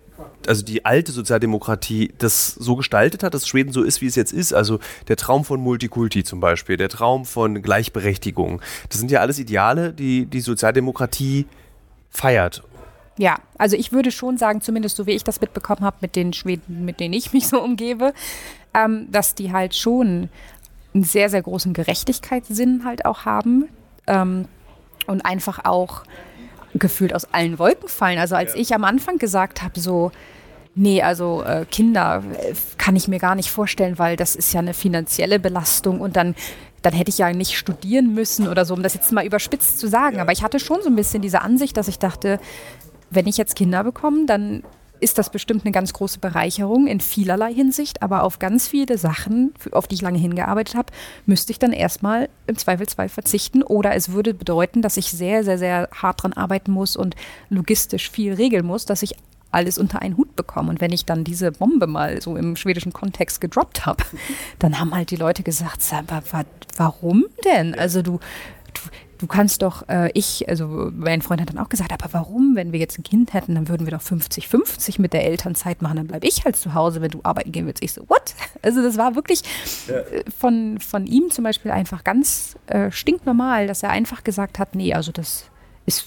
also 0.46 0.64
die 0.64 0.85
alte 0.85 1.12
Sozialdemokratie, 1.12 2.12
das 2.18 2.54
so 2.54 2.76
gestaltet 2.76 3.22
hat, 3.22 3.35
dass 3.35 3.46
Schweden 3.46 3.72
so 3.72 3.83
ist, 3.83 4.00
wie 4.00 4.06
es 4.06 4.16
jetzt 4.16 4.33
ist? 4.33 4.52
Also 4.52 4.78
der 5.09 5.16
Traum 5.16 5.44
von 5.44 5.61
Multikulti 5.61 6.24
zum 6.24 6.40
Beispiel, 6.40 6.76
der 6.76 6.88
Traum 6.88 7.24
von 7.24 7.62
Gleichberechtigung. 7.62 8.61
Das 8.88 8.98
sind 8.98 9.11
ja 9.11 9.20
alles 9.20 9.38
Ideale, 9.38 9.92
die 9.92 10.26
die 10.26 10.40
Sozialdemokratie 10.40 11.46
feiert. 12.11 12.62
Ja, 13.18 13.37
also 13.58 13.77
ich 13.77 13.92
würde 13.92 14.10
schon 14.10 14.38
sagen, 14.38 14.60
zumindest 14.62 14.96
so 14.96 15.06
wie 15.06 15.12
ich 15.12 15.25
das 15.25 15.40
mitbekommen 15.40 15.83
habe 15.83 15.98
mit 16.00 16.16
den 16.16 16.33
Schweden, 16.33 16.85
mit 16.85 17.00
denen 17.00 17.12
ich 17.12 17.33
mich 17.33 17.48
so 17.48 17.60
umgebe, 17.60 18.14
ähm, 18.73 19.08
dass 19.10 19.35
die 19.35 19.52
halt 19.52 19.75
schon 19.75 20.31
einen 20.94 21.04
sehr, 21.04 21.29
sehr 21.29 21.42
großen 21.42 21.73
Gerechtigkeitssinn 21.73 22.85
halt 22.85 23.04
auch 23.04 23.25
haben 23.25 23.68
ähm, 24.06 24.46
und 25.06 25.25
einfach 25.25 25.64
auch 25.64 26.04
gefühlt 26.75 27.14
aus 27.14 27.33
allen 27.33 27.58
Wolken 27.58 27.88
fallen. 27.88 28.18
Also 28.18 28.37
als 28.37 28.54
ich 28.54 28.75
am 28.75 28.85
Anfang 28.85 29.18
gesagt 29.18 29.62
habe, 29.62 29.79
so, 29.81 30.12
Nee, 30.77 31.02
also 31.02 31.42
äh, 31.42 31.66
Kinder 31.71 32.23
äh, 32.38 32.54
kann 32.79 32.94
ich 32.94 33.08
mir 33.08 33.18
gar 33.18 33.35
nicht 33.35 33.50
vorstellen, 33.50 33.98
weil 33.98 34.16
das 34.16 34.37
ist 34.37 34.52
ja 34.52 34.60
eine 34.60 34.73
finanzielle 34.73 35.40
Belastung 35.40 36.00
und 36.00 36.14
dann, 36.14 36.37
dann 36.83 36.92
hätte 36.92 37.10
ich 37.10 37.18
ja 37.18 37.33
nicht 37.33 37.58
studieren 37.58 38.14
müssen 38.14 38.46
oder 38.46 38.64
so, 38.64 38.75
um 38.75 38.83
das 38.83 38.94
jetzt 38.94 39.10
mal 39.10 39.27
überspitzt 39.27 39.81
zu 39.81 39.88
sagen. 39.88 40.21
Aber 40.21 40.31
ich 40.31 40.44
hatte 40.44 40.60
schon 40.60 40.81
so 40.81 40.88
ein 40.88 40.94
bisschen 40.94 41.23
diese 41.23 41.42
Ansicht, 41.42 41.77
dass 41.77 41.88
ich 41.88 41.98
dachte, 41.98 42.38
wenn 43.10 43.27
ich 43.27 43.37
jetzt 43.37 43.56
Kinder 43.56 43.83
bekomme, 43.83 44.27
dann 44.27 44.62
ist 45.01 45.19
das 45.19 45.31
bestimmt 45.31 45.65
eine 45.65 45.73
ganz 45.73 45.92
große 45.92 46.19
Bereicherung 46.19 46.87
in 46.87 47.01
vielerlei 47.01 47.53
Hinsicht, 47.53 48.03
aber 48.03 48.23
auf 48.23 48.38
ganz 48.38 48.69
viele 48.69 48.98
Sachen, 48.98 49.53
auf 49.73 49.88
die 49.88 49.96
ich 49.96 50.03
lange 50.03 50.19
hingearbeitet 50.19 50.75
habe, 50.75 50.92
müsste 51.27 51.53
ich 51.53 51.59
dann 51.59 51.73
erstmal 51.73 52.29
im 52.46 52.57
Zweifelsfall 52.57 53.09
verzichten 53.09 53.63
oder 53.63 53.94
es 53.94 54.13
würde 54.13 54.35
bedeuten, 54.35 54.83
dass 54.83 54.96
ich 54.96 55.11
sehr, 55.11 55.44
sehr, 55.44 55.59
sehr 55.59 55.88
hart 55.92 56.23
dran 56.23 56.33
arbeiten 56.33 56.73
muss 56.73 56.96
und 56.96 57.17
logistisch 57.48 58.11
viel 58.11 58.35
regeln 58.35 58.67
muss, 58.67 58.85
dass 58.85 59.03
ich 59.03 59.15
alles 59.53 59.79
unter 59.79 60.01
einen 60.03 60.17
Hut 60.17 60.37
bekomme. 60.37 60.71
Und 60.71 60.81
wenn 60.81 60.92
ich 60.92 61.05
dann 61.05 61.25
diese 61.25 61.53
Bombe 61.53 61.87
mal 61.87 62.21
so 62.23 62.37
im 62.37 62.57
schwedischen 62.57 62.92
Kontext 62.92 63.40
gedroppt 63.40 63.87
habe, 63.87 64.05
dann 64.59 64.79
haben 64.79 64.94
halt 64.94 65.11
die 65.11 65.17
Leute 65.17 65.42
gesagt, 65.42 65.83
warum 66.77 67.27
denn? 67.44 67.75
Also 67.75 68.03
du, 68.03 68.21
du 69.21 69.27
kannst 69.27 69.62
doch, 69.62 69.87
äh, 69.88 70.10
ich, 70.14 70.48
also 70.48 70.90
mein 70.94 71.21
Freund 71.23 71.40
hat 71.40 71.50
dann 71.50 71.58
auch 71.58 71.68
gesagt, 71.68 71.92
aber 71.92 72.12
warum, 72.12 72.56
wenn 72.56 72.73
wir 72.73 72.81
jetzt 72.81 72.98
ein 72.98 73.02
Kind 73.02 73.35
hätten, 73.35 73.54
dann 73.54 73.68
würden 73.68 73.87
wir 73.87 73.92
doch 73.92 74.02
50-50 74.02 75.00
mit 75.00 75.12
der 75.12 75.25
Elternzeit 75.27 75.83
machen, 75.83 75.96
dann 75.96 76.06
bleibe 76.06 76.27
ich 76.27 76.44
halt 76.44 76.56
zu 76.56 76.75
Hause, 76.75 77.02
wenn 77.02 77.10
du 77.10 77.21
arbeiten 77.23 77.52
gehen 77.52 77.66
willst. 77.66 77.83
Ich 77.83 77.92
so, 77.92 78.02
what? 78.08 78.35
Also 78.62 78.83
das 78.83 78.98
war 78.98 79.14
wirklich 79.14 79.40
ja. 79.88 79.94
Äh, 79.94 80.25
von, 80.38 80.79
von 80.81 81.06
ihm 81.06 81.31
zum 81.31 81.44
Beispiel 81.44 81.71
einfach 81.71 82.04
ganz 82.04 82.56
äh, 82.66 82.90
stinknormal, 82.90 83.66
dass 83.66 83.83
er 83.83 83.90
einfach 83.90 84.23
gesagt 84.23 84.58
hat, 84.58 84.75
nee, 84.75 84.92
also 84.92 85.12
das 85.12 85.50
ist, 85.87 86.04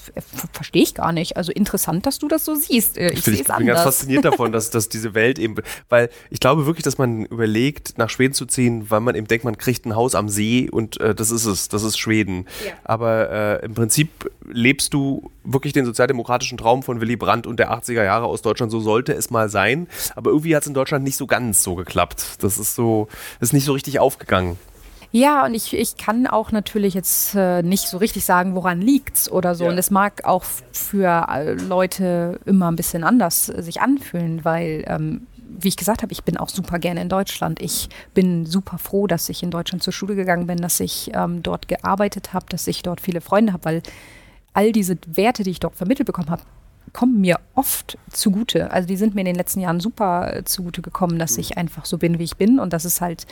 verstehe 0.54 0.84
ich 0.84 0.94
gar 0.94 1.12
nicht. 1.12 1.36
Also 1.38 1.52
interessant, 1.52 2.06
dass 2.06 2.20
du 2.20 2.28
das 2.28 2.46
so 2.46 2.56
siehst. 2.56 2.98
Äh, 2.98 3.10
ich, 3.10 3.28
ich, 3.28 3.42
ich 3.42 3.48
bin 3.48 3.66
ganz 3.66 3.82
fasziniert 3.82 4.24
davon, 4.26 4.52
dass, 4.52 4.70
dass 4.70 4.90
diese 4.90 5.14
Welt 5.14 5.40
eben, 5.40 5.56
weil 5.90 6.10
ich 6.30 6.40
glaube 6.40 6.66
wirklich, 6.66 6.84
dass 6.84 6.98
man 6.98 7.26
überlegt, 7.26 7.98
nach 7.98 8.10
Schweden 8.10 8.34
zu 8.34 8.46
ziehen, 8.46 8.90
weil 8.90 9.02
man 9.02 9.16
eben 9.16 9.28
denkt, 9.28 9.46
man 9.46 9.58
kriegt 9.58 9.86
ein 9.86 9.96
Haus 9.96 10.16
am 10.16 10.30
See 10.30 10.70
und 10.70 11.00
äh, 11.02 11.16
das 11.16 11.32
ist 11.32 11.46
es, 11.46 11.70
das 11.70 11.84
ist 11.84 11.98
Schweden. 11.98 12.46
Ja. 12.66 12.74
Aber 12.84 13.30
äh, 13.30 13.66
im 13.66 13.74
Prinzip 13.74 14.32
lebst 14.50 14.94
du 14.94 15.32
wirklich 15.44 15.74
den 15.74 15.86
sozialdemokratischen 15.86 16.58
Traum 16.58 16.84
von 16.84 17.02
Willy 17.02 17.16
Brandt 17.16 17.48
und 17.48 17.58
der 17.58 17.72
80er 17.72 18.04
Jahre 18.04 18.26
aus 18.26 18.42
Deutschland. 18.42 18.72
So 18.72 18.80
sollte 18.80 19.14
es 19.14 19.30
mal 19.30 19.50
sein. 19.50 19.88
Aber 20.16 20.32
irgendwie 20.32 20.56
hat 20.56 20.64
es 20.64 20.68
in 20.68 20.74
Deutschland 20.74 21.04
nicht 21.04 21.18
so 21.18 21.28
ganz 21.28 21.64
so 21.64 21.76
geklappt. 21.76 22.38
Das 22.44 22.58
ist 22.58 22.76
so, 22.76 23.08
das 23.40 23.50
ist 23.50 23.54
nicht 23.54 23.66
so 23.66 23.74
richtig 23.74 24.00
aufgegangen. 24.00 24.58
Ja, 25.16 25.46
und 25.46 25.54
ich, 25.54 25.76
ich 25.76 25.96
kann 25.96 26.26
auch 26.26 26.52
natürlich 26.52 26.96
jetzt 26.96 27.36
äh, 27.36 27.62
nicht 27.62 27.88
so 27.88 27.98
richtig 27.98 28.26
sagen, 28.26 28.56
woran 28.56 28.82
liegt's 28.82 29.32
oder 29.32 29.54
so. 29.54 29.66
Ja. 29.66 29.70
Und 29.70 29.78
es 29.78 29.92
mag 29.92 30.26
auch 30.26 30.44
für 30.72 31.28
äh, 31.30 31.54
Leute 31.54 32.40
immer 32.46 32.72
ein 32.72 32.76
bisschen 32.76 33.04
anders 33.04 33.48
äh, 33.48 33.62
sich 33.62 33.80
anfühlen, 33.80 34.44
weil 34.44 34.84
ähm, 34.88 35.28
wie 35.38 35.68
ich 35.68 35.78
gesagt 35.78 36.02
habe, 36.02 36.12
ich 36.12 36.24
bin 36.24 36.36
auch 36.36 36.50
super 36.50 36.80
gerne 36.80 37.00
in 37.00 37.10
Deutschland. 37.10 37.62
Ich 37.62 37.90
bin 38.16 38.48
super 38.48 38.80
froh, 38.80 39.06
dass 39.06 39.30
ich 39.30 39.44
in 39.44 39.52
Deutschland 39.52 39.84
zur 39.84 39.94
Schule 39.94 40.16
gegangen 40.16 40.48
bin, 40.48 40.58
dass 40.58 40.80
ich 40.80 41.12
ähm, 41.14 41.44
dort 41.44 41.68
gearbeitet 41.68 42.34
habe, 42.34 42.48
dass 42.50 42.66
ich 42.66 42.82
dort 42.82 43.00
viele 43.00 43.22
Freunde 43.22 43.54
habe, 43.54 43.66
weil 43.66 43.84
all 44.54 44.72
diese 44.72 44.98
Werte, 45.06 45.44
die 45.44 45.52
ich 45.52 45.60
dort 45.60 45.76
vermittelt 45.76 46.08
bekommen 46.08 46.32
habe, 46.32 46.42
kommen 46.92 47.22
mir 47.22 47.40
oft 47.54 48.00
zugute. 48.10 48.72
Also 48.72 48.88
die 48.88 48.98
sind 48.98 49.14
mir 49.14 49.22
in 49.22 49.28
den 49.28 49.36
letzten 49.36 49.60
Jahren 49.60 49.80
super 49.80 50.38
äh, 50.38 50.44
zugute 50.44 50.82
gekommen, 50.82 51.20
dass 51.20 51.34
mhm. 51.34 51.42
ich 51.42 51.58
einfach 51.60 51.86
so 51.86 52.00
bin, 52.00 52.18
wie 52.18 52.24
ich 52.24 52.38
bin 52.38 52.60
und 52.60 52.74
dass 52.74 52.84
es 52.84 53.00
halt 53.00 53.28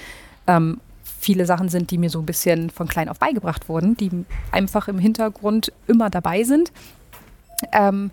ähm, 0.46 0.80
viele 1.22 1.46
Sachen 1.46 1.70
sind, 1.70 1.92
die 1.92 1.98
mir 1.98 2.10
so 2.10 2.20
ein 2.20 2.26
bisschen 2.26 2.70
von 2.70 2.88
klein 2.88 3.08
auf 3.08 3.20
beigebracht 3.20 3.70
wurden, 3.70 3.96
die 3.96 4.10
einfach 4.52 4.88
im 4.88 5.00
Hintergrund 5.00 5.72
immer 5.88 6.10
dabei 6.10 6.44
sind. 6.44 6.72
Ähm, 7.72 8.12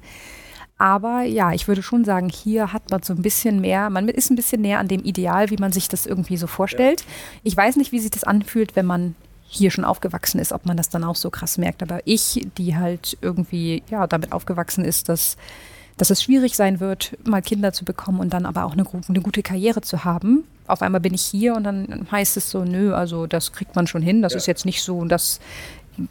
aber 0.76 1.22
ja, 1.22 1.52
ich 1.52 1.66
würde 1.66 1.82
schon 1.82 2.04
sagen, 2.04 2.28
hier 2.28 2.72
hat 2.72 2.90
man 2.90 3.02
so 3.02 3.12
ein 3.12 3.22
bisschen 3.22 3.60
mehr, 3.60 3.90
man 3.90 4.08
ist 4.08 4.30
ein 4.30 4.36
bisschen 4.36 4.60
näher 4.60 4.78
an 4.78 4.86
dem 4.86 5.02
Ideal, 5.02 5.50
wie 5.50 5.56
man 5.56 5.72
sich 5.72 5.88
das 5.88 6.06
irgendwie 6.06 6.36
so 6.36 6.46
vorstellt. 6.46 7.04
Ich 7.42 7.56
weiß 7.56 7.76
nicht, 7.76 7.90
wie 7.90 7.98
sich 7.98 8.10
das 8.10 8.24
anfühlt, 8.24 8.76
wenn 8.76 8.86
man 8.86 9.16
hier 9.48 9.70
schon 9.70 9.84
aufgewachsen 9.84 10.38
ist, 10.38 10.52
ob 10.52 10.66
man 10.66 10.76
das 10.76 10.90
dann 10.90 11.02
auch 11.02 11.16
so 11.16 11.30
krass 11.30 11.58
merkt. 11.58 11.82
Aber 11.82 12.00
ich, 12.04 12.46
die 12.58 12.76
halt 12.76 13.16
irgendwie 13.22 13.82
ja 13.90 14.06
damit 14.06 14.32
aufgewachsen 14.32 14.84
ist, 14.84 15.08
dass 15.08 15.36
dass 15.98 16.10
es 16.10 16.22
schwierig 16.22 16.56
sein 16.56 16.80
wird, 16.80 17.16
mal 17.24 17.42
Kinder 17.42 17.72
zu 17.72 17.84
bekommen 17.84 18.20
und 18.20 18.32
dann 18.32 18.46
aber 18.46 18.64
auch 18.64 18.72
eine, 18.72 18.84
eine, 19.08 19.20
gute 19.20 19.42
Karriere 19.42 19.82
zu 19.82 20.04
haben. 20.04 20.44
Auf 20.66 20.80
einmal 20.80 21.00
bin 21.00 21.12
ich 21.12 21.22
hier 21.22 21.54
und 21.54 21.64
dann 21.64 22.06
heißt 22.10 22.36
es 22.36 22.50
so, 22.50 22.64
nö, 22.64 22.94
also 22.94 23.26
das 23.26 23.52
kriegt 23.52 23.76
man 23.76 23.86
schon 23.86 24.02
hin. 24.02 24.22
Das 24.22 24.32
ja. 24.32 24.38
ist 24.38 24.46
jetzt 24.46 24.64
nicht 24.64 24.82
so, 24.82 25.04
das 25.04 25.40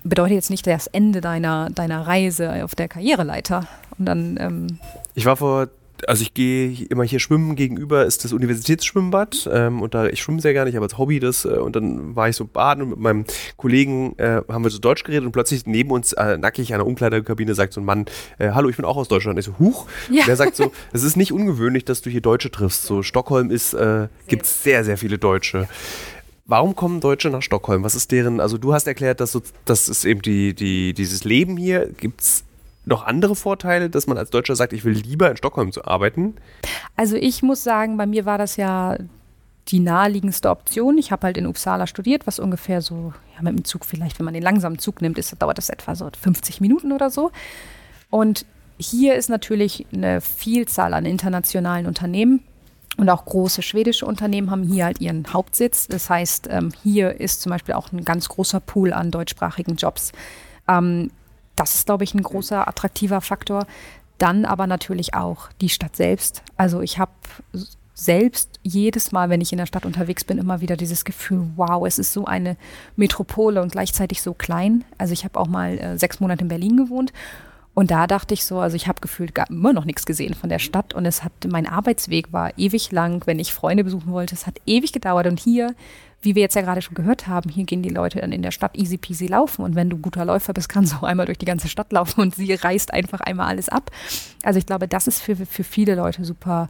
bedeutet 0.03 0.35
jetzt 0.35 0.49
nicht 0.49 0.67
das 0.67 0.87
Ende 0.87 1.21
deiner, 1.21 1.69
deiner 1.69 2.05
Reise 2.05 2.63
auf 2.63 2.75
der 2.75 2.87
Karriereleiter. 2.87 3.67
Und 3.97 4.05
dann. 4.05 4.37
Ähm 4.39 4.67
ich 5.15 5.25
war 5.25 5.37
vor 5.37 5.69
also 6.07 6.21
ich 6.21 6.33
gehe 6.33 6.85
immer 6.89 7.03
hier 7.03 7.19
schwimmen, 7.19 7.55
gegenüber 7.55 8.05
ist 8.05 8.23
das 8.23 8.33
Universitätsschwimmbad 8.33 9.49
ähm, 9.51 9.81
und 9.81 9.93
da, 9.93 10.07
ich 10.07 10.21
schwimme 10.21 10.41
sehr 10.41 10.53
gerne, 10.53 10.69
ich 10.69 10.75
habe 10.75 10.85
als 10.85 10.97
Hobby 10.97 11.19
das 11.19 11.45
äh, 11.45 11.49
und 11.49 11.75
dann 11.75 12.15
war 12.15 12.29
ich 12.29 12.35
so 12.35 12.45
baden 12.45 12.83
und 12.83 12.89
mit 12.89 12.99
meinem 12.99 13.25
Kollegen 13.55 14.17
äh, 14.17 14.41
haben 14.49 14.63
wir 14.63 14.69
so 14.69 14.79
Deutsch 14.79 15.03
geredet 15.03 15.25
und 15.25 15.31
plötzlich 15.31 15.65
neben 15.65 15.91
uns 15.91 16.13
äh, 16.13 16.37
nackig 16.37 16.73
an 16.73 16.79
der 16.79 16.87
Umkleidekabine 16.87 17.55
sagt 17.55 17.73
so 17.73 17.81
ein 17.81 17.85
Mann, 17.85 18.05
äh, 18.37 18.51
hallo, 18.51 18.69
ich 18.69 18.75
bin 18.75 18.85
auch 18.85 18.97
aus 18.97 19.07
Deutschland. 19.07 19.39
Ich 19.39 19.45
so, 19.45 19.57
huch. 19.59 19.87
Ja. 20.11 20.25
Der 20.25 20.35
sagt 20.35 20.55
so, 20.55 20.71
es 20.93 21.03
ist 21.03 21.17
nicht 21.17 21.31
ungewöhnlich, 21.31 21.85
dass 21.85 22.01
du 22.01 22.09
hier 22.09 22.21
Deutsche 22.21 22.51
triffst. 22.51 22.83
So 22.83 23.03
Stockholm 23.03 23.51
ist, 23.51 23.73
äh, 23.73 24.07
gibt 24.27 24.45
es 24.45 24.63
sehr, 24.63 24.83
sehr 24.83 24.97
viele 24.97 25.17
Deutsche. 25.17 25.67
Warum 26.45 26.75
kommen 26.75 27.01
Deutsche 27.01 27.29
nach 27.29 27.41
Stockholm? 27.41 27.83
Was 27.83 27.93
ist 27.93 28.11
deren, 28.11 28.39
also 28.39 28.57
du 28.57 28.73
hast 28.73 28.87
erklärt, 28.87 29.19
dass 29.19 29.33
so, 29.33 29.41
das 29.65 29.89
ist 29.89 30.05
eben 30.05 30.21
die, 30.21 30.53
die, 30.53 30.93
dieses 30.93 31.25
Leben 31.25 31.57
hier. 31.57 31.89
Gibt 31.97 32.21
es 32.21 32.43
noch 32.87 33.05
andere 33.05 33.35
Vorteile, 33.35 33.89
dass 33.89 34.07
man 34.07 34.17
als 34.17 34.29
Deutscher 34.29 34.55
sagt, 34.55 34.73
ich 34.73 34.85
will 34.85 34.93
lieber 34.93 35.29
in 35.29 35.37
Stockholm 35.37 35.71
zu 35.71 35.85
arbeiten? 35.85 36.35
Also 36.95 37.15
ich 37.15 37.43
muss 37.43 37.63
sagen, 37.63 37.97
bei 37.97 38.05
mir 38.05 38.25
war 38.25 38.37
das 38.37 38.55
ja 38.55 38.97
die 39.67 39.81
naheliegendste 39.81 40.49
Option. 40.49 40.97
Ich 40.97 41.11
habe 41.11 41.27
halt 41.27 41.37
in 41.37 41.45
Uppsala 41.45 41.87
studiert, 41.87 42.25
was 42.25 42.39
ungefähr 42.39 42.81
so, 42.81 43.13
ja, 43.35 43.41
mit 43.41 43.57
dem 43.57 43.65
Zug 43.65 43.85
vielleicht, 43.85 44.17
wenn 44.19 44.25
man 44.25 44.33
den 44.33 44.43
langsamen 44.43 44.79
Zug 44.79 45.01
nimmt, 45.01 45.17
ist, 45.17 45.35
dauert 45.41 45.57
das 45.57 45.69
etwa 45.69 45.95
so 45.95 46.09
50 46.09 46.61
Minuten 46.61 46.93
oder 46.93 47.09
so. 47.09 47.31
Und 48.09 48.45
hier 48.79 49.15
ist 49.15 49.29
natürlich 49.29 49.85
eine 49.91 50.21
Vielzahl 50.21 50.93
an 50.93 51.05
internationalen 51.05 51.85
Unternehmen. 51.85 52.43
Und 52.95 53.09
auch 53.09 53.25
große 53.25 53.61
schwedische 53.61 54.05
Unternehmen 54.05 54.49
haben 54.49 54.63
hier 54.63 54.85
halt 54.85 55.01
ihren 55.01 55.31
Hauptsitz. 55.31 55.87
Das 55.87 56.09
heißt, 56.09 56.47
ähm, 56.49 56.71
hier 56.83 57.19
ist 57.19 57.41
zum 57.41 57.51
Beispiel 57.51 57.75
auch 57.75 57.91
ein 57.91 58.05
ganz 58.05 58.29
großer 58.29 58.59
Pool 58.59 58.93
an 58.93 59.11
deutschsprachigen 59.11 59.75
Jobs. 59.75 60.13
Das 61.57 61.75
ist, 61.75 61.87
glaube 61.87 62.05
ich, 62.05 62.13
ein 62.13 62.23
großer 62.23 62.65
attraktiver 62.65 63.19
Faktor. 63.19 63.67
Dann 64.17 64.45
aber 64.45 64.65
natürlich 64.65 65.13
auch 65.13 65.49
die 65.59 65.69
Stadt 65.69 65.97
selbst. 65.97 66.41
Also 66.55 66.81
ich 66.81 66.97
habe 66.97 67.11
selbst 67.93 68.59
jedes 68.61 69.11
Mal, 69.11 69.29
wenn 69.29 69.41
ich 69.41 69.51
in 69.51 69.57
der 69.57 69.65
Stadt 69.65 69.85
unterwegs 69.85 70.23
bin, 70.23 70.37
immer 70.37 70.61
wieder 70.61 70.77
dieses 70.77 71.03
Gefühl, 71.03 71.47
wow, 71.55 71.85
es 71.85 71.97
ist 71.97 72.13
so 72.13 72.25
eine 72.25 72.55
Metropole 72.95 73.61
und 73.61 73.71
gleichzeitig 73.71 74.21
so 74.21 74.33
klein. 74.33 74.85
Also 74.97 75.13
ich 75.13 75.23
habe 75.23 75.39
auch 75.39 75.47
mal 75.47 75.77
äh, 75.77 75.97
sechs 75.97 76.19
Monate 76.19 76.43
in 76.43 76.47
Berlin 76.47 76.77
gewohnt 76.77 77.11
und 77.77 77.91
da 77.91 78.07
dachte 78.07 78.33
ich 78.33 78.43
so, 78.43 78.59
also 78.59 78.75
ich 78.75 78.87
habe 78.87 79.01
gefühlt 79.01 79.35
gar, 79.35 79.49
immer 79.51 79.71
noch 79.71 79.85
nichts 79.85 80.07
gesehen 80.07 80.33
von 80.33 80.49
der 80.49 80.57
Stadt 80.57 80.95
und 80.95 81.05
es 81.05 81.23
hat, 81.23 81.31
mein 81.47 81.67
Arbeitsweg 81.67 82.33
war 82.33 82.57
ewig 82.57 82.91
lang, 82.91 83.21
wenn 83.27 83.37
ich 83.37 83.53
Freunde 83.53 83.83
besuchen 83.83 84.11
wollte, 84.11 84.33
es 84.33 84.47
hat 84.47 84.59
ewig 84.65 84.93
gedauert 84.93 85.27
und 85.27 85.39
hier 85.39 85.75
wie 86.27 86.35
wir 86.35 86.41
jetzt 86.41 86.55
ja 86.55 86.61
gerade 86.61 86.81
schon 86.81 86.93
gehört 86.93 87.27
haben, 87.27 87.49
hier 87.49 87.63
gehen 87.63 87.81
die 87.81 87.89
Leute 87.89 88.19
dann 88.19 88.33
in 88.33 88.41
der 88.41 88.51
Stadt 88.51 88.77
easy 88.77 88.97
peasy 88.97 89.27
laufen. 89.27 89.63
Und 89.63 89.75
wenn 89.75 89.89
du 89.89 89.97
guter 89.97 90.25
Läufer 90.25 90.51
bist, 90.51 90.67
kannst 90.67 90.91
du 90.91 90.97
auch 90.97 91.03
einmal 91.03 91.25
durch 91.25 91.37
die 91.37 91.45
ganze 91.45 91.69
Stadt 91.69 91.93
laufen 91.93 92.19
und 92.19 92.35
sie 92.35 92.53
reißt 92.53 92.93
einfach 92.93 93.21
einmal 93.21 93.47
alles 93.47 93.69
ab. 93.69 93.91
Also 94.43 94.59
ich 94.59 94.65
glaube, 94.65 94.89
das 94.89 95.07
ist 95.07 95.21
für, 95.21 95.37
für 95.37 95.63
viele 95.63 95.95
Leute 95.95 96.25
super 96.25 96.69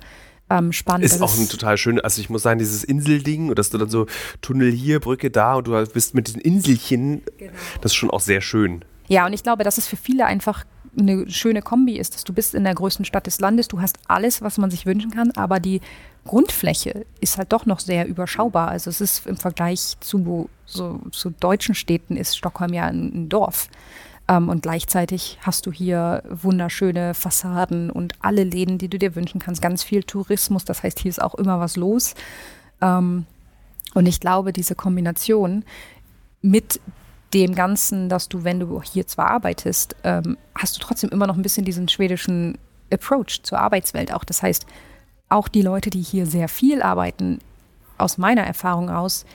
ähm, 0.52 0.72
spannend. 0.74 1.06
Ist 1.06 1.20
auch 1.24 1.36
ein 1.36 1.50
total 1.50 1.76
schön, 1.80 2.00
also 2.00 2.22
ich 2.22 2.30
muss 2.30 2.44
sagen, 2.44 2.60
dieses 2.60 2.84
Inselding, 2.84 3.56
dass 3.56 3.72
du 3.72 3.80
dann 3.80 3.90
so 3.90 4.06
Tunnel 4.42 4.72
hier, 4.72 5.00
Brücke 5.00 5.32
da 5.32 5.56
und 5.56 5.66
du 5.66 5.86
bist 5.88 6.14
mit 6.14 6.28
diesen 6.28 6.40
Inselchen, 6.42 7.24
genau. 7.40 7.52
das 7.82 7.94
ist 7.94 7.96
schon 7.96 8.12
auch 8.12 8.22
sehr 8.22 8.42
schön. 8.42 8.86
Ja, 9.08 9.26
und 9.26 9.34
ich 9.34 9.42
glaube, 9.42 9.64
das 9.64 9.80
ist 9.80 9.88
für 9.88 9.98
viele 9.98 10.28
einfach 10.28 10.66
eine 10.98 11.30
schöne 11.30 11.62
Kombi 11.62 11.98
ist, 11.98 12.16
dass 12.16 12.24
du 12.24 12.34
bist 12.34 12.56
in 12.56 12.64
der 12.64 12.76
größten 12.76 13.06
Stadt 13.06 13.28
des 13.28 13.40
Landes, 13.40 13.68
du 13.68 13.82
hast 13.82 13.98
alles, 14.08 14.42
was 14.42 14.58
man 14.58 14.72
sich 14.72 14.86
wünschen 14.86 15.12
kann, 15.12 15.32
aber 15.32 15.60
die 15.60 15.82
Grundfläche 16.26 17.06
ist 17.22 17.38
halt 17.38 17.54
doch 17.54 17.66
noch 17.66 17.80
sehr 17.80 18.08
überschaubar. 18.08 18.68
Also 18.70 18.90
es 18.90 19.02
ist 19.02 19.26
im 19.28 19.38
Vergleich 19.38 19.96
zu, 20.00 20.50
so, 20.66 21.00
zu 21.12 21.30
deutschen 21.32 21.76
Städten 21.76 22.18
ist 22.18 22.38
Stockholm 22.38 22.74
ja 22.74 22.86
ein, 22.86 23.30
Dorf. 23.30 23.70
Ähm, 24.28 24.50
und 24.50 24.62
gleichzeitig 24.62 25.38
hast 25.42 25.66
du 25.66 25.72
hier 25.72 26.24
wunderschöne 26.30 27.14
Fassaden 27.14 27.90
und 27.90 28.14
alle 28.22 28.44
Läden, 28.44 28.78
die 28.78 28.90
du 28.90 29.00
dir 29.00 29.16
wünschen 29.16 29.40
kannst. 29.40 29.62
Ganz 29.62 29.84
viel 29.84 30.04
Tourismus, 30.04 30.66
das 30.66 30.84
heißt, 30.84 31.00
hier 31.00 31.10
ist 31.10 31.22
auch 31.22 31.36
immer 31.36 31.60
was 31.60 31.78
los. 31.78 32.14
Ähm, 32.82 33.26
und 33.94 34.06
ich 34.06 34.20
glaube, 34.20 34.54
diese 34.54 34.76
Kombination 34.76 35.64
mit 36.42 36.80
dem 37.34 37.56
Ganzen, 37.56 38.10
dass 38.10 38.30
du, 38.30 38.44
wenn 38.44 38.60
du 38.60 38.82
hier 38.82 39.08
zwar 39.08 39.32
arbeitest, 39.32 39.96
ähm, 40.04 40.38
hast 40.56 40.78
du 40.78 40.80
trotzdem 40.80 41.10
immer 41.10 41.28
noch 41.28 41.36
ein 41.36 41.42
bisschen 41.42 41.66
diesen 41.66 41.88
schwedischen 41.88 42.58
Approach 42.92 43.42
zur 43.44 43.60
Arbeitswelt 43.60 44.14
auch. 44.14 44.24
Das 44.24 44.42
heißt, 44.42 44.66
auch 45.30 45.48
die 45.48 45.62
Leute, 45.62 45.90
die 45.90 46.02
hier 46.02 46.26
sehr 46.26 46.48
viel 46.48 46.82
arbeiten, 46.82 47.40
aus 47.98 48.18
meiner 48.18 48.44
Erfahrung 48.44 48.90
aus, 48.90 49.26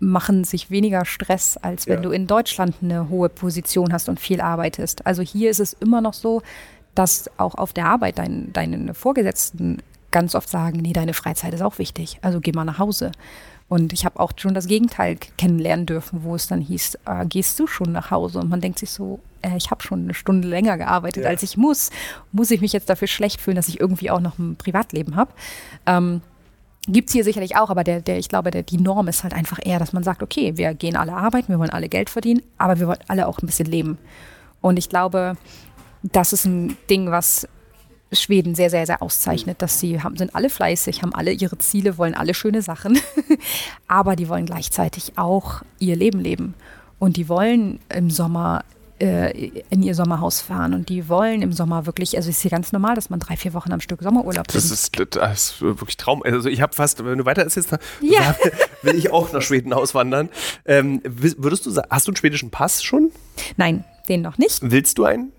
machen 0.00 0.44
sich 0.44 0.70
weniger 0.70 1.04
Stress, 1.04 1.56
als 1.58 1.86
wenn 1.86 1.96
ja. 1.96 2.02
du 2.02 2.10
in 2.10 2.26
Deutschland 2.26 2.76
eine 2.82 3.10
hohe 3.10 3.28
Position 3.28 3.92
hast 3.92 4.08
und 4.08 4.18
viel 4.18 4.40
arbeitest. 4.40 5.06
Also 5.06 5.22
hier 5.22 5.50
ist 5.50 5.60
es 5.60 5.74
immer 5.74 6.00
noch 6.00 6.14
so, 6.14 6.42
dass 6.94 7.30
auch 7.36 7.54
auf 7.54 7.72
der 7.72 7.86
Arbeit 7.86 8.18
dein, 8.18 8.52
deine 8.52 8.94
Vorgesetzten 8.94 9.82
ganz 10.10 10.34
oft 10.34 10.48
sagen, 10.48 10.78
nee, 10.78 10.92
deine 10.92 11.14
Freizeit 11.14 11.54
ist 11.54 11.62
auch 11.62 11.78
wichtig, 11.78 12.18
also 12.22 12.40
geh 12.40 12.52
mal 12.52 12.64
nach 12.64 12.78
Hause. 12.78 13.12
Und 13.70 13.92
ich 13.92 14.04
habe 14.04 14.18
auch 14.18 14.32
schon 14.36 14.52
das 14.52 14.66
Gegenteil 14.66 15.16
kennenlernen 15.38 15.86
dürfen, 15.86 16.24
wo 16.24 16.34
es 16.34 16.48
dann 16.48 16.60
hieß, 16.60 16.98
äh, 17.06 17.24
gehst 17.24 17.56
du 17.60 17.68
schon 17.68 17.92
nach 17.92 18.10
Hause? 18.10 18.40
Und 18.40 18.50
man 18.50 18.60
denkt 18.60 18.80
sich 18.80 18.90
so, 18.90 19.20
äh, 19.42 19.56
ich 19.56 19.70
habe 19.70 19.80
schon 19.80 20.02
eine 20.02 20.12
Stunde 20.14 20.48
länger 20.48 20.76
gearbeitet, 20.76 21.22
ja. 21.22 21.30
als 21.30 21.44
ich 21.44 21.56
muss. 21.56 21.90
Muss 22.32 22.50
ich 22.50 22.60
mich 22.60 22.72
jetzt 22.72 22.90
dafür 22.90 23.06
schlecht 23.06 23.40
fühlen, 23.40 23.54
dass 23.54 23.68
ich 23.68 23.78
irgendwie 23.78 24.10
auch 24.10 24.18
noch 24.18 24.40
ein 24.40 24.56
Privatleben 24.56 25.14
habe? 25.14 25.30
Ähm, 25.86 26.20
Gibt 26.88 27.10
es 27.10 27.12
hier 27.12 27.22
sicherlich 27.22 27.56
auch, 27.56 27.70
aber 27.70 27.84
der, 27.84 28.00
der, 28.00 28.18
ich 28.18 28.28
glaube, 28.28 28.50
der, 28.50 28.64
die 28.64 28.78
Norm 28.78 29.06
ist 29.06 29.22
halt 29.22 29.34
einfach 29.34 29.60
eher, 29.62 29.78
dass 29.78 29.92
man 29.92 30.02
sagt, 30.02 30.24
okay, 30.24 30.56
wir 30.56 30.74
gehen 30.74 30.96
alle 30.96 31.12
arbeiten, 31.12 31.52
wir 31.52 31.60
wollen 31.60 31.70
alle 31.70 31.88
Geld 31.88 32.10
verdienen, 32.10 32.42
aber 32.58 32.80
wir 32.80 32.88
wollen 32.88 32.98
alle 33.06 33.28
auch 33.28 33.38
ein 33.38 33.46
bisschen 33.46 33.66
leben. 33.66 33.98
Und 34.60 34.80
ich 34.80 34.88
glaube, 34.88 35.36
das 36.02 36.32
ist 36.32 36.44
ein 36.44 36.76
Ding, 36.88 37.12
was 37.12 37.46
Schweden 38.12 38.54
sehr, 38.54 38.70
sehr, 38.70 38.86
sehr 38.86 39.02
auszeichnet, 39.02 39.62
dass 39.62 39.78
sie 39.78 40.02
haben, 40.02 40.16
sind 40.16 40.34
alle 40.34 40.50
fleißig, 40.50 41.02
haben 41.02 41.14
alle 41.14 41.32
ihre 41.32 41.58
Ziele, 41.58 41.96
wollen 41.98 42.14
alle 42.14 42.34
schöne 42.34 42.62
Sachen, 42.62 42.98
aber 43.88 44.16
die 44.16 44.28
wollen 44.28 44.46
gleichzeitig 44.46 45.12
auch 45.16 45.62
ihr 45.78 45.96
Leben 45.96 46.20
leben. 46.20 46.54
Und 46.98 47.16
die 47.16 47.28
wollen 47.28 47.78
im 47.88 48.10
Sommer 48.10 48.64
äh, 49.00 49.50
in 49.70 49.82
ihr 49.82 49.94
Sommerhaus 49.94 50.40
fahren 50.40 50.74
und 50.74 50.90
die 50.90 51.08
wollen 51.08 51.40
im 51.40 51.52
Sommer 51.52 51.86
wirklich, 51.86 52.16
also 52.16 52.28
es 52.28 52.36
ist 52.36 52.42
hier 52.42 52.50
ganz 52.50 52.72
normal, 52.72 52.94
dass 52.94 53.08
man 53.08 53.18
drei, 53.18 53.36
vier 53.36 53.54
Wochen 53.54 53.72
am 53.72 53.80
Stück 53.80 54.02
Sommerurlaub 54.02 54.46
das 54.48 54.70
ist. 54.70 54.98
Das 55.16 55.52
ist 55.52 55.62
wirklich 55.62 55.96
Traum. 55.96 56.22
Also 56.22 56.48
ich 56.48 56.60
habe 56.60 56.74
fast, 56.74 57.02
wenn 57.02 57.16
du 57.16 57.24
weiter 57.24 57.42
erzählst, 57.42 57.70
ja. 58.02 58.36
will 58.82 58.94
ich 58.94 59.10
auch 59.10 59.32
nach 59.32 59.40
Schweden 59.40 59.72
auswandern. 59.72 60.28
Ähm, 60.66 61.00
würdest 61.04 61.64
du 61.64 61.70
sagen, 61.70 61.88
hast 61.90 62.06
du 62.06 62.10
einen 62.10 62.16
schwedischen 62.16 62.50
Pass 62.50 62.82
schon? 62.82 63.10
Nein, 63.56 63.84
den 64.08 64.20
noch 64.20 64.36
nicht. 64.36 64.58
Willst 64.62 64.98
du 64.98 65.04
einen? 65.04 65.32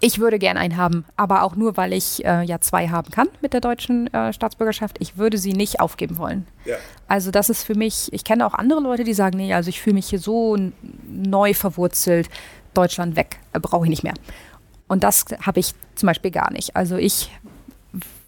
Ich 0.00 0.18
würde 0.18 0.38
gern 0.38 0.56
einen 0.56 0.76
haben, 0.76 1.04
aber 1.16 1.42
auch 1.42 1.56
nur, 1.56 1.76
weil 1.76 1.92
ich 1.92 2.24
äh, 2.24 2.42
ja 2.42 2.60
zwei 2.60 2.88
haben 2.88 3.10
kann 3.10 3.28
mit 3.40 3.52
der 3.52 3.60
deutschen 3.60 4.12
äh, 4.12 4.32
Staatsbürgerschaft. 4.32 4.96
Ich 5.00 5.16
würde 5.16 5.38
sie 5.38 5.52
nicht 5.52 5.80
aufgeben 5.80 6.18
wollen. 6.18 6.46
Ja. 6.64 6.76
Also 7.08 7.30
das 7.30 7.50
ist 7.50 7.64
für 7.64 7.74
mich, 7.74 8.12
ich 8.12 8.22
kenne 8.22 8.46
auch 8.46 8.54
andere 8.54 8.80
Leute, 8.80 9.04
die 9.04 9.14
sagen, 9.14 9.38
nee, 9.38 9.52
also 9.54 9.70
ich 9.70 9.80
fühle 9.80 9.94
mich 9.94 10.08
hier 10.08 10.18
so 10.18 10.56
neu 11.08 11.54
verwurzelt, 11.54 12.28
Deutschland 12.74 13.16
weg, 13.16 13.38
äh, 13.54 13.60
brauche 13.60 13.86
ich 13.86 13.90
nicht 13.90 14.04
mehr. 14.04 14.14
Und 14.86 15.04
das 15.04 15.24
habe 15.42 15.60
ich 15.60 15.74
zum 15.94 16.06
Beispiel 16.06 16.30
gar 16.30 16.52
nicht. 16.52 16.76
Also 16.76 16.96
ich 16.96 17.30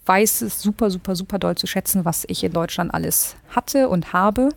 weiß 0.05 0.41
es 0.41 0.61
super, 0.61 0.89
super, 0.89 1.15
super 1.15 1.39
doll 1.39 1.55
zu 1.55 1.67
schätzen, 1.67 2.05
was 2.05 2.25
ich 2.27 2.43
in 2.43 2.53
Deutschland 2.53 2.93
alles 2.93 3.35
hatte 3.49 3.87
und 3.87 4.13
habe. 4.13 4.49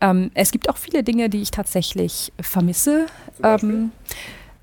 Ähm, 0.00 0.30
es 0.34 0.50
gibt 0.50 0.68
auch 0.68 0.76
viele 0.76 1.02
Dinge, 1.02 1.28
die 1.28 1.42
ich 1.42 1.50
tatsächlich 1.50 2.32
vermisse. 2.40 3.06
Ähm, 3.42 3.92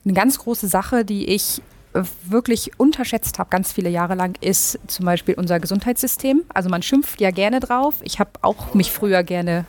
eine 0.08 0.14
ganz 0.14 0.40
große 0.40 0.68
Sache, 0.68 1.04
die 1.04 1.26
ich 1.26 1.62
äh, 1.94 2.04
wirklich 2.24 2.72
unterschätzt 2.80 3.40
habe, 3.40 3.50
ganz 3.50 3.72
viele 3.72 3.90
Jahre 3.90 4.16
lang, 4.16 4.38
ist 4.42 4.80
zum 4.88 5.06
Beispiel 5.06 5.36
unser 5.36 5.60
Gesundheitssystem. 5.60 6.44
Also 6.54 6.70
man 6.70 6.82
schimpft 6.82 7.20
ja 7.20 7.32
gerne 7.32 7.60
drauf. 7.60 7.96
Ich 8.04 8.20
habe 8.20 8.32
auch 8.42 8.74
mich 8.74 8.92
früher 8.92 9.24
gerne, 9.24 9.66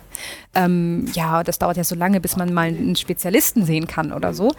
ähm, 0.54 1.06
ja, 1.12 1.42
das 1.42 1.58
dauert 1.58 1.76
ja 1.76 1.84
so 1.84 1.94
lange, 1.94 2.20
bis 2.20 2.36
man 2.36 2.54
mal 2.54 2.68
einen 2.68 2.96
Spezialisten 2.96 3.64
sehen 3.64 3.86
kann 3.86 4.12
oder 4.12 4.32
so. 4.32 4.52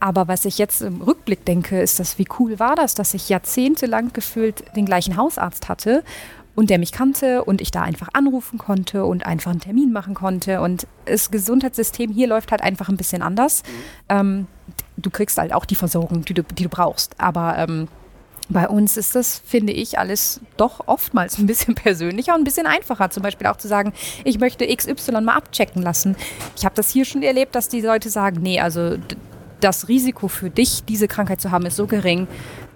Aber 0.00 0.28
was 0.28 0.44
ich 0.44 0.58
jetzt 0.58 0.82
im 0.82 1.00
Rückblick 1.00 1.44
denke, 1.44 1.80
ist 1.80 1.98
das, 1.98 2.18
wie 2.18 2.26
cool 2.38 2.58
war 2.58 2.76
das, 2.76 2.94
dass 2.94 3.14
ich 3.14 3.28
jahrzehntelang 3.28 4.12
gefühlt 4.12 4.64
den 4.76 4.86
gleichen 4.86 5.16
Hausarzt 5.16 5.68
hatte 5.68 6.04
und 6.54 6.70
der 6.70 6.78
mich 6.78 6.92
kannte 6.92 7.44
und 7.44 7.60
ich 7.60 7.70
da 7.70 7.82
einfach 7.82 8.08
anrufen 8.12 8.58
konnte 8.58 9.04
und 9.04 9.26
einfach 9.26 9.50
einen 9.50 9.60
Termin 9.60 9.92
machen 9.92 10.14
konnte. 10.14 10.60
Und 10.60 10.86
das 11.04 11.30
Gesundheitssystem 11.30 12.12
hier 12.12 12.28
läuft 12.28 12.50
halt 12.52 12.62
einfach 12.62 12.88
ein 12.88 12.96
bisschen 12.96 13.22
anders. 13.22 13.62
Mhm. 13.62 13.72
Ähm, 14.08 14.46
du 14.98 15.10
kriegst 15.10 15.38
halt 15.38 15.52
auch 15.52 15.64
die 15.64 15.74
Versorgung, 15.74 16.24
die 16.24 16.34
du, 16.34 16.42
die 16.42 16.64
du 16.64 16.68
brauchst. 16.68 17.18
Aber 17.18 17.56
ähm, 17.56 17.88
bei 18.48 18.68
uns 18.68 18.96
ist 18.96 19.14
das, 19.14 19.40
finde 19.44 19.72
ich, 19.72 19.98
alles 19.98 20.40
doch 20.56 20.86
oftmals 20.86 21.38
ein 21.38 21.46
bisschen 21.46 21.74
persönlicher 21.76 22.34
und 22.34 22.42
ein 22.42 22.44
bisschen 22.44 22.66
einfacher. 22.66 23.10
Zum 23.10 23.22
Beispiel 23.22 23.46
auch 23.46 23.56
zu 23.56 23.68
sagen, 23.68 23.92
ich 24.24 24.38
möchte 24.38 24.66
XY 24.66 25.20
mal 25.20 25.36
abchecken 25.36 25.82
lassen. 25.82 26.16
Ich 26.56 26.64
habe 26.64 26.74
das 26.74 26.90
hier 26.90 27.04
schon 27.04 27.22
erlebt, 27.22 27.54
dass 27.54 27.68
die 27.68 27.80
Leute 27.80 28.10
sagen, 28.10 28.40
nee, 28.42 28.60
also 28.60 28.96
das 29.60 29.88
Risiko 29.88 30.28
für 30.28 30.50
dich, 30.50 30.84
diese 30.84 31.08
Krankheit 31.08 31.40
zu 31.40 31.50
haben, 31.50 31.66
ist 31.66 31.76
so 31.76 31.86
gering, 31.86 32.28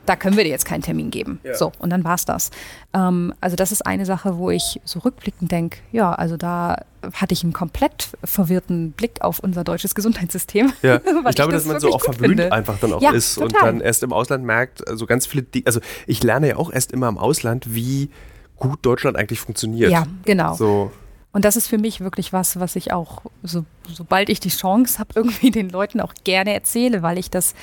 da 0.06 0.16
können 0.16 0.36
wir 0.36 0.44
dir 0.44 0.50
jetzt 0.50 0.64
keinen 0.64 0.82
Termin 0.82 1.10
geben. 1.10 1.40
Ja. 1.44 1.54
So, 1.54 1.72
und 1.78 1.90
dann 1.90 2.04
war 2.04 2.14
es 2.14 2.24
das. 2.24 2.50
Ähm, 2.92 3.32
also 3.40 3.56
das 3.56 3.72
ist 3.72 3.86
eine 3.86 4.06
Sache, 4.06 4.36
wo 4.36 4.50
ich 4.50 4.80
so 4.84 5.00
rückblickend 5.00 5.50
denke, 5.50 5.78
ja, 5.92 6.12
also 6.12 6.36
da 6.36 6.84
hatte 7.14 7.32
ich 7.32 7.42
einen 7.42 7.52
komplett 7.52 8.10
verwirrten 8.22 8.92
Blick 8.92 9.22
auf 9.22 9.38
unser 9.40 9.64
deutsches 9.64 9.94
Gesundheitssystem. 9.94 10.72
Ja, 10.82 10.96
ich 11.28 11.34
glaube, 11.34 11.52
das 11.52 11.64
dass 11.64 11.66
man 11.66 11.80
so 11.80 11.92
auch 11.92 12.02
verwöhnt 12.02 12.40
finde. 12.40 12.52
einfach 12.52 12.78
dann 12.80 12.92
auch 12.92 13.02
ja, 13.02 13.12
ist 13.12 13.34
total. 13.34 13.46
und 13.46 13.62
dann 13.62 13.80
erst 13.80 14.02
im 14.02 14.12
Ausland 14.12 14.44
merkt, 14.44 14.86
also 14.88 15.06
ganz 15.06 15.26
viele, 15.26 15.46
also 15.64 15.80
ich 16.06 16.22
lerne 16.22 16.48
ja 16.48 16.56
auch 16.56 16.72
erst 16.72 16.92
immer 16.92 17.08
im 17.08 17.18
Ausland, 17.18 17.74
wie 17.74 18.10
gut 18.56 18.78
Deutschland 18.82 19.16
eigentlich 19.16 19.40
funktioniert. 19.40 19.90
Ja, 19.90 20.06
genau. 20.24 20.54
So. 20.54 20.92
Und 21.32 21.44
das 21.44 21.56
ist 21.56 21.66
für 21.66 21.78
mich 21.78 22.00
wirklich 22.00 22.32
was, 22.32 22.60
was 22.60 22.76
ich 22.76 22.92
auch, 22.92 23.22
so, 23.42 23.64
sobald 23.88 24.28
ich 24.28 24.38
die 24.38 24.50
Chance 24.50 24.98
habe, 24.98 25.10
irgendwie 25.16 25.50
den 25.50 25.70
Leuten 25.70 26.00
auch 26.00 26.14
gerne 26.24 26.52
erzähle, 26.52 27.02
weil 27.02 27.18
ich 27.18 27.30
das 27.30 27.54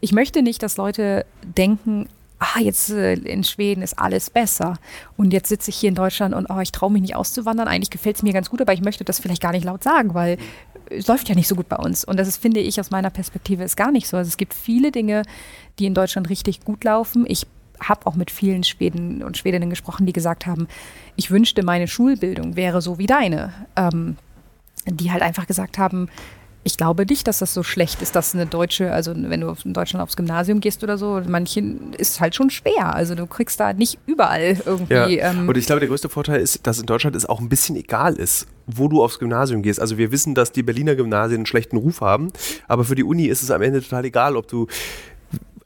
ich 0.00 0.12
möchte 0.12 0.42
nicht, 0.42 0.62
dass 0.62 0.76
Leute 0.76 1.26
denken, 1.42 2.08
ah, 2.38 2.60
jetzt 2.60 2.90
äh, 2.90 3.14
in 3.14 3.44
Schweden 3.44 3.82
ist 3.82 3.98
alles 3.98 4.30
besser. 4.30 4.78
Und 5.16 5.32
jetzt 5.32 5.48
sitze 5.48 5.70
ich 5.70 5.76
hier 5.76 5.88
in 5.88 5.94
Deutschland 5.94 6.34
und 6.34 6.46
oh, 6.50 6.60
ich 6.60 6.72
traue 6.72 6.90
mich 6.90 7.02
nicht 7.02 7.16
auszuwandern. 7.16 7.68
Eigentlich 7.68 7.90
gefällt 7.90 8.16
es 8.16 8.22
mir 8.22 8.32
ganz 8.32 8.50
gut, 8.50 8.60
aber 8.60 8.72
ich 8.72 8.80
möchte 8.80 9.04
das 9.04 9.18
vielleicht 9.18 9.42
gar 9.42 9.52
nicht 9.52 9.64
laut 9.64 9.82
sagen, 9.82 10.14
weil 10.14 10.38
es 10.90 11.06
läuft 11.06 11.28
ja 11.28 11.34
nicht 11.34 11.48
so 11.48 11.54
gut 11.54 11.68
bei 11.68 11.76
uns. 11.76 12.04
Und 12.04 12.18
das 12.18 12.28
ist, 12.28 12.38
finde 12.40 12.60
ich, 12.60 12.80
aus 12.80 12.90
meiner 12.90 13.10
Perspektive 13.10 13.64
ist 13.64 13.76
gar 13.76 13.90
nicht 13.90 14.08
so. 14.08 14.16
Also 14.16 14.28
es 14.28 14.36
gibt 14.36 14.54
viele 14.54 14.92
Dinge, 14.92 15.22
die 15.78 15.86
in 15.86 15.94
Deutschland 15.94 16.30
richtig 16.30 16.64
gut 16.64 16.84
laufen. 16.84 17.24
Ich 17.28 17.46
habe 17.80 18.06
auch 18.06 18.14
mit 18.14 18.30
vielen 18.30 18.64
Schweden 18.64 19.22
und 19.22 19.36
Schwedinnen 19.36 19.70
gesprochen, 19.70 20.06
die 20.06 20.12
gesagt 20.12 20.46
haben, 20.46 20.66
ich 21.16 21.30
wünschte, 21.30 21.62
meine 21.62 21.86
Schulbildung 21.86 22.56
wäre 22.56 22.82
so 22.82 22.98
wie 22.98 23.06
deine. 23.06 23.52
Ähm, 23.76 24.16
die 24.86 25.12
halt 25.12 25.22
einfach 25.22 25.46
gesagt 25.46 25.76
haben, 25.76 26.08
ich 26.64 26.76
glaube 26.76 27.06
nicht, 27.06 27.26
dass 27.26 27.38
das 27.38 27.54
so 27.54 27.62
schlecht 27.62 28.02
ist, 28.02 28.14
dass 28.16 28.34
eine 28.34 28.46
deutsche, 28.46 28.92
also 28.92 29.12
wenn 29.14 29.40
du 29.40 29.54
in 29.64 29.72
Deutschland 29.72 30.02
aufs 30.02 30.16
Gymnasium 30.16 30.60
gehst 30.60 30.82
oder 30.82 30.98
so, 30.98 31.22
manchen 31.26 31.92
ist 31.94 32.20
halt 32.20 32.34
schon 32.34 32.50
schwer. 32.50 32.94
Also 32.94 33.14
du 33.14 33.26
kriegst 33.26 33.58
da 33.60 33.72
nicht 33.72 33.98
überall 34.06 34.60
irgendwie. 34.66 35.16
Ja. 35.16 35.30
Ähm 35.30 35.48
und 35.48 35.56
ich 35.56 35.66
glaube, 35.66 35.80
der 35.80 35.88
größte 35.88 36.08
Vorteil 36.08 36.40
ist, 36.40 36.66
dass 36.66 36.78
in 36.78 36.86
Deutschland 36.86 37.16
es 37.16 37.26
auch 37.26 37.40
ein 37.40 37.48
bisschen 37.48 37.76
egal 37.76 38.14
ist, 38.14 38.46
wo 38.66 38.88
du 38.88 39.02
aufs 39.02 39.18
Gymnasium 39.18 39.62
gehst. 39.62 39.80
Also 39.80 39.98
wir 39.98 40.12
wissen, 40.12 40.34
dass 40.34 40.52
die 40.52 40.62
Berliner 40.62 40.94
Gymnasien 40.94 41.38
einen 41.38 41.46
schlechten 41.46 41.76
Ruf 41.76 42.00
haben, 42.00 42.32
aber 42.66 42.84
für 42.84 42.94
die 42.94 43.04
Uni 43.04 43.26
ist 43.26 43.42
es 43.42 43.50
am 43.50 43.62
Ende 43.62 43.80
total 43.80 44.04
egal, 44.04 44.36
ob 44.36 44.48
du 44.48 44.66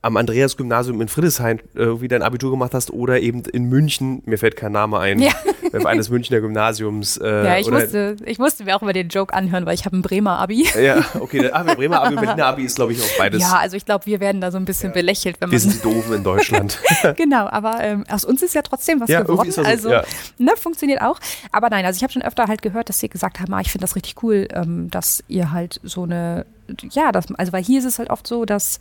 am 0.03 0.16
Andreas-Gymnasium 0.16 1.01
in 1.01 1.09
Friedrichshain 1.09 1.61
irgendwie 1.74 2.09
dein 2.09 2.22
Abitur 2.22 2.51
gemacht 2.51 2.74
hast 2.74 2.90
oder 2.90 3.20
eben 3.20 3.45
in 3.45 3.68
München, 3.68 4.22
mir 4.26 4.36
fällt 4.36 4.57
kein 4.57 4.72
Name 4.72 4.99
ein, 4.99 5.20
ja. 5.20 5.32
eines 5.84 6.10
Münchner 6.10 6.40
Gymnasiums. 6.40 7.16
Äh, 7.16 7.44
ja, 7.44 7.58
ich 7.58 7.70
musste, 7.70 8.16
ich 8.24 8.38
musste 8.38 8.64
mir 8.64 8.76
auch 8.76 8.82
immer 8.82 8.92
den 8.92 9.08
Joke 9.08 9.34
anhören, 9.34 9.66
weil 9.66 9.74
ich 9.74 9.84
habe 9.84 9.96
ein 9.96 10.02
Bremer 10.02 10.38
Abi. 10.38 10.66
Ja, 10.80 11.04
okay, 11.20 11.50
ah, 11.50 11.62
Bremer 11.62 12.02
Abi 12.02 12.14
und 12.14 12.20
Berliner 12.20 12.46
Abi 12.46 12.64
ist, 12.64 12.76
glaube 12.76 12.92
ich, 12.92 13.02
auch 13.02 13.18
beides. 13.18 13.40
Ja, 13.40 13.58
also 13.58 13.76
ich 13.76 13.84
glaube, 13.84 14.06
wir 14.06 14.20
werden 14.20 14.40
da 14.40 14.50
so 14.50 14.58
ein 14.58 14.64
bisschen 14.64 14.90
ja. 14.90 14.94
belächelt. 14.94 15.36
Wenn 15.40 15.50
wir 15.50 15.60
sind 15.60 15.74
die 15.74 15.80
Doofen 15.80 16.14
in 16.14 16.24
Deutschland. 16.24 16.78
genau, 17.16 17.46
aber 17.48 17.80
ähm, 17.80 18.04
aus 18.10 18.24
uns 18.24 18.42
ist 18.42 18.54
ja 18.54 18.62
trotzdem 18.62 19.00
was 19.00 19.08
ja, 19.08 19.22
geworden. 19.22 19.50
So, 19.50 19.62
also, 19.62 19.90
ja. 19.90 20.04
ne, 20.38 20.52
funktioniert 20.56 21.02
auch. 21.02 21.18
Aber 21.50 21.70
nein, 21.70 21.84
also 21.84 21.96
ich 21.96 22.02
habe 22.02 22.12
schon 22.12 22.22
öfter 22.22 22.46
halt 22.46 22.62
gehört, 22.62 22.88
dass 22.88 23.00
sie 23.00 23.08
gesagt 23.08 23.40
haben, 23.40 23.52
ah, 23.54 23.60
ich 23.60 23.70
finde 23.70 23.84
das 23.84 23.96
richtig 23.96 24.22
cool, 24.22 24.48
ähm, 24.52 24.90
dass 24.90 25.24
ihr 25.28 25.52
halt 25.52 25.80
so 25.82 26.04
eine, 26.04 26.46
ja, 26.90 27.12
das, 27.12 27.26
also 27.34 27.52
weil 27.52 27.62
hier 27.62 27.78
ist 27.78 27.86
es 27.86 27.98
halt 27.98 28.10
oft 28.10 28.26
so, 28.26 28.44
dass 28.44 28.78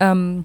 ähm, 0.00 0.44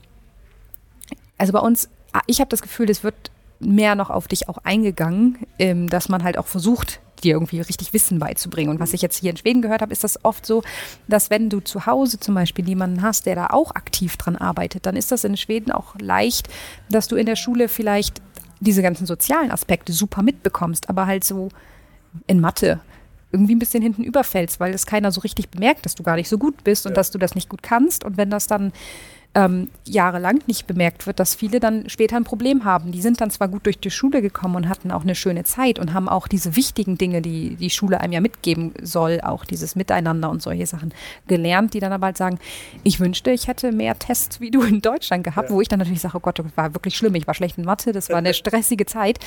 also 1.37 1.53
bei 1.53 1.59
uns, 1.59 1.89
ah, 2.13 2.21
ich 2.25 2.39
habe 2.39 2.49
das 2.49 2.61
Gefühl, 2.61 2.89
es 2.89 3.03
wird 3.03 3.31
mehr 3.59 3.95
noch 3.95 4.09
auf 4.09 4.27
dich 4.27 4.49
auch 4.49 4.59
eingegangen, 4.63 5.39
ähm, 5.59 5.89
dass 5.89 6.09
man 6.09 6.23
halt 6.23 6.37
auch 6.37 6.47
versucht, 6.47 6.99
dir 7.23 7.33
irgendwie 7.33 7.59
richtig 7.59 7.93
Wissen 7.93 8.19
beizubringen. 8.19 8.69
Und 8.69 8.79
was 8.79 8.93
ich 8.93 9.01
jetzt 9.01 9.17
hier 9.17 9.31
in 9.31 9.37
Schweden 9.37 9.61
gehört 9.61 9.81
habe, 9.81 9.91
ist 9.91 10.03
das 10.03 10.23
oft 10.23 10.45
so, 10.45 10.61
dass 11.07 11.29
wenn 11.29 11.49
du 11.49 11.59
zu 11.59 11.85
Hause 11.85 12.19
zum 12.19 12.35
Beispiel 12.35 12.67
jemanden 12.67 13.01
hast, 13.01 13.25
der 13.25 13.35
da 13.35 13.47
auch 13.47 13.73
aktiv 13.73 14.17
dran 14.17 14.35
arbeitet, 14.35 14.85
dann 14.85 14.95
ist 14.95 15.11
das 15.11 15.23
in 15.23 15.37
Schweden 15.37 15.71
auch 15.71 15.95
leicht, 15.99 16.47
dass 16.89 17.07
du 17.07 17.15
in 17.15 17.25
der 17.25 17.35
Schule 17.35 17.69
vielleicht 17.69 18.21
diese 18.59 18.81
ganzen 18.81 19.05
sozialen 19.05 19.51
Aspekte 19.51 19.93
super 19.93 20.21
mitbekommst, 20.23 20.89
aber 20.89 21.05
halt 21.05 21.23
so 21.23 21.49
in 22.25 22.39
Mathe 22.39 22.79
irgendwie 23.31 23.55
ein 23.55 23.59
bisschen 23.59 23.83
hinten 23.83 24.03
überfällst, 24.03 24.59
weil 24.59 24.73
es 24.73 24.85
keiner 24.85 25.11
so 25.11 25.21
richtig 25.21 25.49
bemerkt, 25.49 25.85
dass 25.85 25.95
du 25.95 26.03
gar 26.03 26.15
nicht 26.15 26.29
so 26.29 26.37
gut 26.37 26.63
bist 26.63 26.85
und 26.85 26.91
ja. 26.91 26.95
dass 26.95 27.11
du 27.11 27.17
das 27.17 27.35
nicht 27.35 27.49
gut 27.49 27.61
kannst. 27.61 28.05
Und 28.05 28.17
wenn 28.17 28.29
das 28.29 28.47
dann 28.47 28.71
ähm, 29.35 29.69
jahrelang 29.85 30.39
nicht 30.47 30.65
bemerkt 30.65 31.05
wird, 31.05 31.19
dass 31.19 31.35
viele 31.35 31.59
dann 31.59 31.89
später 31.89 32.15
ein 32.15 32.23
Problem 32.23 32.65
haben. 32.65 32.91
Die 32.91 33.01
sind 33.01 33.21
dann 33.21 33.29
zwar 33.29 33.47
gut 33.47 33.65
durch 33.65 33.77
die 33.77 33.91
Schule 33.91 34.21
gekommen 34.21 34.55
und 34.55 34.69
hatten 34.69 34.91
auch 34.91 35.03
eine 35.03 35.13
schöne 35.13 35.43
Zeit 35.43 35.77
und 35.77 35.93
haben 35.93 36.09
auch 36.09 36.27
diese 36.27 36.55
wichtigen 36.55 36.97
Dinge, 36.97 37.21
die 37.21 37.55
die 37.55 37.69
Schule 37.69 38.01
einem 38.01 38.13
ja 38.13 38.21
mitgeben 38.21 38.73
soll, 38.81 39.21
auch 39.21 39.45
dieses 39.45 39.75
Miteinander 39.75 40.31
und 40.31 40.41
solche 40.41 40.65
Sachen 40.65 40.91
gelernt, 41.27 41.75
die 41.75 41.79
dann 41.79 41.93
aber 41.93 42.07
halt 42.07 42.17
sagen, 42.17 42.39
ich 42.83 42.99
wünschte, 42.99 43.29
ich 43.29 43.47
hätte 43.47 43.71
mehr 43.71 43.99
Tests 43.99 44.41
wie 44.41 44.49
du 44.49 44.63
in 44.63 44.81
Deutschland 44.81 45.23
gehabt, 45.23 45.49
ja. 45.49 45.55
wo 45.55 45.61
ich 45.61 45.67
dann 45.67 45.79
natürlich 45.79 46.01
sage, 46.01 46.17
oh 46.17 46.21
Gott, 46.21 46.39
das 46.39 46.45
war 46.55 46.73
wirklich 46.73 46.97
schlimm, 46.97 47.13
ich 47.13 47.27
war 47.27 47.35
schlecht 47.35 47.59
in 47.59 47.65
Mathe, 47.65 47.91
das 47.91 48.09
war 48.09 48.17
eine 48.17 48.33
stressige 48.33 48.87
Zeit. 48.87 49.19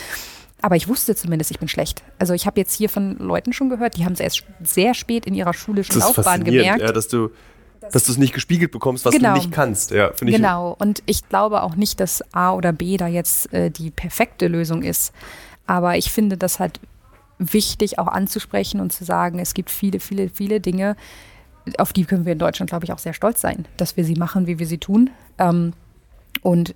Aber 0.63 0.77
ich 0.77 0.89
wusste 0.89 1.15
zumindest, 1.15 1.51
ich 1.53 1.59
bin 1.59 1.69
schlecht. 1.69 2.03
Also 2.19 2.35
ich 2.35 2.47
habe 2.47 2.61
jetzt 2.61 2.75
hier 2.75 2.89
von 2.89 3.17
Leuten 3.19 3.53
schon 3.53 3.71
gehört, 3.71 3.97
die 3.97 4.05
haben 4.05 4.13
es 4.13 4.21
erst 4.21 4.43
sehr 4.63 4.95
spät 4.95 5.25
in 5.25 5.35
ihrer 5.35 5.55
schulischen 5.55 5.99
Laufbahn 5.99 6.45
gemerkt. 6.45 6.83
Ja, 6.83 6.93
dass 6.93 7.09
du 7.09 7.31
dass 7.93 8.05
du 8.05 8.13
es 8.13 8.19
nicht 8.19 8.33
gespiegelt 8.35 8.71
bekommst, 8.73 9.05
was 9.05 9.15
Genau. 9.15 9.31
du 9.31 9.35
nicht 9.39 9.53
kannst. 9.53 9.91
Ja, 9.91 10.11
ich. 10.13 10.19
Genau, 10.21 10.77
und 10.79 11.03
ich 11.07 11.29
glaube 11.29 11.63
auch 11.63 11.77
nicht, 11.77 12.01
dass 12.01 12.23
A 12.35 12.53
oder 12.53 12.73
B 12.73 12.97
da 12.97 13.07
jetzt 13.07 13.53
äh, 13.53 13.71
die 13.71 13.91
perfekte 13.91 14.49
Lösung 14.49 14.83
ist. 14.83 15.13
Aber 15.67 15.97
ich 15.97 16.11
finde 16.11 16.37
das 16.37 16.59
halt 16.59 16.81
wichtig 17.39 17.99
auch 17.99 18.07
anzusprechen 18.09 18.81
und 18.81 18.93
zu 18.93 19.05
sagen, 19.05 19.39
es 19.39 19.55
gibt 19.55 19.71
viele, 19.71 19.99
viele, 20.01 20.29
viele 20.29 20.61
Dinge, 20.61 20.97
auf 21.79 21.93
die 21.93 22.05
können 22.05 22.25
wir 22.27 22.33
in 22.33 22.39
Deutschland, 22.39 22.71
glaube 22.71 22.85
ich, 22.85 22.93
auch 22.93 22.99
sehr 22.99 23.13
stolz 23.15 23.41
sein, 23.41 23.67
dass 23.77 23.97
wir 23.97 24.05
sie 24.05 24.15
machen, 24.17 24.47
wie 24.47 24.59
wir 24.59 24.67
sie 24.67 24.79
tun. 24.79 25.11
Ähm, 25.39 25.73
und 26.43 26.75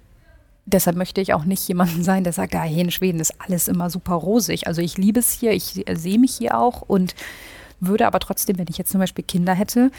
deshalb 0.67 0.97
möchte 0.97 1.21
ich 1.21 1.35
auch 1.35 1.45
nicht 1.45 1.67
jemanden 1.69 2.03
sein, 2.05 2.25
der 2.25 2.33
sagt, 2.33 2.55
ja, 2.55 2.63
hier 2.63 2.85
in 2.85 2.91
Schweden 2.91 3.21
ist 3.21 3.35
alles 3.41 3.69
immer 3.69 3.91
super 3.91 4.15
rosig. 4.15 4.67
Also 4.67 4.81
ich 4.81 4.97
liebe 4.97 5.21
es 5.21 5.33
hier, 5.33 5.53
ich 5.53 5.87
äh, 5.89 5.97
sehe 5.97 6.19
mich 6.19 6.35
hier 6.37 6.57
auch 6.59 6.83
und 6.83 7.15
würde 7.81 8.07
aber 8.07 8.21
trotzdem, 8.21 8.59
wenn 8.59 8.67
ich 8.71 8.79
jetzt 8.79 8.91
zum 8.93 9.01
Beispiel 9.01 9.25
Kinder 9.25 9.53
hätte, 9.55 9.91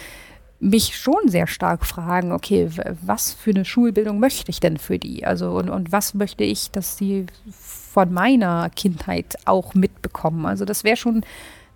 mich 0.66 0.98
schon 0.98 1.28
sehr 1.28 1.48
stark 1.48 1.86
fragen, 1.86 2.32
okay, 2.32 2.70
was 3.02 3.34
für 3.34 3.52
eine 3.52 3.66
Schulbildung 3.66 4.20
möchte 4.20 4.50
ich 4.50 4.60
denn 4.60 4.78
für 4.78 4.98
die? 4.98 5.26
Also 5.26 5.52
und, 5.52 5.70
und 5.70 5.92
was 5.92 6.14
möchte 6.14 6.44
ich, 6.44 6.72
dass 6.72 6.98
sie 6.98 7.28
von 7.50 8.12
meiner 8.12 8.70
Kindheit 8.72 9.36
auch 9.46 9.76
mitbekommen? 9.76 10.46
Also 10.46 10.66
das 10.66 10.84
wäre 10.84 10.98
schon 10.98 11.24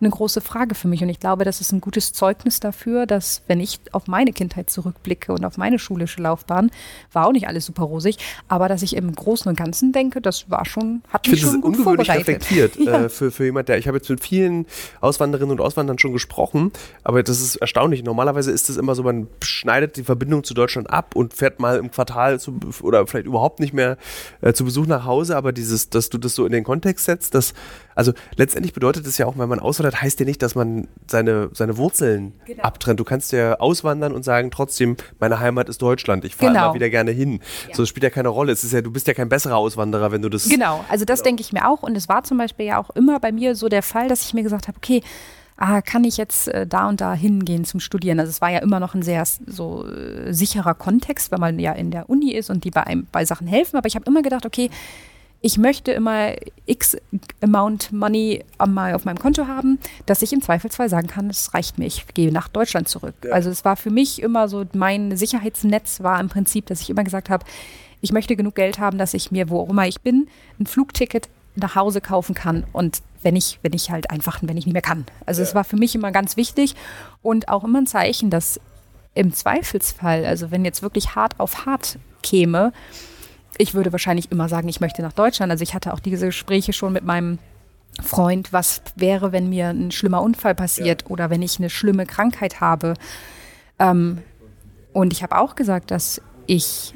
eine 0.01 0.09
große 0.09 0.41
Frage 0.41 0.75
für 0.75 0.87
mich 0.87 1.01
und 1.01 1.09
ich 1.09 1.19
glaube, 1.19 1.45
das 1.45 1.61
ist 1.61 1.71
ein 1.71 1.81
gutes 1.81 2.13
Zeugnis 2.13 2.59
dafür, 2.59 3.05
dass 3.05 3.41
wenn 3.47 3.59
ich 3.59 3.79
auf 3.91 4.07
meine 4.07 4.31
Kindheit 4.31 4.69
zurückblicke 4.69 5.33
und 5.33 5.45
auf 5.45 5.57
meine 5.57 5.79
schulische 5.79 6.21
Laufbahn, 6.21 6.71
war 7.11 7.27
auch 7.27 7.31
nicht 7.31 7.47
alles 7.47 7.65
super 7.65 7.83
rosig, 7.83 8.17
aber 8.47 8.69
dass 8.69 8.81
ich 8.81 8.95
im 8.95 9.13
Großen 9.13 9.49
und 9.49 9.57
Ganzen 9.57 9.91
denke, 9.91 10.21
das 10.21 10.49
war 10.49 10.65
schon, 10.65 11.01
hat 11.09 11.27
Ich 11.27 11.33
mich 11.33 11.41
schon 11.41 11.61
gut 11.61 11.77
ungewöhnlich 11.77 12.09
reflektiert 12.09 12.75
Ja. 12.79 13.05
äh, 13.05 13.09
für, 13.09 13.31
für 13.31 13.45
jemand, 13.45 13.69
der. 13.69 13.77
Ich 13.77 13.87
habe 13.87 13.97
jetzt 13.97 14.09
mit 14.09 14.23
vielen 14.23 14.65
Auswanderinnen 15.01 15.51
und 15.51 15.61
Auswandern 15.61 15.99
schon 15.99 16.13
gesprochen, 16.13 16.71
aber 17.03 17.23
das 17.23 17.41
ist 17.41 17.57
erstaunlich. 17.57 18.03
Normalerweise 18.03 18.51
ist 18.51 18.69
es 18.69 18.77
immer 18.77 18.95
so, 18.95 19.03
man 19.03 19.27
schneidet 19.43 19.97
die 19.97 20.03
Verbindung 20.03 20.43
zu 20.43 20.53
Deutschland 20.53 20.89
ab 20.89 21.15
und 21.15 21.33
fährt 21.33 21.59
mal 21.59 21.77
im 21.77 21.91
Quartal 21.91 22.39
zu, 22.39 22.59
oder 22.81 23.05
vielleicht 23.07 23.27
überhaupt 23.27 23.59
nicht 23.59 23.73
mehr 23.73 23.97
äh, 24.41 24.53
zu 24.53 24.65
Besuch 24.65 24.87
nach 24.87 25.05
Hause, 25.05 25.35
aber 25.35 25.51
dieses, 25.51 25.89
dass 25.89 26.09
du 26.09 26.17
das 26.17 26.35
so 26.35 26.45
in 26.45 26.51
den 26.51 26.63
Kontext 26.63 27.05
setzt, 27.05 27.33
dass, 27.35 27.53
also 27.99 28.13
letztendlich 28.37 28.73
bedeutet 28.73 29.05
es 29.05 29.17
ja 29.17 29.25
auch, 29.25 29.37
wenn 29.37 29.49
man 29.49 29.59
auswandert, 29.59 30.01
heißt 30.01 30.19
ja 30.21 30.25
nicht, 30.25 30.41
dass 30.41 30.55
man 30.55 30.87
seine, 31.07 31.49
seine 31.53 31.75
Wurzeln 31.77 32.33
Genau. 32.45 32.63
abtrennt. 32.63 32.99
Du 32.99 33.03
kannst 33.03 33.31
ja 33.33 33.59
auswandern 33.59 34.13
und 34.13 34.23
sagen, 34.23 34.51
trotzdem, 34.51 34.95
meine 35.19 35.39
Heimat 35.41 35.67
ist 35.67 35.81
Deutschland. 35.81 36.23
Ich 36.23 36.35
fahre 36.35 36.53
Genau. 36.53 36.65
immer 36.67 36.73
wieder 36.75 36.89
gerne 36.89 37.11
hin. 37.11 37.41
So, 37.73 37.83
das 37.83 37.89
spielt 37.89 38.03
ja 38.05 38.09
keine 38.09 38.29
Rolle. 38.29 38.53
Es 38.53 38.63
ist 38.63 38.71
ja, 38.71 38.81
du 38.81 38.89
bist 38.91 39.05
ja 39.07 39.13
kein 39.13 39.27
besserer 39.27 39.57
Auswanderer, 39.57 40.11
wenn 40.13 40.21
du 40.21 40.29
das 40.29 40.47
Genau, 40.47 40.83
also 40.89 41.03
das 41.03 41.23
denke 41.23 41.41
ich 41.41 41.51
mir 41.51 41.67
auch. 41.69 41.83
Und 41.83 41.97
es 41.97 42.07
war 42.07 42.23
zum 42.23 42.37
Beispiel 42.37 42.65
ja 42.67 42.77
auch 42.81 42.89
immer 42.91 43.19
bei 43.19 43.31
mir 43.33 43.53
so 43.55 43.67
der 43.67 43.83
Fall, 43.83 44.07
dass 44.07 44.23
ich 44.23 44.33
mir 44.33 44.43
gesagt 44.43 44.67
habe, 44.69 44.77
okay, 44.77 45.03
ah, 45.57 45.81
kann 45.81 46.05
ich 46.05 46.15
jetzt 46.15 46.47
äh, 46.47 46.65
da 46.65 46.87
und 46.87 47.01
da 47.01 47.13
hingehen 47.13 47.65
zum 47.65 47.81
Studieren? 47.81 48.17
Also 48.21 48.29
es 48.29 48.39
war 48.39 48.49
ja 48.49 48.59
immer 48.59 48.79
noch 48.79 48.95
ein 48.95 49.01
sehr 49.01 49.25
so 49.45 49.85
äh, 49.85 50.31
sicherer 50.33 50.73
Kontext, 50.73 51.31
weil 51.31 51.39
man 51.39 51.59
ja 51.59 51.73
in 51.73 51.91
der 51.91 52.09
Uni 52.09 52.31
ist 52.31 52.49
und 52.49 52.63
die 52.63 52.71
bei 52.71 52.87
einem 52.87 53.07
bei 53.11 53.25
Sachen 53.25 53.45
helfen. 53.45 53.75
Aber 53.75 53.87
ich 53.87 53.95
habe 53.95 54.05
immer 54.07 54.21
gedacht, 54.21 54.45
okay, 54.45 54.69
ich 55.41 55.57
möchte 55.57 55.91
immer 55.91 56.33
X 56.65 56.97
Amount 57.41 57.91
Money 57.91 58.43
einmal 58.57 58.93
auf 58.93 59.05
meinem 59.05 59.19
Konto 59.19 59.47
haben, 59.47 59.79
dass 60.05 60.21
ich 60.21 60.33
im 60.33 60.41
Zweifelsfall 60.41 60.89
sagen 60.89 61.07
kann, 61.07 61.29
es 61.29 61.53
reicht 61.53 61.77
mir, 61.77 61.85
ich 61.85 62.05
gehe 62.13 62.31
nach 62.31 62.49
Deutschland 62.49 62.89
zurück. 62.89 63.15
Also 63.31 63.49
es 63.49 63.63
war 63.63 63.77
für 63.77 63.89
mich 63.89 64.21
immer 64.21 64.49
so, 64.49 64.65
mein 64.73 65.15
Sicherheitsnetz 65.15 66.01
war 66.01 66.19
im 66.19 66.29
Prinzip, 66.29 66.65
dass 66.65 66.81
ich 66.81 66.89
immer 66.89 67.03
gesagt 67.03 67.29
habe, 67.29 67.45
ich 68.01 68.11
möchte 68.11 68.35
genug 68.35 68.55
Geld 68.55 68.79
haben, 68.79 68.97
dass 68.97 69.13
ich 69.13 69.31
mir, 69.31 69.49
wo 69.49 69.61
auch 69.61 69.69
immer 69.69 69.87
ich 69.87 70.01
bin, 70.01 70.27
ein 70.59 70.65
Flugticket 70.65 71.29
nach 71.55 71.75
Hause 71.75 72.01
kaufen 72.01 72.35
kann 72.35 72.65
und 72.73 73.01
wenn 73.21 73.35
ich, 73.35 73.59
wenn 73.61 73.73
ich 73.73 73.91
halt 73.91 74.09
einfach, 74.09 74.39
wenn 74.41 74.57
ich 74.57 74.65
nicht 74.65 74.73
mehr 74.73 74.81
kann. 74.81 75.05
Also 75.25 75.41
es 75.41 75.55
war 75.55 75.63
für 75.63 75.75
mich 75.75 75.95
immer 75.95 76.11
ganz 76.11 76.37
wichtig 76.37 76.75
und 77.21 77.49
auch 77.49 77.63
immer 77.63 77.79
ein 77.79 77.87
Zeichen, 77.87 78.29
dass 78.29 78.59
im 79.13 79.33
Zweifelsfall, 79.33 80.25
also 80.25 80.51
wenn 80.51 80.63
jetzt 80.63 80.81
wirklich 80.81 81.15
hart 81.15 81.39
auf 81.39 81.65
hart 81.65 81.97
käme, 82.23 82.71
ich 83.59 83.73
würde 83.73 83.91
wahrscheinlich 83.91 84.31
immer 84.31 84.47
sagen, 84.47 84.69
ich 84.69 84.79
möchte 84.79 85.01
nach 85.01 85.11
Deutschland. 85.11 85.51
Also 85.51 85.63
ich 85.63 85.73
hatte 85.73 85.93
auch 85.93 85.99
diese 85.99 86.27
Gespräche 86.27 86.71
schon 86.71 86.93
mit 86.93 87.03
meinem 87.03 87.39
Freund, 88.01 88.53
was 88.53 88.81
wäre, 88.95 89.33
wenn 89.33 89.49
mir 89.49 89.67
ein 89.67 89.91
schlimmer 89.91 90.21
Unfall 90.21 90.55
passiert 90.55 91.09
oder 91.09 91.29
wenn 91.29 91.41
ich 91.41 91.59
eine 91.59 91.69
schlimme 91.69 92.05
Krankheit 92.05 92.61
habe. 92.61 92.93
Ähm, 93.77 94.19
und 94.93 95.11
ich 95.11 95.23
habe 95.23 95.37
auch 95.37 95.55
gesagt, 95.55 95.91
dass 95.91 96.21
ich 96.47 96.93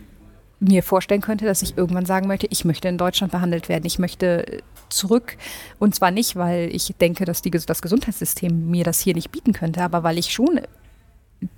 mir 0.62 0.84
vorstellen 0.84 1.20
könnte, 1.20 1.46
dass 1.46 1.62
ich 1.62 1.78
irgendwann 1.78 2.06
sagen 2.06 2.28
möchte, 2.28 2.48
ich 2.50 2.64
möchte 2.64 2.88
in 2.88 2.98
Deutschland 2.98 3.34
behandelt 3.34 3.68
werden. 3.68 3.86
Ich 3.86 4.00
möchte 4.00 4.64
zurück. 4.88 5.36
Und 5.80 5.94
zwar 5.96 6.12
nicht, 6.12 6.38
weil 6.38 6.74
ich 6.74 6.96
denke, 6.96 7.26
dass 7.26 7.42
die, 7.42 7.52
das 7.52 7.82
Gesundheitssystem 7.82 8.72
mir 8.72 8.86
das 8.86 9.02
hier 9.02 9.16
nicht 9.16 9.34
bieten 9.34 9.52
könnte, 9.52 9.84
aber 9.84 10.04
weil 10.04 10.18
ich 10.18 10.32
schon 10.32 10.62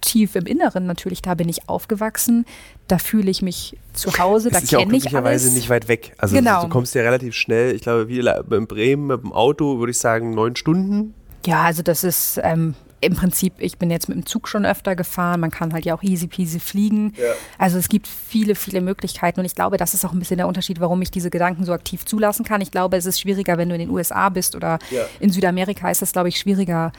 tief 0.01 0.35
im 0.35 0.45
Inneren 0.45 0.85
natürlich, 0.85 1.21
da 1.21 1.33
bin 1.33 1.49
ich 1.49 1.67
aufgewachsen, 1.69 2.45
da 2.87 2.97
fühle 2.97 3.29
ich 3.31 3.41
mich 3.41 3.77
zu 3.93 4.17
Hause, 4.17 4.49
da 4.51 4.59
ist 4.59 4.71
ja 4.71 4.79
auch 4.79 4.83
kenne 4.83 4.95
ich 4.97 5.03
glücklicherweise 5.03 5.45
alles. 5.45 5.55
nicht 5.57 5.69
weit 5.69 5.87
weg. 5.87 6.13
Also 6.17 6.35
Genau. 6.35 6.63
du 6.63 6.69
kommst 6.69 6.93
ja 6.95 7.01
relativ 7.01 7.33
schnell. 7.35 7.73
Ich 7.75 7.81
glaube, 7.81 8.07
wie 8.07 8.19
in 8.19 8.67
Bremen 8.67 9.07
mit 9.07 9.23
dem 9.23 9.33
Auto 9.33 9.79
würde 9.79 9.91
ich 9.91 9.97
sagen 9.97 10.31
neun 10.31 10.55
Stunden. 10.55 11.13
Ja, 11.45 11.61
also 11.63 11.83
das 11.83 12.03
ist 12.03 12.39
ähm, 12.43 12.73
im 13.01 13.13
Prinzip, 13.13 13.53
ich 13.59 13.77
bin 13.77 13.91
jetzt 13.91 14.09
mit 14.09 14.17
dem 14.17 14.25
Zug 14.25 14.47
schon 14.47 14.65
öfter 14.65 14.95
gefahren, 14.95 15.39
man 15.39 15.51
kann 15.51 15.73
halt 15.73 15.85
ja 15.85 15.93
auch 15.95 16.01
easy 16.01 16.25
peasy 16.25 16.59
fliegen. 16.59 17.13
Also 17.59 17.77
es 17.77 17.87
gibt 17.87 18.07
viele, 18.07 18.55
viele 18.55 18.81
Möglichkeiten 18.81 19.39
und 19.41 19.45
ich 19.45 19.53
glaube, 19.53 19.77
das 19.77 19.93
ist 19.93 20.03
auch 20.05 20.11
ein 20.13 20.17
bisschen 20.17 20.37
der 20.37 20.47
Unterschied, 20.47 20.79
warum 20.79 21.01
ich 21.03 21.11
diese 21.11 21.29
Gedanken 21.29 21.65
so 21.65 21.73
aktiv 21.73 22.03
zulassen 22.05 22.45
kann. 22.45 22.61
Ich 22.61 22.71
glaube, 22.71 22.97
es 22.97 23.05
ist 23.05 23.19
schwieriger, 23.19 23.57
wenn 23.59 23.69
du 23.69 23.75
in 23.75 23.81
den 23.81 23.89
USA 23.91 24.29
bist 24.29 24.55
oder 24.55 24.79
Ja. 24.89 25.03
in 25.19 25.29
Südamerika 25.29 25.91
ist 25.91 26.01
es, 26.01 26.13
glaube 26.13 26.29
ich, 26.29 26.39
schwieriger, 26.39 26.91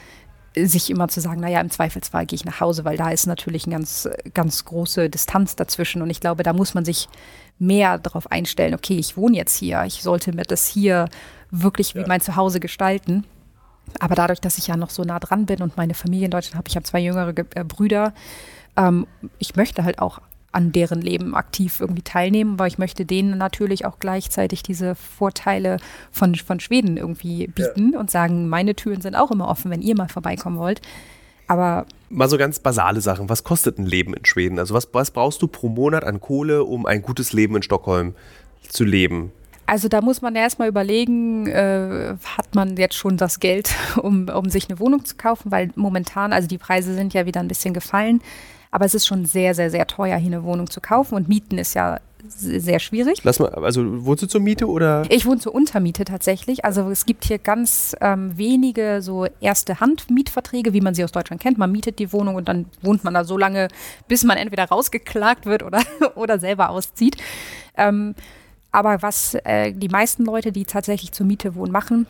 sich 0.65 0.89
immer 0.89 1.07
zu 1.07 1.21
sagen, 1.21 1.41
naja, 1.41 1.61
im 1.61 1.69
Zweifelsfall 1.69 2.25
gehe 2.25 2.35
ich 2.35 2.45
nach 2.45 2.59
Hause, 2.59 2.85
weil 2.85 2.97
da 2.97 3.09
ist 3.09 3.27
natürlich 3.27 3.65
eine 3.65 3.75
ganz, 3.75 4.09
ganz 4.33 4.65
große 4.65 5.09
Distanz 5.09 5.55
dazwischen 5.55 6.01
und 6.01 6.09
ich 6.09 6.19
glaube, 6.19 6.43
da 6.43 6.53
muss 6.53 6.73
man 6.73 6.85
sich 6.85 7.07
mehr 7.59 7.97
darauf 7.97 8.31
einstellen, 8.31 8.73
okay, 8.73 8.97
ich 8.97 9.17
wohne 9.17 9.37
jetzt 9.37 9.57
hier, 9.57 9.83
ich 9.85 10.03
sollte 10.03 10.33
mir 10.33 10.43
das 10.43 10.67
hier 10.67 11.09
wirklich 11.51 11.95
wie 11.95 12.05
mein 12.05 12.21
Zuhause 12.21 12.59
gestalten. 12.59 13.25
Aber 13.99 14.15
dadurch, 14.15 14.41
dass 14.41 14.57
ich 14.57 14.67
ja 14.67 14.75
noch 14.75 14.89
so 14.89 15.03
nah 15.03 15.17
dran 15.17 15.45
bin 15.45 15.61
und 15.61 15.77
meine 15.77 15.93
Familie 15.93 16.25
in 16.25 16.31
Deutschland 16.31 16.57
habe, 16.57 16.67
ich 16.67 16.75
habe 16.75 16.83
zwei 16.83 16.99
jüngere 16.99 17.31
Ge- 17.31 17.45
äh, 17.55 17.63
Brüder, 17.63 18.13
ähm, 18.75 19.07
ich 19.39 19.55
möchte 19.55 19.83
halt 19.83 19.99
auch 19.99 20.19
an 20.57 20.71
deren 20.71 21.01
Leben 21.01 21.35
aktiv 21.35 21.79
irgendwie 21.79 22.01
teilnehmen, 22.01 22.57
weil 22.57 22.67
ich 22.67 22.79
möchte 22.79 23.05
denen 23.05 23.37
natürlich 23.37 23.85
auch 23.85 23.99
gleichzeitig 23.99 24.63
diese 24.63 24.95
Vorteile 24.95 25.77
von, 26.11 26.33
von 26.33 26.59
Schweden 26.59 26.97
irgendwie 26.97 27.45
bieten 27.45 27.95
und 27.95 28.09
sagen, 28.09 28.49
meine 28.49 28.73
Türen 28.73 29.01
sind 29.01 29.15
auch 29.15 29.29
immer 29.29 29.49
offen, 29.49 29.69
wenn 29.69 29.83
ihr 29.83 29.95
mal 29.95 30.09
vorbeikommen 30.09 30.57
wollt. 30.57 30.81
Aber 31.45 31.85
Mal 32.09 32.27
so 32.27 32.39
ganz 32.39 32.57
basale 32.57 33.01
Sachen. 33.01 33.29
Was 33.29 33.43
kostet 33.43 33.77
ein 33.77 33.85
Leben 33.85 34.15
in 34.15 34.25
Schweden? 34.25 34.57
Also 34.57 34.73
was, 34.73 34.87
was 34.93 35.11
brauchst 35.11 35.43
du 35.43 35.47
pro 35.47 35.69
Monat 35.69 36.03
an 36.03 36.19
Kohle, 36.19 36.63
um 36.63 36.87
ein 36.87 37.03
gutes 37.03 37.33
Leben 37.33 37.55
in 37.55 37.61
Stockholm 37.61 38.15
zu 38.67 38.83
leben? 38.83 39.31
Also 39.67 39.89
da 39.89 40.01
muss 40.01 40.23
man 40.23 40.35
erstmal 40.35 40.69
überlegen, 40.69 41.45
äh, 41.45 42.15
hat 42.37 42.55
man 42.55 42.77
jetzt 42.77 42.95
schon 42.95 43.17
das 43.17 43.39
Geld, 43.39 43.75
um, 44.01 44.27
um 44.29 44.49
sich 44.49 44.69
eine 44.69 44.79
Wohnung 44.79 45.05
zu 45.05 45.17
kaufen, 45.17 45.51
weil 45.51 45.69
momentan, 45.75 46.33
also 46.33 46.47
die 46.47 46.57
Preise 46.57 46.95
sind 46.95 47.13
ja 47.13 47.27
wieder 47.27 47.41
ein 47.41 47.47
bisschen 47.47 47.75
gefallen, 47.75 48.21
aber 48.71 48.85
es 48.85 48.93
ist 48.93 49.07
schon 49.07 49.25
sehr, 49.25 49.53
sehr, 49.55 49.69
sehr 49.71 49.87
teuer, 49.87 50.17
hier 50.17 50.27
eine 50.27 50.43
Wohnung 50.43 50.69
zu 50.69 50.81
kaufen 50.81 51.15
und 51.15 51.27
Mieten 51.29 51.57
ist 51.57 51.73
ja 51.73 51.99
se- 52.27 52.59
sehr 52.59 52.79
schwierig. 52.79 53.23
Lass 53.23 53.39
mal, 53.39 53.49
also 53.49 54.05
wohnst 54.05 54.23
du 54.23 54.27
zur 54.27 54.41
Miete 54.41 54.67
oder? 54.67 55.03
Ich 55.09 55.25
wohne 55.25 55.39
zur 55.39 55.55
Untermiete 55.55 56.03
tatsächlich. 56.05 56.65
Also 56.65 56.89
es 56.89 57.05
gibt 57.05 57.25
hier 57.25 57.37
ganz 57.39 57.95
ähm, 58.01 58.37
wenige 58.37 59.01
so 59.01 59.25
erste 59.39 59.79
Hand-Mietverträge, 59.79 60.73
wie 60.73 60.81
man 60.81 60.93
sie 60.95 61.03
aus 61.03 61.11
Deutschland 61.11 61.41
kennt. 61.41 61.57
Man 61.57 61.71
mietet 61.71 61.99
die 61.99 62.11
Wohnung 62.11 62.35
und 62.35 62.47
dann 62.49 62.65
wohnt 62.81 63.03
man 63.03 63.13
da 63.13 63.23
so 63.23 63.37
lange, 63.37 63.67
bis 64.07 64.23
man 64.23 64.37
entweder 64.37 64.65
rausgeklagt 64.65 65.45
wird 65.45 65.63
oder, 65.63 65.81
oder 66.15 66.39
selber 66.39 66.69
auszieht. 66.69 67.17
Ähm, 67.77 68.15
aber 68.71 69.01
was 69.01 69.35
äh, 69.45 69.71
die 69.71 69.87
meisten 69.89 70.25
Leute, 70.25 70.51
die 70.51 70.65
tatsächlich 70.65 71.11
zur 71.13 71.25
Miete 71.25 71.55
wohnen, 71.55 71.71
machen, 71.71 72.05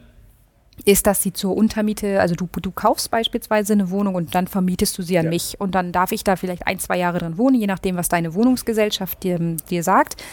ist, 0.86 1.08
dass 1.08 1.22
sie 1.22 1.34
zur 1.34 1.56
Untermiete, 1.58 2.22
also 2.22 2.36
du, 2.36 2.48
du 2.62 2.72
kaufst 2.72 3.12
beispielsweise 3.12 3.74
eine 3.74 3.90
Wohnung 3.90 4.16
und 4.16 4.36
dann 4.36 4.48
vermietest 4.48 4.98
du 4.98 5.02
sie 5.02 5.18
an 5.18 5.26
Ja. 5.26 5.32
mich 5.32 5.60
und 5.60 5.76
dann 5.76 5.92
darf 5.92 6.12
ich 6.12 6.24
da 6.24 6.36
vielleicht 6.36 6.68
ein, 6.68 6.80
zwei 6.80 6.98
Jahre 6.98 7.20
drin 7.20 7.38
wohnen, 7.38 7.56
je 7.60 7.68
nachdem, 7.68 7.96
was 7.98 8.10
deine 8.10 8.34
Wohnungsgesellschaft 8.34 9.24
dir, 9.24 9.40
dir 9.70 9.84
sagt. 9.84 10.24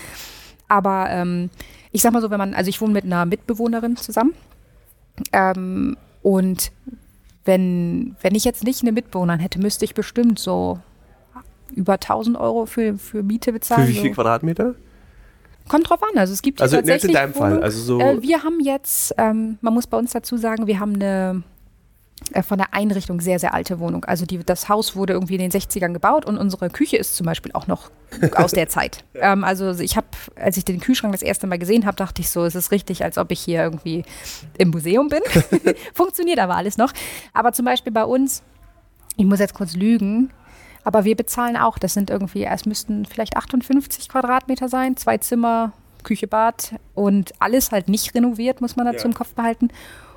Aber 0.69 1.07
ähm, 1.11 1.51
ich 1.93 2.03
sag 2.03 2.13
mal 2.13 2.23
so, 2.23 2.31
wenn 2.31 2.39
man, 2.39 2.55
also 2.55 2.69
ich 2.69 2.81
wohne 2.81 2.93
mit 2.93 3.05
einer 3.05 3.25
Mitbewohnerin 3.27 3.97
zusammen 3.97 4.35
ähm, 5.33 5.97
und 6.23 6.73
wenn, 7.45 8.17
wenn 8.23 8.35
ich 8.35 8.45
jetzt 8.45 8.65
nicht 8.65 8.83
eine 8.83 8.93
Mitbewohnerin 8.93 9.41
hätte, 9.41 9.59
müsste 9.59 9.85
ich 9.85 9.95
bestimmt 9.95 10.39
so 10.39 10.79
über 11.75 11.95
1000 11.95 12.37
Euro 12.37 12.67
für, 12.67 12.97
für 12.99 13.23
Miete 13.23 13.53
bezahlen. 13.53 13.87
Für 13.87 13.93
wie 13.93 13.99
viel 13.99 14.11
so. 14.11 14.15
Quadratmeter? 14.15 14.75
Kommt 15.69 15.89
drauf 15.89 16.03
an. 16.03 16.19
Also 16.19 16.33
es 16.33 16.43
gibt 16.43 16.61
Also 16.61 16.77
jetzt 16.77 16.85
in 16.87 16.93
tatsächlich 16.93 17.17
deinem 17.17 17.35
Fall, 17.35 17.63
also 17.63 17.81
so- 17.81 18.01
Äh, 18.01 18.23
wir 18.23 18.43
haben 18.43 18.61
jetzt, 18.61 19.15
ähm, 19.19 19.59
man 19.61 19.73
muss 19.75 19.87
bei 19.87 19.97
uns 19.97 20.13
dazu 20.13 20.37
sagen, 20.37 20.67
wir 20.67 20.79
haben 20.81 20.95
eine 20.95 21.43
äh, 22.33 22.43
von 22.43 22.59
der 22.59 22.73
Einrichtung 22.73 23.21
sehr, 23.21 23.39
sehr 23.39 23.53
alte 23.55 23.79
Wohnung. 23.81 24.05
Also 24.05 24.25
die, 24.27 24.39
das 24.39 24.69
Haus 24.69 24.95
wurde 24.97 25.13
irgendwie 25.15 25.35
in 25.37 25.41
den 25.41 25.51
60ern 25.51 25.93
gebaut 25.93 26.25
und 26.27 26.39
unsere 26.39 26.71
Küche 26.71 26.97
ist 26.97 27.17
zum 27.17 27.27
Beispiel 27.27 27.53
auch 27.53 27.67
noch 27.67 27.91
aus 28.37 28.53
der 28.53 28.69
Zeit. 28.69 29.05
Ähm, 29.17 29.45
also 29.45 29.71
ich 29.79 29.97
habe, 29.97 30.07
als 30.37 30.57
ich 30.57 30.65
den 30.65 30.81
Kühlschrank 30.81 31.13
das 31.13 31.23
erste 31.23 31.47
Mal 31.47 31.59
gesehen 31.59 31.87
habe, 31.87 31.97
dachte 31.97 32.21
ich 32.21 32.31
so, 32.31 32.45
es 32.45 32.55
ist 32.57 32.71
richtig, 32.73 33.05
als 33.05 33.17
ob 33.17 33.31
ich 33.31 33.41
hier 33.41 33.63
irgendwie 33.63 34.05
im 34.59 34.71
Museum 34.71 35.09
bin. 35.09 35.21
Funktioniert 35.95 36.39
aber 36.41 36.57
alles 36.57 36.77
noch. 36.79 36.93
Aber 37.33 37.53
zum 37.53 37.65
Beispiel 37.65 37.93
bei 37.93 38.05
uns, 38.05 38.43
ich 39.17 39.25
muss 39.25 39.39
jetzt 39.39 39.55
kurz 39.55 39.75
lügen, 39.77 40.31
Aber 40.85 41.05
wir 41.05 41.17
bezahlen 41.17 41.57
auch, 41.57 41.79
das 41.79 41.95
sind 41.95 42.11
irgendwie, 42.11 42.45
es 42.45 42.67
müssten 42.67 43.07
vielleicht 43.07 43.37
58 43.37 44.09
Quadratmeter 44.09 44.69
sein, 44.69 44.97
zwei 44.97 45.19
Zimmer, 45.19 45.73
Küche, 46.03 46.27
Bad 46.27 46.75
und 46.95 47.33
alles 47.41 47.73
halt 47.73 47.89
nicht 47.89 48.15
renoviert, 48.15 48.61
muss 48.61 48.77
man 48.77 48.85
dazu 48.87 48.99
Ja. 49.01 49.05
im 49.07 49.15
Kopf 49.15 49.33
behalten. 49.35 49.69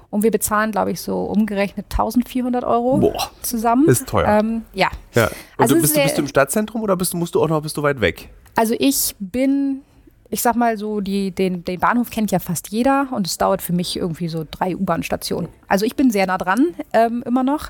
Und 0.10 0.24
wir 0.24 0.32
bezahlen, 0.32 0.72
glaube 0.72 0.92
ich, 0.92 1.02
so 1.02 1.24
umgerechnet 1.24 1.86
1400 1.90 2.64
Euro 2.64 2.98
Boah, 2.98 3.32
zusammen. 3.42 3.88
ist 3.88 4.08
teuer. 4.08 4.28
Ähm, 4.40 4.64
ja. 4.74 4.90
Ja. 5.16 5.26
Und 5.26 5.32
Also 5.58 5.76
du 5.76 5.82
bist, 5.82 5.94
ist 5.96 5.98
du, 5.98 6.04
bist 6.04 6.18
du 6.18 6.22
im 6.22 6.28
Stadtzentrum 6.28 6.82
oder 6.82 6.96
bist 6.96 7.14
du, 7.14 7.18
musst 7.18 7.36
du 7.36 7.42
auch 7.44 7.50
noch 7.50 7.62
bist 7.62 7.76
du 7.78 7.84
weit 7.84 8.00
weg? 8.00 8.30
Also 8.56 8.74
ich 8.80 9.16
bin, 9.20 9.82
ich 10.30 10.42
sag 10.42 10.56
mal 10.56 10.78
so, 10.78 11.02
die, 11.02 11.32
den, 11.32 11.64
den 11.66 11.80
Bahnhof 11.80 12.10
kennt 12.10 12.32
ja 12.32 12.40
fast 12.40 12.70
jeder 12.70 13.08
und 13.12 13.28
es 13.28 13.38
dauert 13.38 13.62
für 13.62 13.74
mich 13.74 13.98
irgendwie 13.98 14.30
so 14.30 14.46
drei 14.50 14.76
U-Bahn-Stationen. 14.78 15.50
Also 15.68 15.86
ich 15.86 15.96
bin 15.98 16.10
sehr 16.10 16.26
nah 16.26 16.38
dran, 16.38 16.68
ähm, 16.94 17.22
immer 17.26 17.44
noch, 17.44 17.70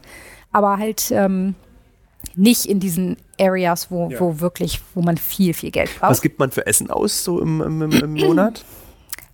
aber 0.51 0.77
halt 0.77 1.09
ähm, 1.11 1.55
nicht 2.37 2.65
in 2.65 2.79
diesen 2.79 3.17
Areas, 3.39 3.89
wo, 3.91 4.09
Ja. 4.09 4.19
wo 4.19 4.39
wirklich, 4.39 4.81
wo 4.93 5.01
man 5.01 5.17
viel, 5.17 5.53
viel 5.53 5.71
Geld 5.71 5.89
braucht. 5.99 6.11
Was 6.11 6.21
gibt 6.21 6.39
man 6.39 6.51
für 6.51 6.65
Essen 6.67 6.89
aus 6.91 7.23
so 7.23 7.41
im, 7.41 7.61
im, 7.61 7.91
im, 7.91 8.13
Monat? 8.13 8.63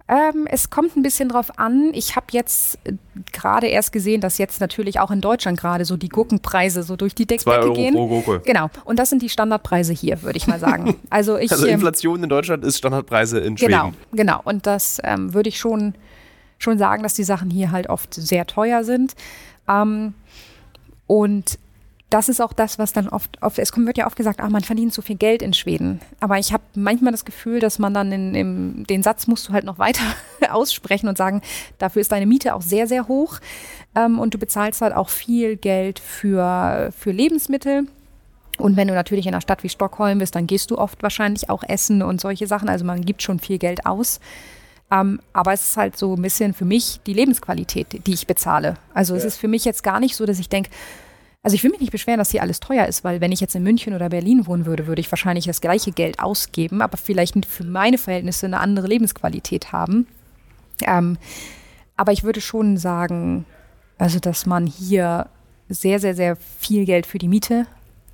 Ähm, 0.07 0.47
es 0.49 0.69
kommt 0.69 0.95
ein 0.97 1.01
bisschen 1.01 1.29
drauf 1.29 1.57
an. 1.57 1.91
Ich 1.93 2.15
habe 2.15 2.27
jetzt 2.31 2.77
äh, 2.83 2.93
gerade 3.31 3.67
erst 3.67 3.91
gesehen, 3.91 4.19
dass 4.21 4.37
jetzt 4.37 4.59
natürlich 4.59 4.99
auch 4.99 5.11
in 5.11 5.21
Deutschland 5.21 5.59
gerade 5.59 5.85
so 5.85 5.95
die 5.95 6.09
Gurkenpreise 6.09 6.83
so 6.83 6.95
durch 6.95 7.15
die 7.15 7.25
Zwei 7.25 7.35
Deckdecke 7.35 7.61
Euro 7.61 7.73
gehen. 7.73 7.93
pro 7.93 8.07
Gurke. 8.07 8.41
Genau. 8.45 8.69
Und 8.85 8.99
das 8.99 9.09
sind 9.09 9.21
die 9.21 9.29
Standardpreise 9.29 9.93
hier, 9.93 10.21
würde 10.21 10.37
ich 10.37 10.47
mal 10.47 10.59
sagen. 10.59 10.95
Also 11.09 11.37
ich 11.37 11.51
Also 11.51 11.67
ähm, 11.67 11.75
Inflation 11.75 12.23
in 12.23 12.29
Deutschland 12.29 12.63
ist 12.65 12.77
Standardpreise 12.77 13.39
in 13.39 13.57
Schweden. 13.57 13.71
Genau, 13.71 13.91
genau. 14.11 14.41
Und 14.43 14.65
das 14.65 14.99
ähm, 15.03 15.33
würde 15.33 15.49
ich 15.49 15.57
schon, 15.57 15.93
schon 16.57 16.77
sagen, 16.77 17.03
dass 17.03 17.13
die 17.13 17.23
Sachen 17.23 17.49
hier 17.49 17.71
halt 17.71 17.87
oft 17.89 18.13
sehr 18.13 18.45
teuer 18.45 18.83
sind. 18.83 19.13
Ähm, 19.69 20.13
und 21.07 21.59
das 22.13 22.29
ist 22.29 22.41
auch 22.41 22.53
das, 22.53 22.77
was 22.77 22.93
dann 22.93 23.09
oft, 23.09 23.41
oft 23.41 23.57
es 23.57 23.71
kommt, 23.71 23.87
wird 23.87 23.97
ja 23.97 24.05
oft 24.05 24.15
gesagt, 24.15 24.39
ach, 24.39 24.49
man 24.49 24.61
verdient 24.61 24.93
so 24.93 25.01
viel 25.01 25.15
Geld 25.15 25.41
in 25.41 25.51
Schweden. 25.51 25.99
Aber 26.19 26.37
ich 26.37 26.53
habe 26.53 26.61
manchmal 26.75 27.11
das 27.11 27.25
Gefühl, 27.25 27.59
dass 27.59 27.79
man 27.79 27.95
dann 27.95 28.11
in, 28.11 28.35
im, 28.35 28.85
den 28.85 29.01
Satz 29.01 29.25
musst 29.25 29.49
du 29.49 29.53
halt 29.53 29.65
noch 29.65 29.79
weiter 29.79 30.03
aussprechen 30.51 31.07
und 31.07 31.17
sagen, 31.17 31.41
dafür 31.79 32.01
ist 32.01 32.11
deine 32.11 32.27
Miete 32.27 32.53
auch 32.53 32.61
sehr, 32.61 32.85
sehr 32.85 33.07
hoch. 33.07 33.39
Ähm, 33.95 34.19
und 34.19 34.35
du 34.35 34.37
bezahlst 34.37 34.81
halt 34.81 34.93
auch 34.95 35.09
viel 35.09 35.55
Geld 35.55 35.97
für, 35.97 36.91
für 36.95 37.09
Lebensmittel. 37.09 37.87
Und 38.59 38.77
wenn 38.77 38.87
du 38.87 38.93
natürlich 38.93 39.25
in 39.25 39.33
einer 39.33 39.41
Stadt 39.41 39.63
wie 39.63 39.69
Stockholm 39.69 40.19
bist, 40.19 40.35
dann 40.35 40.45
gehst 40.45 40.69
du 40.69 40.77
oft 40.77 41.01
wahrscheinlich 41.01 41.49
auch 41.49 41.63
essen 41.67 42.03
und 42.03 42.21
solche 42.21 42.45
Sachen. 42.45 42.69
Also 42.69 42.85
man 42.85 43.03
gibt 43.03 43.23
schon 43.23 43.39
viel 43.39 43.57
Geld 43.57 43.87
aus. 43.87 44.19
Ähm, 44.91 45.19
aber 45.33 45.53
es 45.53 45.69
ist 45.69 45.77
halt 45.77 45.97
so 45.97 46.15
ein 46.15 46.21
bisschen 46.21 46.53
für 46.53 46.65
mich 46.65 46.99
die 47.07 47.13
Lebensqualität, 47.13 48.05
die 48.05 48.13
ich 48.13 48.27
bezahle. 48.27 48.75
Also 48.93 49.15
es 49.15 49.23
ist 49.23 49.37
für 49.37 49.47
mich 49.47 49.65
jetzt 49.65 49.81
gar 49.81 49.99
nicht 49.99 50.15
so, 50.15 50.27
dass 50.27 50.37
ich 50.37 50.49
denke, 50.49 50.69
also 51.43 51.55
ich 51.55 51.63
will 51.63 51.71
mich 51.71 51.81
nicht 51.81 51.91
beschweren, 51.91 52.19
dass 52.19 52.31
hier 52.31 52.41
alles 52.41 52.61
teuer 52.61 52.85
ist, 52.87 53.03
weil 53.03 53.19
wenn 53.19 53.33
ich 53.33 53.41
jetzt 53.41 53.53
in 53.53 53.63
München 53.63 53.93
oder 53.93 54.09
Berlin 54.09 54.47
wohnen 54.47 54.65
würde, 54.65 54.87
würde 54.87 55.01
ich 55.01 55.11
wahrscheinlich 55.11 55.45
das 55.45 55.59
gleiche 55.59 55.91
Geld 55.91 56.19
ausgeben, 56.19 56.81
aber 56.81 56.97
vielleicht 56.97 57.45
für 57.45 57.65
meine 57.65 57.97
Verhältnisse 57.97 58.45
eine 58.45 58.61
andere 58.61 58.87
Lebensqualität 58.87 59.73
haben. 59.73 60.07
Ähm, 60.81 61.17
aber 61.97 62.13
ich 62.13 62.23
würde 62.23 62.39
schon 62.39 62.77
sagen, 62.77 63.45
also 63.97 64.19
dass 64.19 64.45
man 64.45 64.65
hier 64.65 65.27
sehr, 65.67 65.99
sehr, 65.99 66.15
sehr 66.15 66.37
viel 66.37 66.85
Geld 66.85 67.05
für 67.05 67.17
die 67.17 67.27
Miete 67.27 67.67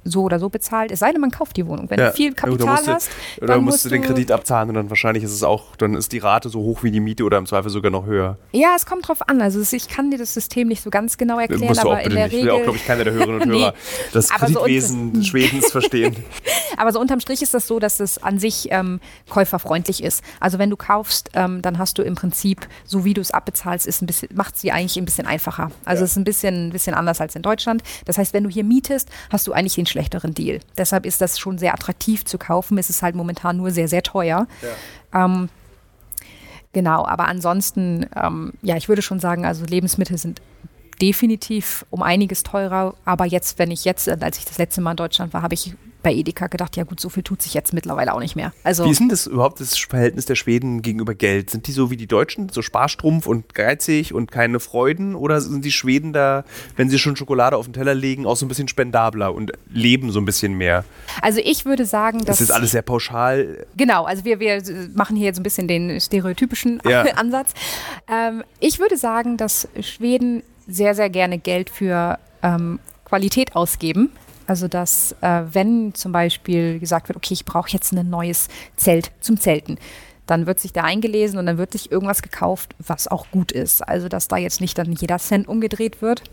so 0.09 0.23
oder 0.23 0.39
so 0.39 0.49
bezahlt, 0.49 0.91
es 0.91 0.99
sei 0.99 1.11
denn, 1.11 1.21
man 1.21 1.31
kauft 1.31 1.57
die 1.57 1.65
Wohnung. 1.67 1.89
Wenn 1.89 1.99
Ja. 1.99 2.09
du 2.09 2.15
viel 2.15 2.29
Ja, 2.29 2.33
Kapital 2.33 2.67
musst 2.75 2.87
du- 2.87 2.91
hast, 2.93 3.09
Oder 3.37 3.47
dann 3.55 3.63
musst 3.63 3.85
du 3.85 3.89
den 3.89 4.01
Kredit 4.01 4.31
abzahlen 4.31 4.69
und 4.69 4.75
dann 4.75 4.89
wahrscheinlich 4.89 5.23
ist 5.23 5.31
es 5.33 5.43
auch, 5.43 5.75
dann 5.77 5.93
ist 5.95 6.11
die 6.11 6.17
Rate 6.19 6.49
so 6.49 6.59
hoch 6.59 6.83
wie 6.83 6.91
die 6.91 6.99
Miete 6.99 7.23
oder 7.23 7.37
im 7.37 7.45
Zweifel 7.45 7.69
sogar 7.69 7.91
noch 7.91 8.05
höher. 8.05 8.37
Ja, 8.51 8.73
es 8.75 8.85
kommt 8.85 9.07
drauf 9.07 9.27
an. 9.27 9.41
Also 9.41 9.59
es- 9.59 9.73
ich 9.73 9.87
kann 9.87 10.11
dir 10.11 10.17
das 10.17 10.33
System 10.33 10.67
nicht 10.67 10.81
so 10.83 10.89
ganz 10.89 11.17
genau 11.17 11.39
erklären, 11.39 11.61
musst 11.67 11.83
du 11.83 11.87
auch 11.87 11.91
aber 11.91 11.99
in 12.01 12.03
bitte 12.05 12.15
der 12.15 12.25
nicht. 12.25 12.33
Ich 12.35 12.39
Regel. 12.43 12.51
will 12.53 12.59
auch, 12.59 12.63
glaube 12.63 12.77
ich, 12.77 12.85
keiner 12.85 13.03
der 13.03 13.13
Hörerinnen 13.13 13.41
und 13.41 13.49
Nee. 13.49 13.59
Hörer 13.61 13.73
das 14.13 14.31
Aber 14.31 14.47
so 14.47 14.59
Kreditwesen 14.59 15.23
Schwedens 15.23 15.71
verstehen. 15.71 16.15
Aber 16.77 16.91
so 16.91 16.99
unterm 16.99 17.19
Strich 17.19 17.41
ist 17.41 17.53
das 17.53 17.67
so, 17.67 17.79
dass 17.79 17.99
es 17.99 18.21
an 18.23 18.39
sich 18.39 18.67
ähm, 18.71 18.99
käuferfreundlich 19.29 20.03
ist. 20.03 20.23
Also 20.39 20.59
wenn 20.59 20.69
du 20.69 20.75
kaufst, 20.77 21.29
ähm, 21.33 21.61
dann 21.61 21.77
hast 21.77 21.97
du 21.97 22.01
im 22.03 22.15
Prinzip, 22.15 22.67
so 22.85 23.05
wie 23.05 23.13
du 23.13 23.21
es 23.21 23.31
abbezahlst, 23.31 23.87
ist 23.87 24.01
ein 24.01 24.05
bisschen, 24.05 24.29
macht 24.33 24.57
sie 24.57 24.71
eigentlich 24.71 24.97
ein 24.97 25.05
bisschen 25.05 25.25
einfacher. 25.27 25.71
Also 25.85 26.03
es 26.03 26.11
ist 26.11 26.17
ein 26.17 26.23
bisschen, 26.23 26.67
ein 26.67 26.71
bisschen 26.71 26.93
anders 26.93 27.21
als 27.21 27.35
in 27.35 27.41
Deutschland. 27.41 27.83
Das 28.05 28.17
heißt, 28.17 28.33
wenn 28.33 28.43
du 28.43 28.49
hier 28.49 28.63
mietest, 28.63 29.09
hast 29.29 29.47
du 29.47 29.53
eigentlich 29.53 29.75
den 29.75 29.85
schlechteren 29.99 30.33
Deal. 30.33 30.59
Deshalb 30.77 31.05
ist 31.05 31.19
das 31.19 31.37
schon 31.37 31.57
sehr 31.57 31.73
attraktiv 31.73 32.23
zu 32.23 32.37
kaufen. 32.37 32.77
Es 32.77 32.89
ist 32.89 33.01
halt 33.01 33.15
momentan 33.15 33.57
nur 33.57 33.71
sehr, 33.71 33.89
sehr 33.89 34.01
teuer. 34.01 34.47
Ähm, 35.13 35.49
genau, 36.71 37.05
aber 37.05 37.27
ansonsten, 37.27 38.05
ähm, 38.15 38.53
ja, 38.61 38.77
ich 38.77 38.87
würde 38.87 39.01
schon 39.01 39.19
sagen, 39.19 39.45
also 39.45 39.65
Lebensmittel 39.65 40.17
sind 40.17 40.41
definitiv 41.01 41.85
um 41.89 42.03
einiges 42.03 42.43
teurer. 42.43 42.95
Aber 43.05 43.25
jetzt, 43.25 43.59
wenn 43.59 43.71
ich 43.71 43.85
jetzt, 43.85 44.09
als 44.09 44.37
ich 44.37 44.45
das 44.45 44.57
letzte 44.57 44.81
Mal 44.81 44.91
in 44.91 44.97
Deutschland 44.97 45.33
war, 45.33 45.41
habe 45.41 45.53
ich 45.53 45.73
bei 46.01 46.13
Edeka 46.13 46.47
gedacht, 46.47 46.77
ja 46.77 46.83
gut, 46.83 46.99
so 46.99 47.09
viel 47.09 47.23
tut 47.23 47.41
sich 47.41 47.53
jetzt 47.53 47.73
mittlerweile 47.73 48.13
auch 48.13 48.19
nicht 48.19 48.35
mehr. 48.35 48.53
Also 48.63 48.85
Wie 48.85 48.91
ist 48.91 48.99
denn 48.99 49.09
das 49.09 49.27
überhaupt 49.27 49.59
das 49.59 49.77
Verhältnis 49.77 50.25
der 50.25 50.35
Schweden 50.35 50.81
gegenüber 50.81 51.13
Geld? 51.13 51.49
Sind 51.49 51.67
die 51.67 51.71
so 51.71 51.91
wie 51.91 51.97
die 51.97 52.07
Deutschen, 52.07 52.49
so 52.49 52.61
sparstrumpf 52.61 53.27
und 53.27 53.53
geizig 53.53 54.13
und 54.13 54.31
keine 54.31 54.59
Freuden? 54.59 55.15
Oder 55.15 55.41
sind 55.41 55.65
die 55.65 55.71
Schweden 55.71 56.13
da, 56.13 56.45
wenn 56.77 56.89
sie 56.89 56.99
schon 56.99 57.15
Schokolade 57.15 57.57
auf 57.57 57.65
den 57.65 57.73
Teller 57.73 57.93
legen, 57.95 58.25
auch 58.25 58.37
so 58.37 58.45
ein 58.45 58.49
bisschen 58.49 58.69
spendabler 58.69 59.33
und 59.33 59.51
leben 59.69 60.11
so 60.11 60.19
ein 60.19 60.25
bisschen 60.25 60.53
mehr? 60.53 60.85
Also 61.21 61.41
ich 61.43 61.65
würde 61.65 61.85
sagen, 61.85 62.19
dass 62.19 62.37
Das 62.37 62.41
ist 62.41 62.51
alles 62.51 62.71
sehr 62.71 62.81
pauschal. 62.81 63.65
Genau, 63.75 64.05
also 64.05 64.23
wir, 64.23 64.39
wir 64.39 64.63
machen 64.93 65.17
hier 65.17 65.25
jetzt 65.25 65.39
ein 65.39 65.43
bisschen 65.43 65.67
den 65.67 65.99
stereotypischen 65.99 66.81
Ja. 66.87 67.01
Ansatz. 67.15 67.53
Ähm, 68.09 68.43
ich 68.61 68.79
würde 68.79 68.95
sagen, 68.95 69.35
dass 69.35 69.67
Schweden 69.81 70.43
sehr, 70.69 70.95
sehr 70.95 71.09
gerne 71.09 71.39
Geld 71.39 71.69
für 71.69 72.19
ähm, 72.43 72.79
Qualität 73.05 73.55
ausgeben. 73.55 74.11
Also 74.47 74.67
dass 74.67 75.15
äh, 75.21 75.43
wenn 75.51 75.93
zum 75.93 76.11
Beispiel 76.11 76.79
gesagt 76.79 77.07
wird, 77.09 77.17
okay, 77.17 77.33
ich 77.33 77.45
brauche 77.45 77.69
jetzt 77.69 77.91
ein 77.91 78.09
neues 78.09 78.47
Zelt 78.77 79.11
zum 79.19 79.39
Zelten, 79.39 79.77
dann 80.25 80.47
wird 80.47 80.59
sich 80.59 80.73
da 80.73 80.83
eingelesen 80.83 81.39
und 81.39 81.45
dann 81.45 81.57
wird 81.57 81.71
sich 81.71 81.91
irgendwas 81.91 82.21
gekauft, 82.21 82.75
was 82.79 83.07
auch 83.07 83.29
gut 83.31 83.51
ist. 83.51 83.87
Also 83.87 84.09
dass 84.09 84.27
da 84.27 84.37
jetzt 84.37 84.61
nicht 84.61 84.77
dann 84.77 84.91
jeder 84.91 85.19
Cent 85.19 85.47
umgedreht 85.47 86.01
wird. 86.01 86.23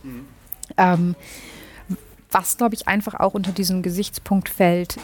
Ähm, 0.77 1.15
was, 2.31 2.57
glaube 2.57 2.75
ich, 2.75 2.89
einfach 2.89 3.15
auch 3.15 3.35
unter 3.35 3.53
diesen 3.53 3.83
Gesichtspunkt 3.83 4.49
fällt, 4.49 4.97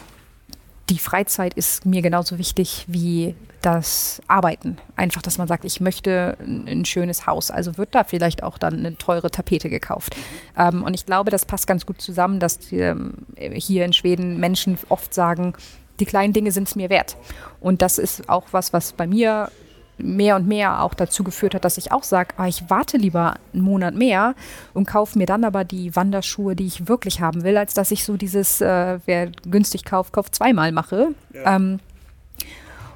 die 0.89 0.99
Freizeit 0.99 1.53
ist 1.53 1.85
mir 1.85 2.01
genauso 2.01 2.37
wichtig 2.37 2.85
wie 2.87 3.35
das 3.61 4.21
Arbeiten. 4.27 4.77
Einfach, 4.97 5.21
dass 5.21 5.37
man 5.37 5.47
sagt, 5.47 5.63
ich 5.63 5.79
möchte 5.79 6.37
ein, 6.41 6.83
schönes 6.83 7.25
Haus. 7.25 7.49
Also 7.49 7.77
wird 7.77 7.95
da 7.95 8.03
vielleicht 8.03 8.43
auch 8.43 8.57
dann 8.57 8.79
eine 8.79 8.97
teure 8.97 9.31
Tapete 9.31 9.69
gekauft. 9.69 10.15
Ähm, 10.57 10.83
und 10.83 10.93
ich 10.93 11.05
glaube, 11.05 11.31
das 11.31 11.45
passt 11.45 11.65
ganz 11.65 11.85
gut 11.85 12.01
zusammen, 12.01 12.39
dass 12.39 12.59
die, 12.59 12.79
ähm, 12.79 13.13
hier 13.37 13.85
in 13.85 13.93
Schweden 13.93 14.39
Menschen 14.39 14.77
oft 14.89 15.13
sagen, 15.13 15.53
die 15.99 16.05
kleinen 16.05 16.33
Dinge 16.33 16.51
sind 16.51 16.67
es 16.67 16.75
mir 16.75 16.89
wert. 16.89 17.15
Und 17.61 17.81
das 17.81 17.97
ist 17.97 18.27
auch 18.27 18.47
was, 18.51 18.73
was 18.73 18.91
bei 18.91 19.07
mir 19.07 19.49
mehr 19.97 20.35
und 20.35 20.47
mehr 20.47 20.81
auch 20.81 20.93
dazu 20.93 21.23
geführt 21.23 21.55
hat, 21.55 21.65
dass 21.65 21.77
ich 21.77 21.91
auch 21.91 22.03
sage, 22.03 22.33
ah, 22.37 22.47
ich 22.47 22.69
warte 22.69 22.97
lieber 22.97 23.35
einen 23.53 23.63
Monat 23.63 23.95
mehr 23.95 24.35
und 24.73 24.87
kaufe 24.87 25.17
mir 25.17 25.25
dann 25.25 25.43
aber 25.43 25.63
die 25.63 25.95
Wanderschuhe, 25.95 26.55
die 26.55 26.65
ich 26.65 26.87
wirklich 26.87 27.21
haben 27.21 27.43
will, 27.43 27.57
als 27.57 27.73
dass 27.73 27.91
ich 27.91 28.03
so 28.03 28.17
dieses, 28.17 28.61
äh, 28.61 28.99
wer 29.05 29.29
günstig 29.49 29.85
kauft, 29.85 30.13
kauft 30.13 30.35
zweimal 30.35 30.71
mache. 30.71 31.09
Ähm, 31.33 31.79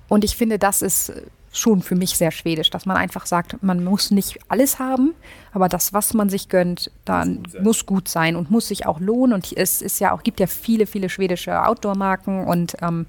und 0.08 0.24
ich 0.24 0.36
finde, 0.36 0.58
das 0.58 0.82
ist 0.82 1.14
schon 1.52 1.82
für 1.82 1.96
mich 1.96 2.18
sehr 2.18 2.32
schwedisch, 2.32 2.70
dass 2.70 2.86
man 2.86 2.98
einfach 2.98 3.26
sagt, 3.26 3.62
man 3.64 3.84
muss 3.84 4.12
nicht 4.12 4.40
alles 4.48 4.80
haben, 4.80 5.14
aber 5.54 5.70
das, 5.70 5.94
was 5.94 6.14
man 6.14 6.30
sich 6.30 6.50
gönnt, 6.50 6.92
dann 7.06 7.44
muss 7.62 7.86
gut 7.86 8.08
sein 8.08 8.36
und 8.36 8.52
muss 8.52 8.68
sich 8.68 8.86
auch 8.86 9.00
lohnen. 9.00 9.34
Und 9.34 9.52
es 9.56 9.82
ist 9.82 10.00
ja 10.00 10.12
auch, 10.12 10.24
gibt 10.24 10.40
ja 10.40 10.48
viele, 10.48 10.86
viele 10.86 11.10
schwedische 11.10 11.66
Outdoor-Marken 11.66 12.46
und 12.46 12.78
ähm, 12.82 13.08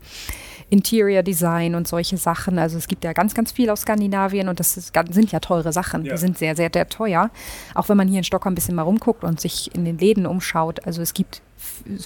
Interior 0.70 1.22
Design 1.22 1.74
und 1.74 1.88
solche 1.88 2.16
Sachen. 2.16 2.58
Also 2.58 2.76
es 2.76 2.88
gibt 2.88 3.04
ja 3.04 3.12
ganz, 3.12 3.34
ganz 3.34 3.52
viel 3.52 3.70
aus 3.70 3.82
Skandinavien 3.82 4.48
und 4.48 4.60
das 4.60 4.76
ist, 4.76 4.92
sind 5.10 5.32
ja 5.32 5.40
teure 5.40 5.72
Sachen. 5.72 6.04
Ja. 6.04 6.12
Die 6.12 6.18
sind 6.18 6.36
sehr, 6.36 6.54
sehr, 6.56 6.70
sehr 6.72 6.88
teuer. 6.88 7.30
Auch 7.74 7.88
wenn 7.88 7.96
man 7.96 8.08
hier 8.08 8.18
in 8.18 8.24
Stockholm 8.24 8.52
ein 8.52 8.54
bisschen 8.54 8.74
mal 8.74 8.82
rumguckt 8.82 9.24
und 9.24 9.40
sich 9.40 9.74
in 9.74 9.84
den 9.84 9.98
Läden 9.98 10.26
umschaut. 10.26 10.84
Also 10.86 11.00
es 11.00 11.14
gibt 11.14 11.42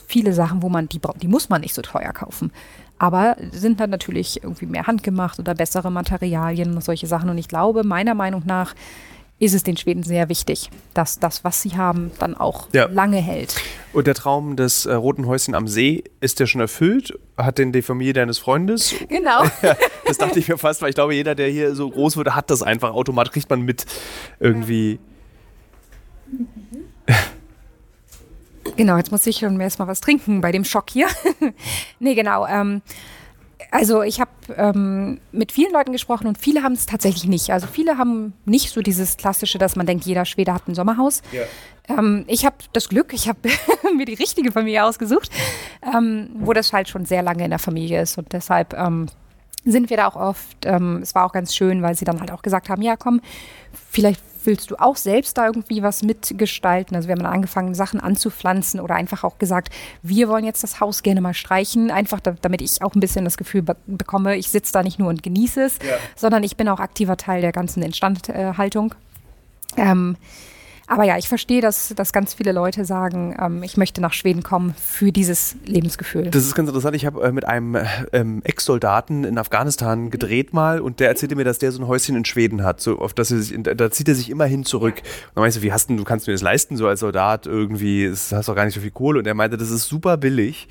viele 0.06 0.32
Sachen, 0.32 0.62
wo 0.62 0.68
man 0.68 0.88
die, 0.88 1.00
die 1.20 1.28
muss 1.28 1.48
man 1.48 1.60
nicht 1.60 1.74
so 1.74 1.82
teuer 1.82 2.12
kaufen. 2.12 2.52
Aber 2.98 3.36
sind 3.50 3.80
dann 3.80 3.90
natürlich 3.90 4.44
irgendwie 4.44 4.66
mehr 4.66 4.86
handgemacht 4.86 5.40
oder 5.40 5.54
bessere 5.54 5.90
Materialien 5.90 6.74
und 6.74 6.84
solche 6.84 7.08
Sachen. 7.08 7.30
Und 7.30 7.38
ich 7.38 7.48
glaube, 7.48 7.82
meiner 7.82 8.14
Meinung 8.14 8.44
nach 8.46 8.74
ist 9.44 9.54
es 9.54 9.62
den 9.64 9.76
Schweden 9.76 10.02
sehr 10.04 10.28
wichtig, 10.28 10.70
dass 10.94 11.18
das, 11.18 11.42
was 11.42 11.62
sie 11.62 11.76
haben, 11.76 12.12
dann 12.20 12.36
auch 12.36 12.68
Ja. 12.72 12.86
lange 12.86 13.16
hält. 13.18 13.56
Und 13.92 14.06
der 14.06 14.14
Traum 14.14 14.54
des 14.56 14.86
äh, 14.86 14.94
Roten 14.94 15.26
Häuschen 15.26 15.54
am 15.54 15.66
See, 15.66 16.04
ist 16.20 16.38
der 16.40 16.46
schon 16.46 16.60
erfüllt? 16.60 17.18
Hat 17.36 17.58
den 17.58 17.72
die 17.72 17.82
Familie 17.82 18.12
deines 18.12 18.38
Freundes? 18.38 18.94
Genau. 19.08 19.42
Das 20.04 20.18
dachte 20.18 20.38
ich 20.40 20.48
mir 20.48 20.58
fast, 20.58 20.82
weil 20.82 20.90
ich 20.90 20.94
glaube, 20.94 21.14
jeder, 21.14 21.34
der 21.34 21.48
hier 21.48 21.74
so 21.74 21.88
groß 21.88 22.16
wurde, 22.18 22.34
hat 22.34 22.50
das 22.50 22.62
einfach 22.62 22.92
automatisch, 22.92 23.32
kriegt 23.32 23.48
man 23.48 23.62
mit 23.62 23.86
irgendwie. 24.40 24.98
Genau, 28.76 28.96
jetzt 28.96 29.10
muss 29.10 29.26
ich 29.26 29.38
schon 29.38 29.58
erstmal 29.60 29.88
was 29.88 30.00
trinken 30.00 30.40
bei 30.40 30.52
dem 30.52 30.64
Schock 30.64 30.90
hier. 30.90 31.06
nee, 31.98 32.14
genau. 32.14 32.46
Ähm, 32.46 32.82
also 33.72 34.02
ich 34.02 34.20
habe 34.20 34.30
ähm, 34.54 35.18
mit 35.32 35.50
vielen 35.50 35.72
Leuten 35.72 35.92
gesprochen 35.92 36.26
und 36.26 36.36
viele 36.36 36.62
haben 36.62 36.74
es 36.74 36.84
tatsächlich 36.84 37.24
nicht. 37.24 37.50
Also 37.50 37.66
viele 37.66 37.96
haben 37.96 38.34
nicht 38.44 38.70
so 38.70 38.82
dieses 38.82 39.16
klassische, 39.16 39.56
dass 39.58 39.76
man 39.76 39.86
denkt, 39.86 40.04
jeder 40.04 40.26
Schwede 40.26 40.52
hat 40.52 40.68
ein 40.68 40.74
Sommerhaus. 40.74 41.22
Ähm, 41.88 42.24
ich 42.28 42.44
habe 42.44 42.56
das 42.74 42.90
Glück, 42.90 43.14
ich 43.14 43.28
habe 43.28 43.40
mir 43.96 44.04
die 44.04 44.14
richtige 44.14 44.52
Familie 44.52 44.84
ausgesucht. 44.84 45.30
ähm, 45.82 46.28
wo 46.34 46.52
das 46.52 46.72
halt 46.74 46.88
schon 46.88 47.06
sehr 47.06 47.22
lange 47.22 47.44
in 47.44 47.50
der 47.50 47.58
Familie 47.58 48.02
ist 48.02 48.18
und 48.18 48.32
deshalb 48.34 48.74
ähm, 48.74 49.06
sind 49.64 49.88
wir 49.88 49.96
da 49.96 50.08
auch 50.08 50.16
oft. 50.16 50.66
Ähm, 50.66 51.00
es 51.02 51.14
war 51.14 51.24
auch 51.24 51.32
ganz 51.32 51.54
schön, 51.54 51.82
weil 51.82 51.94
sie 51.94 52.04
dann 52.04 52.20
halt 52.20 52.30
auch 52.30 52.42
gesagt 52.42 52.68
haben, 52.68 52.82
ja 52.82 52.96
komm, 52.96 53.22
vielleicht 53.90 54.20
willst 54.46 54.70
du 54.70 54.76
auch 54.76 54.96
selbst 54.96 55.38
da 55.38 55.46
irgendwie 55.46 55.82
was 55.82 56.02
mitgestalten? 56.02 56.96
Also 56.96 57.08
wir 57.08 57.12
haben 57.12 57.22
dann 57.22 57.32
angefangen, 57.32 57.74
Sachen 57.74 58.00
anzupflanzen 58.00 58.80
oder 58.80 58.94
einfach 58.94 59.24
auch 59.24 59.38
gesagt, 59.38 59.70
wir 60.02 60.28
wollen 60.28 60.44
jetzt 60.44 60.62
das 60.62 60.80
Haus 60.80 61.02
gerne 61.02 61.20
mal 61.20 61.34
streichen, 61.34 61.90
einfach 61.90 62.20
da, 62.20 62.34
damit 62.40 62.62
ich 62.62 62.82
auch 62.82 62.94
ein 62.94 63.00
bisschen 63.00 63.24
das 63.24 63.36
Gefühl 63.36 63.62
be 63.62 63.76
bekomme, 63.86 64.36
ich 64.36 64.50
sitze 64.50 64.72
da 64.72 64.82
nicht 64.82 64.98
nur 64.98 65.08
und 65.08 65.22
genieße 65.22 65.62
es, 65.62 65.78
ja. 65.78 65.96
sondern 66.16 66.44
ich 66.44 66.56
bin 66.56 66.68
auch 66.68 66.80
aktiver 66.80 67.16
Teil 67.16 67.40
der 67.40 67.52
ganzen 67.52 67.82
Instandhaltung. 67.82 68.94
Ähm, 69.76 70.16
aber 70.86 71.04
ja, 71.04 71.16
ich 71.18 71.28
verstehe, 71.28 71.60
dass, 71.60 71.94
dass 71.94 72.12
ganz 72.12 72.34
viele 72.34 72.52
Leute 72.52 72.84
sagen, 72.84 73.36
ähm, 73.40 73.62
ich 73.62 73.76
möchte 73.76 74.00
nach 74.00 74.12
Schweden 74.12 74.42
kommen 74.42 74.74
für 74.74 75.12
dieses 75.12 75.56
Lebensgefühl. 75.64 76.30
Das 76.30 76.44
ist 76.44 76.54
ganz 76.54 76.68
interessant. 76.68 76.96
Ich 76.96 77.06
habe 77.06 77.22
äh, 77.22 77.32
mit 77.32 77.46
einem 77.46 77.74
äh, 77.74 77.86
ähm, 78.12 78.42
Ex-Soldaten 78.44 79.24
in 79.24 79.38
Afghanistan 79.38 80.10
gedreht 80.10 80.52
mal 80.52 80.80
und 80.80 81.00
der 81.00 81.08
erzählte 81.08 81.36
mir, 81.36 81.44
dass 81.44 81.58
der 81.58 81.72
so 81.72 81.82
ein 81.82 81.88
Häuschen 81.88 82.16
in 82.16 82.24
Schweden 82.24 82.62
hat. 82.62 82.80
So, 82.80 82.98
auf 82.98 83.14
das 83.14 83.30
er 83.30 83.38
sich, 83.38 83.56
da 83.62 83.90
zieht 83.90 84.08
er 84.08 84.14
sich 84.14 84.30
immer 84.30 84.44
hin 84.44 84.64
zurück. 84.64 84.96
Und 84.96 85.36
dann 85.36 85.42
meinte 85.42 85.56
ich 85.56 85.62
so, 85.62 85.62
wie 85.62 85.72
hast 85.72 85.90
du, 85.90 85.96
du 85.96 86.04
kannst 86.04 86.26
mir 86.26 86.32
das 86.32 86.42
leisten, 86.42 86.76
so 86.76 86.86
als 86.86 87.00
Soldat 87.00 87.46
irgendwie, 87.46 88.10
hast 88.10 88.48
doch 88.48 88.54
gar 88.54 88.64
nicht 88.64 88.74
so 88.74 88.80
viel 88.80 88.90
Kohle. 88.90 89.18
Und 89.20 89.26
er 89.26 89.34
meinte, 89.34 89.56
das 89.56 89.70
ist 89.70 89.88
super 89.88 90.16
billig 90.16 90.68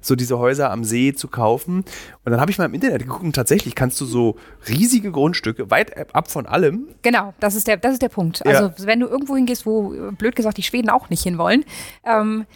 so 0.00 0.16
diese 0.16 0.38
Häuser 0.38 0.70
am 0.70 0.84
See 0.84 1.12
zu 1.14 1.28
kaufen. 1.28 1.84
Und 2.24 2.32
dann 2.32 2.40
habe 2.40 2.50
ich 2.50 2.58
mal 2.58 2.64
im 2.64 2.74
Internet 2.74 3.02
geguckt 3.02 3.22
und 3.22 3.34
tatsächlich 3.34 3.74
kannst 3.74 4.00
du 4.00 4.04
so 4.04 4.36
riesige 4.68 5.10
Grundstücke, 5.12 5.70
weit 5.70 6.14
ab 6.14 6.30
von 6.30 6.46
allem. 6.46 6.88
Genau, 7.02 7.34
das 7.40 7.54
ist 7.54 7.66
der, 7.66 7.76
das 7.76 7.94
ist 7.94 8.02
der 8.02 8.08
Punkt. 8.08 8.44
Also 8.46 8.64
ja. 8.64 8.74
wenn 8.78 9.00
du 9.00 9.06
irgendwo 9.06 9.36
hingehst, 9.36 9.66
wo 9.66 9.94
blöd 10.12 10.36
gesagt 10.36 10.56
die 10.56 10.62
Schweden 10.62 10.90
auch 10.90 11.10
nicht 11.10 11.22
hinwollen, 11.22 11.64
ähm, 12.04 12.46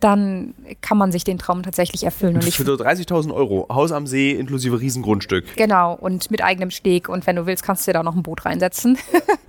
dann 0.00 0.54
kann 0.82 0.98
man 0.98 1.10
sich 1.10 1.24
den 1.24 1.38
Traum 1.38 1.62
tatsächlich 1.62 2.04
erfüllen. 2.04 2.36
Und, 2.36 2.44
und 2.44 2.52
für 2.52 2.64
so 2.64 2.74
30.000 2.74 3.32
Euro, 3.32 3.66
Haus 3.70 3.92
am 3.92 4.06
See 4.06 4.32
inklusive 4.32 4.78
Riesengrundstück. 4.78 5.56
Genau, 5.56 5.94
und 5.94 6.30
mit 6.30 6.44
eigenem 6.44 6.70
Steg. 6.70 7.08
Und 7.08 7.26
wenn 7.26 7.36
du 7.36 7.46
willst, 7.46 7.62
kannst 7.62 7.86
du 7.86 7.90
dir 7.90 7.94
da 7.94 8.02
noch 8.02 8.14
ein 8.14 8.22
Boot 8.22 8.44
reinsetzen. 8.44 8.98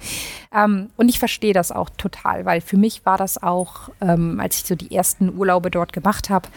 ähm, 0.56 0.90
und 0.96 1.10
ich 1.10 1.20
verstehe 1.20 1.54
das 1.54 1.72
auch 1.72 1.90
total, 1.98 2.46
weil 2.46 2.62
für 2.62 2.78
mich 2.78 3.06
war 3.06 3.18
das 3.18 3.42
auch, 3.42 3.90
ähm, 4.00 4.40
als 4.40 4.58
ich 4.58 4.64
so 4.64 4.76
die 4.76 4.96
ersten 4.96 5.38
Urlaube 5.38 5.70
dort 5.70 5.92
gemacht 5.92 6.30
habe, 6.30 6.48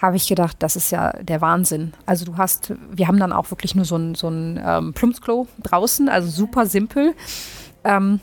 habe 0.00 0.16
ich 0.16 0.26
gedacht, 0.28 0.56
das 0.60 0.76
ist 0.76 0.90
ja 0.90 1.12
der 1.22 1.40
Wahnsinn. 1.40 1.94
Also 2.04 2.24
du 2.24 2.36
hast, 2.36 2.74
wir 2.90 3.08
haben 3.08 3.18
dann 3.18 3.32
auch 3.32 3.50
wirklich 3.50 3.74
nur 3.74 3.84
so 3.84 3.96
ein, 3.96 4.14
so 4.14 4.28
ein 4.28 4.60
ähm, 4.62 4.92
Plumpsklo 4.92 5.46
draußen, 5.62 6.08
also 6.08 6.28
super 6.28 6.66
simpel. 6.66 7.14
Ähm, 7.84 8.20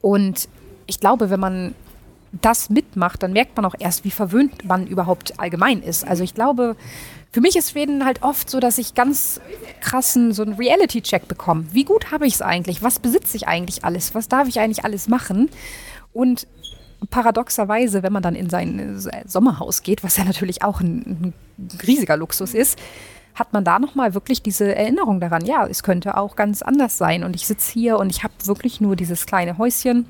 und 0.00 0.48
ich 0.86 0.98
glaube, 0.98 1.30
wenn 1.30 1.40
man 1.40 1.74
das 2.32 2.70
mitmacht, 2.70 3.22
dann 3.22 3.32
merkt 3.32 3.56
man 3.56 3.64
auch 3.64 3.74
erst, 3.78 4.04
wie 4.04 4.10
verwöhnt 4.10 4.64
man 4.64 4.86
überhaupt 4.86 5.38
allgemein 5.38 5.82
ist. 5.82 6.06
Also 6.06 6.24
ich 6.24 6.34
glaube, 6.34 6.76
für 7.30 7.40
mich 7.40 7.56
ist 7.56 7.70
Schweden 7.70 8.04
halt 8.04 8.22
oft 8.22 8.50
so, 8.50 8.58
dass 8.58 8.78
ich 8.78 8.94
ganz 8.94 9.40
krassen 9.80 10.32
so 10.32 10.42
einen 10.42 10.54
Reality-Check 10.54 11.28
bekomme. 11.28 11.66
Wie 11.72 11.84
gut 11.84 12.10
habe 12.10 12.26
ich 12.26 12.34
es 12.34 12.42
eigentlich? 12.42 12.82
Was 12.82 12.98
besitze 12.98 13.36
ich 13.36 13.46
eigentlich 13.46 13.84
alles? 13.84 14.14
Was 14.14 14.28
darf 14.28 14.48
ich 14.48 14.60
eigentlich 14.60 14.84
alles 14.84 15.08
machen? 15.08 15.50
Und 16.12 16.46
paradoxerweise, 17.10 18.02
wenn 18.02 18.12
man 18.12 18.22
dann 18.22 18.34
in 18.34 18.50
sein 18.50 18.98
Sommerhaus 19.26 19.82
geht, 19.82 20.04
was 20.04 20.16
ja 20.16 20.24
natürlich 20.24 20.62
auch 20.62 20.80
ein, 20.80 21.34
ein 21.58 21.68
riesiger 21.86 22.16
Luxus 22.16 22.54
ist, 22.54 22.78
hat 23.34 23.52
man 23.52 23.64
da 23.64 23.78
nochmal 23.78 24.14
wirklich 24.14 24.42
diese 24.42 24.74
Erinnerung 24.74 25.20
daran, 25.20 25.44
ja, 25.44 25.66
es 25.66 25.82
könnte 25.82 26.16
auch 26.16 26.36
ganz 26.36 26.62
anders 26.62 26.98
sein. 26.98 27.24
Und 27.24 27.34
ich 27.34 27.46
sitze 27.46 27.72
hier 27.72 27.98
und 27.98 28.10
ich 28.10 28.24
habe 28.24 28.34
wirklich 28.44 28.80
nur 28.80 28.94
dieses 28.96 29.26
kleine 29.26 29.58
Häuschen, 29.58 30.06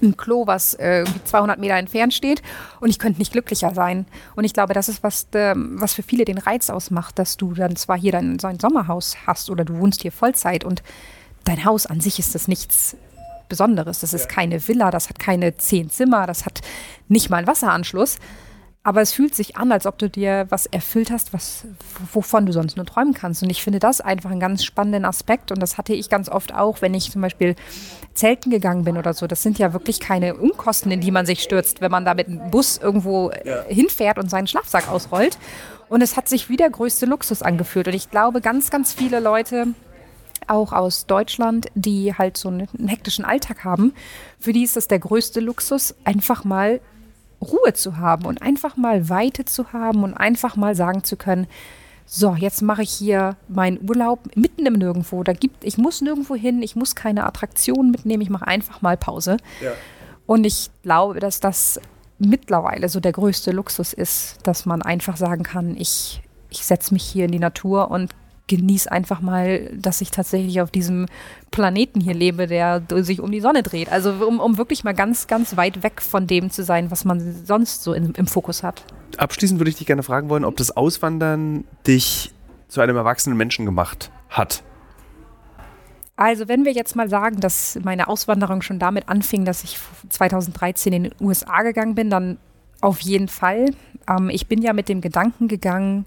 ein 0.00 0.16
Klo, 0.16 0.46
was 0.46 0.74
äh, 0.74 1.04
200 1.24 1.58
Meter 1.60 1.74
entfernt 1.74 2.12
steht 2.12 2.42
und 2.80 2.90
ich 2.90 2.98
könnte 2.98 3.20
nicht 3.20 3.32
glücklicher 3.32 3.72
sein. 3.72 4.06
Und 4.34 4.44
ich 4.44 4.52
glaube, 4.52 4.74
das 4.74 4.88
ist, 4.88 5.02
was, 5.02 5.28
äh, 5.32 5.54
was 5.56 5.94
für 5.94 6.02
viele 6.02 6.24
den 6.24 6.38
Reiz 6.38 6.70
ausmacht, 6.70 7.18
dass 7.18 7.36
du 7.36 7.54
dann 7.54 7.76
zwar 7.76 7.98
hier 7.98 8.12
dein, 8.12 8.38
so 8.38 8.48
ein 8.48 8.58
Sommerhaus 8.58 9.16
hast 9.26 9.48
oder 9.48 9.64
du 9.64 9.78
wohnst 9.78 10.02
hier 10.02 10.12
Vollzeit 10.12 10.64
und 10.64 10.82
dein 11.44 11.64
Haus 11.64 11.86
an 11.86 12.00
sich 12.00 12.18
ist 12.18 12.34
das 12.34 12.48
nichts 12.48 12.96
Besonderes. 13.52 14.00
Das 14.00 14.14
ist 14.14 14.30
keine 14.30 14.66
Villa, 14.66 14.90
das 14.90 15.10
hat 15.10 15.18
keine 15.18 15.58
zehn 15.58 15.90
Zimmer, 15.90 16.26
das 16.26 16.46
hat 16.46 16.62
nicht 17.08 17.28
mal 17.28 17.36
einen 17.36 17.46
Wasseranschluss. 17.46 18.16
Aber 18.82 19.02
es 19.02 19.12
fühlt 19.12 19.34
sich 19.34 19.58
an, 19.58 19.70
als 19.70 19.84
ob 19.84 19.98
du 19.98 20.08
dir 20.08 20.46
was 20.48 20.64
erfüllt 20.64 21.10
hast, 21.10 21.34
was, 21.34 21.66
wovon 22.14 22.46
du 22.46 22.52
sonst 22.52 22.78
nur 22.78 22.86
träumen 22.86 23.12
kannst. 23.12 23.42
Und 23.42 23.50
ich 23.50 23.62
finde 23.62 23.78
das 23.78 24.00
einfach 24.00 24.30
einen 24.30 24.40
ganz 24.40 24.64
spannenden 24.64 25.04
Aspekt. 25.04 25.52
Und 25.52 25.60
das 25.60 25.76
hatte 25.76 25.92
ich 25.92 26.08
ganz 26.08 26.30
oft 26.30 26.54
auch, 26.54 26.80
wenn 26.80 26.94
ich 26.94 27.12
zum 27.12 27.20
Beispiel 27.20 27.54
Zelten 28.14 28.50
gegangen 28.50 28.84
bin 28.84 28.96
oder 28.96 29.12
so. 29.12 29.26
Das 29.26 29.42
sind 29.42 29.58
ja 29.58 29.74
wirklich 29.74 30.00
keine 30.00 30.34
Unkosten, 30.34 30.90
in 30.90 31.02
die 31.02 31.10
man 31.10 31.26
sich 31.26 31.42
stürzt, 31.42 31.82
wenn 31.82 31.92
man 31.92 32.06
da 32.06 32.14
mit 32.14 32.26
einem 32.26 32.50
Bus 32.50 32.78
irgendwo 32.78 33.30
ja. 33.44 33.62
hinfährt 33.68 34.18
und 34.18 34.30
seinen 34.30 34.46
Schlafsack 34.46 34.88
ausrollt. 34.88 35.36
Und 35.90 36.00
es 36.00 36.16
hat 36.16 36.26
sich 36.26 36.48
wie 36.48 36.56
der 36.56 36.70
größte 36.70 37.04
Luxus 37.04 37.42
angefühlt. 37.42 37.86
Und 37.86 37.94
ich 37.94 38.10
glaube, 38.10 38.40
ganz, 38.40 38.70
ganz 38.70 38.94
viele 38.94 39.20
Leute 39.20 39.68
auch 40.48 40.72
aus 40.72 41.06
Deutschland, 41.06 41.68
die 41.74 42.14
halt 42.14 42.36
so 42.36 42.48
einen, 42.48 42.68
hektischen 42.86 43.24
Alltag 43.24 43.64
haben, 43.64 43.92
für 44.38 44.52
die 44.52 44.62
ist 44.62 44.76
das 44.76 44.88
der 44.88 44.98
größte 44.98 45.40
Luxus, 45.40 45.94
einfach 46.04 46.44
mal 46.44 46.80
Ruhe 47.40 47.72
zu 47.74 47.96
haben 47.98 48.26
und 48.26 48.40
einfach 48.40 48.76
mal 48.76 49.08
Weite 49.08 49.44
zu 49.44 49.72
haben 49.72 50.04
und 50.04 50.14
einfach 50.14 50.56
mal 50.56 50.74
sagen 50.74 51.04
zu 51.04 51.16
können, 51.16 51.46
so, 52.04 52.34
jetzt 52.34 52.62
mache 52.62 52.82
ich 52.82 52.90
hier 52.90 53.36
meinen 53.48 53.88
Urlaub 53.88 54.36
mitten 54.36 54.66
im 54.66 54.74
Nirgendwo. 54.74 55.22
Da 55.22 55.32
gibt, 55.32 55.64
ich 55.64 55.78
muss 55.78 56.00
nirgendwo 56.00 56.34
hin, 56.34 56.62
ich 56.62 56.76
muss 56.76 56.94
keine 56.94 57.24
Attraktionen 57.24 57.90
mitnehmen, 57.90 58.22
ich 58.22 58.30
mache 58.30 58.46
einfach 58.46 58.82
mal 58.82 58.96
Pause. 58.96 59.38
Ja. 59.62 59.72
Und 60.26 60.44
ich 60.44 60.70
glaube, 60.82 61.20
dass 61.20 61.40
das 61.40 61.80
mittlerweile 62.18 62.88
so 62.88 63.00
der 63.00 63.12
größte 63.12 63.50
Luxus 63.50 63.92
ist, 63.92 64.38
dass 64.42 64.66
man 64.66 64.82
einfach 64.82 65.16
sagen 65.16 65.42
kann, 65.42 65.76
ich, 65.76 66.22
ich 66.50 66.64
setze 66.64 66.92
mich 66.92 67.02
hier 67.02 67.24
in 67.24 67.32
die 67.32 67.38
Natur 67.38 67.90
und 67.90 68.10
genieße 68.48 68.90
einfach 68.90 69.20
mal, 69.20 69.70
dass 69.74 70.00
ich 70.00 70.10
tatsächlich 70.10 70.60
auf 70.60 70.70
diesem 70.70 71.06
Planeten 71.50 72.00
hier 72.00 72.14
lebe, 72.14 72.46
der 72.46 72.82
sich 72.96 73.20
um 73.20 73.30
die 73.30 73.40
Sonne 73.40 73.62
dreht. 73.62 73.90
Also 73.90 74.12
um, 74.26 74.40
um 74.40 74.58
wirklich 74.58 74.84
mal 74.84 74.94
ganz, 74.94 75.26
ganz 75.26 75.56
weit 75.56 75.82
weg 75.82 76.02
von 76.02 76.26
dem 76.26 76.50
zu 76.50 76.64
sein, 76.64 76.90
was 76.90 77.04
man 77.04 77.44
sonst 77.44 77.82
so 77.82 77.92
in, 77.92 78.12
im 78.12 78.26
Fokus 78.26 78.62
hat. 78.62 78.84
Abschließend 79.16 79.60
würde 79.60 79.70
ich 79.70 79.76
dich 79.76 79.86
gerne 79.86 80.02
fragen 80.02 80.28
wollen, 80.28 80.44
ob 80.44 80.56
das 80.56 80.76
Auswandern 80.76 81.64
dich 81.86 82.32
zu 82.68 82.80
einem 82.80 82.96
erwachsenen 82.96 83.36
Menschen 83.36 83.64
gemacht 83.64 84.10
hat. 84.28 84.62
Also 86.16 86.48
wenn 86.48 86.64
wir 86.64 86.72
jetzt 86.72 86.94
mal 86.94 87.08
sagen, 87.08 87.40
dass 87.40 87.78
meine 87.82 88.08
Auswanderung 88.08 88.62
schon 88.62 88.78
damit 88.78 89.08
anfing, 89.08 89.44
dass 89.44 89.64
ich 89.64 89.78
2013 90.08 90.92
in 90.92 91.02
den 91.04 91.14
USA 91.20 91.62
gegangen 91.62 91.94
bin, 91.94 92.10
dann 92.10 92.38
auf 92.80 93.00
jeden 93.00 93.28
Fall. 93.28 93.70
Ähm, 94.08 94.28
ich 94.30 94.46
bin 94.46 94.60
ja 94.62 94.72
mit 94.72 94.88
dem 94.88 95.00
Gedanken 95.00 95.48
gegangen, 95.48 96.06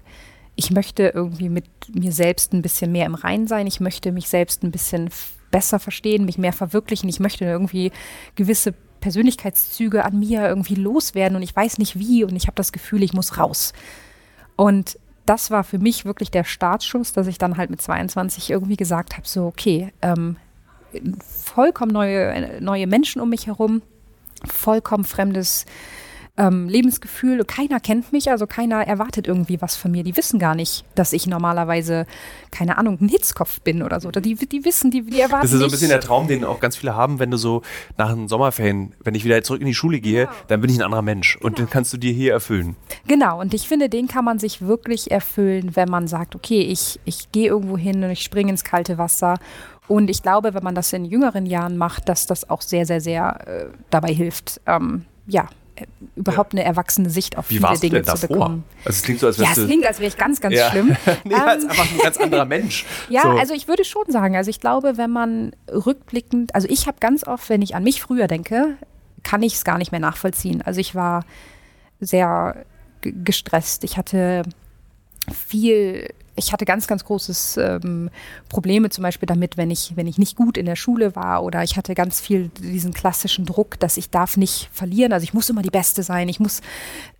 ich 0.56 0.70
möchte 0.70 1.08
irgendwie 1.14 1.50
mit 1.50 1.66
mir 1.94 2.12
selbst 2.12 2.52
ein 2.52 2.62
bisschen 2.62 2.90
mehr 2.90 3.06
im 3.06 3.14
Rein 3.14 3.46
sein. 3.46 3.66
Ich 3.66 3.78
möchte 3.78 4.10
mich 4.10 4.28
selbst 4.28 4.62
ein 4.62 4.70
bisschen 4.70 5.10
besser 5.50 5.78
verstehen, 5.78 6.24
mich 6.24 6.38
mehr 6.38 6.54
verwirklichen. 6.54 7.08
Ich 7.08 7.20
möchte 7.20 7.44
irgendwie 7.44 7.92
gewisse 8.34 8.72
Persönlichkeitszüge 9.00 10.04
an 10.04 10.18
mir 10.18 10.48
irgendwie 10.48 10.74
loswerden 10.74 11.36
und 11.36 11.42
ich 11.42 11.54
weiß 11.54 11.78
nicht 11.78 11.98
wie 11.98 12.24
und 12.24 12.34
ich 12.34 12.46
habe 12.46 12.56
das 12.56 12.72
Gefühl, 12.72 13.02
ich 13.02 13.12
muss 13.12 13.38
raus. 13.38 13.72
Und 14.56 14.98
das 15.26 15.50
war 15.50 15.62
für 15.62 15.78
mich 15.78 16.04
wirklich 16.04 16.30
der 16.30 16.44
Startschuss, 16.44 17.12
dass 17.12 17.26
ich 17.26 17.36
dann 17.36 17.58
halt 17.58 17.68
mit 17.68 17.82
22 17.82 18.50
irgendwie 18.50 18.76
gesagt 18.76 19.16
habe, 19.16 19.28
so 19.28 19.46
okay, 19.46 19.92
ähm, 20.00 20.36
vollkommen 21.20 21.92
neue, 21.92 22.60
neue 22.60 22.86
Menschen 22.86 23.20
um 23.20 23.28
mich 23.28 23.46
herum, 23.46 23.82
vollkommen 24.44 25.04
fremdes 25.04 25.66
ähm, 26.36 26.68
Lebensgefühl. 26.68 27.44
Keiner 27.44 27.80
kennt 27.80 28.12
mich, 28.12 28.30
also 28.30 28.46
keiner 28.46 28.86
erwartet 28.86 29.26
irgendwie 29.26 29.60
was 29.60 29.76
von 29.76 29.90
mir. 29.90 30.02
Die 30.02 30.16
wissen 30.16 30.38
gar 30.38 30.54
nicht, 30.54 30.84
dass 30.94 31.12
ich 31.12 31.26
normalerweise, 31.26 32.06
keine 32.50 32.78
Ahnung, 32.78 32.98
ein 33.00 33.08
Hitzkopf 33.08 33.60
bin 33.60 33.82
oder 33.82 34.00
so. 34.00 34.10
Die, 34.10 34.34
die 34.34 34.64
wissen, 34.64 34.90
die, 34.90 35.02
die 35.02 35.20
erwarten 35.20 35.42
Das 35.42 35.52
ist 35.52 35.58
so 35.58 35.64
ein 35.64 35.70
bisschen 35.70 35.88
der 35.88 36.00
Traum, 36.00 36.28
den 36.28 36.44
auch 36.44 36.60
ganz 36.60 36.76
viele 36.76 36.94
haben, 36.94 37.18
wenn 37.18 37.30
du 37.30 37.36
so 37.36 37.62
nach 37.96 38.10
einem 38.10 38.28
Sommerferien, 38.28 38.92
wenn 39.02 39.14
ich 39.14 39.24
wieder 39.24 39.42
zurück 39.42 39.60
in 39.60 39.66
die 39.66 39.74
Schule 39.74 40.00
gehe, 40.00 40.26
genau. 40.26 40.36
dann 40.48 40.60
bin 40.60 40.70
ich 40.70 40.76
ein 40.76 40.82
anderer 40.82 41.02
Mensch 41.02 41.34
genau. 41.34 41.46
und 41.46 41.58
den 41.58 41.70
kannst 41.70 41.92
du 41.92 41.96
dir 41.96 42.12
hier 42.12 42.32
erfüllen. 42.32 42.76
Genau, 43.06 43.40
und 43.40 43.54
ich 43.54 43.68
finde, 43.68 43.88
den 43.88 44.08
kann 44.08 44.24
man 44.24 44.38
sich 44.38 44.62
wirklich 44.62 45.10
erfüllen, 45.10 45.74
wenn 45.74 45.88
man 45.88 46.06
sagt, 46.08 46.34
okay, 46.34 46.60
ich, 46.60 47.00
ich 47.04 47.32
gehe 47.32 47.48
irgendwo 47.48 47.76
hin 47.78 48.02
und 48.04 48.10
ich 48.10 48.22
springe 48.22 48.50
ins 48.50 48.64
kalte 48.64 48.98
Wasser 48.98 49.38
und 49.88 50.10
ich 50.10 50.22
glaube, 50.22 50.54
wenn 50.54 50.64
man 50.64 50.74
das 50.74 50.92
in 50.92 51.04
jüngeren 51.04 51.46
Jahren 51.46 51.76
macht, 51.76 52.08
dass 52.08 52.26
das 52.26 52.50
auch 52.50 52.60
sehr, 52.60 52.86
sehr, 52.86 53.00
sehr 53.00 53.46
äh, 53.46 53.66
dabei 53.90 54.12
hilft, 54.12 54.60
ähm, 54.66 55.04
ja, 55.26 55.48
überhaupt 56.14 56.52
eine 56.52 56.64
erwachsene 56.64 57.10
Sicht 57.10 57.36
auf 57.36 57.50
Wie 57.50 57.58
viele 57.58 57.78
Dinge 57.78 58.02
zu 58.02 58.26
bekommen. 58.26 58.64
Also 58.84 58.96
es 58.96 59.02
klingt 59.02 59.20
so, 59.20 59.26
als 59.26 59.36
Ja, 59.36 59.48
es 59.50 59.64
klingt, 59.64 59.86
als 59.86 59.98
wäre 59.98 60.08
ich 60.08 60.16
ganz, 60.16 60.40
ganz 60.40 60.54
ja. 60.54 60.70
schlimm. 60.70 60.96
nee, 61.24 61.34
ähm, 61.34 61.40
als 61.40 61.64
einfach 61.64 61.90
ein 61.90 61.98
ganz 61.98 62.16
anderer 62.16 62.44
Mensch. 62.44 62.84
Ja, 63.08 63.22
so. 63.22 63.28
also 63.30 63.54
ich 63.54 63.68
würde 63.68 63.84
schon 63.84 64.04
sagen, 64.08 64.36
also 64.36 64.50
ich 64.50 64.60
glaube, 64.60 64.96
wenn 64.96 65.10
man 65.10 65.52
rückblickend, 65.70 66.54
also 66.54 66.68
ich 66.68 66.86
habe 66.86 66.96
ganz 67.00 67.26
oft, 67.26 67.48
wenn 67.48 67.62
ich 67.62 67.74
an 67.74 67.84
mich 67.84 68.00
früher 68.00 68.26
denke, 68.26 68.76
kann 69.22 69.42
ich 69.42 69.54
es 69.54 69.64
gar 69.64 69.78
nicht 69.78 69.92
mehr 69.92 70.00
nachvollziehen. 70.00 70.62
Also 70.62 70.80
ich 70.80 70.94
war 70.94 71.24
sehr 72.00 72.64
gestresst. 73.00 73.84
Ich 73.84 73.96
hatte 73.96 74.42
viel 75.32 76.08
ich 76.36 76.52
hatte 76.52 76.64
ganz, 76.64 76.86
ganz 76.86 77.04
großes 77.04 77.56
ähm, 77.56 78.10
Probleme 78.48 78.90
zum 78.90 79.02
Beispiel 79.02 79.26
damit, 79.26 79.56
wenn 79.56 79.70
ich, 79.70 79.92
wenn 79.96 80.06
ich 80.06 80.18
nicht 80.18 80.36
gut 80.36 80.56
in 80.56 80.66
der 80.66 80.76
Schule 80.76 81.16
war 81.16 81.42
oder 81.42 81.62
ich 81.62 81.76
hatte 81.76 81.94
ganz 81.94 82.20
viel 82.20 82.50
diesen 82.60 82.92
klassischen 82.92 83.46
Druck, 83.46 83.80
dass 83.80 83.96
ich 83.96 84.10
darf 84.10 84.36
nicht 84.36 84.68
verlieren. 84.72 85.12
Also 85.12 85.24
ich 85.24 85.34
muss 85.34 85.48
immer 85.50 85.62
die 85.62 85.70
Beste 85.70 86.02
sein. 86.02 86.28
Ich 86.28 86.38
muss 86.38 86.60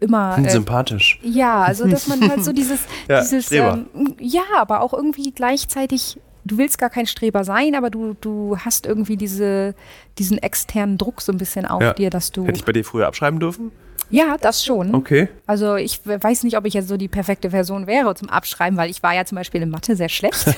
immer. 0.01 0.39
Äh, 0.39 0.51
Sympathisch. 0.51 1.19
Ja, 1.23 1.63
also 1.63 1.87
dass 1.89 2.07
man 2.07 2.21
halt 2.29 2.45
so 2.45 2.53
dieses, 2.55 2.81
ja, 3.09 3.21
dieses 3.21 3.51
ähm, 3.51 3.87
ja, 4.21 4.43
aber 4.57 4.81
auch 4.81 4.93
irgendwie 4.93 5.33
gleichzeitig 5.33 6.19
du 6.45 6.59
willst 6.59 6.79
gar 6.79 6.91
kein 6.91 7.07
Streber 7.07 7.43
sein, 7.43 7.75
aber 7.75 7.91
du, 7.91 8.15
du 8.21 8.57
hast 8.59 8.87
irgendwie 8.87 9.17
diese, 9.17 9.75
diesen 10.19 10.39
externen 10.39 10.97
Druck 10.97 11.21
so 11.21 11.33
ein 11.33 11.39
bisschen 11.39 11.67
auf 11.67 11.83
ja. 11.83 11.93
dir, 11.93 12.09
dass 12.09 12.31
du. 12.31 12.47
Hätte 12.47 12.59
ich 12.59 12.65
bei 12.65 12.73
dir 12.73 12.85
früher 12.85 13.09
abschreiben 13.09 13.41
dürfen? 13.41 13.73
Ja, 14.11 14.37
das 14.41 14.65
schon. 14.65 14.95
Okay. 14.95 15.29
Also 15.47 15.77
ich 15.77 16.01
weiß 16.07 16.45
nicht, 16.45 16.57
ob 16.57 16.65
ich 16.65 16.75
jetzt 16.75 16.89
so 16.89 16.97
die 16.97 17.09
perfekte 17.09 17.51
Version 17.51 17.87
wäre 17.87 18.15
zum 18.15 18.29
Abschreiben, 18.29 18.77
weil 18.77 18.91
ich 18.91 19.03
war 19.03 19.15
ja 19.15 19.25
zum 19.25 19.37
Beispiel 19.37 19.63
in 19.63 19.71
Mathe 19.71 19.97
sehr 19.97 20.09
schlecht. 20.09 20.47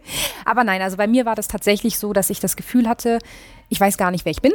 Aber 0.44 0.64
nein, 0.64 0.80
also 0.82 0.96
bei 0.96 1.06
mir 1.06 1.26
war 1.26 1.34
das 1.34 1.48
tatsächlich 1.48 1.98
so, 1.98 2.12
dass 2.12 2.30
ich 2.30 2.40
das 2.40 2.56
Gefühl 2.56 2.88
hatte, 2.88 3.18
ich 3.68 3.80
weiß 3.80 3.96
gar 3.96 4.10
nicht, 4.10 4.24
wer 4.24 4.30
ich 4.30 4.42
bin. 4.42 4.52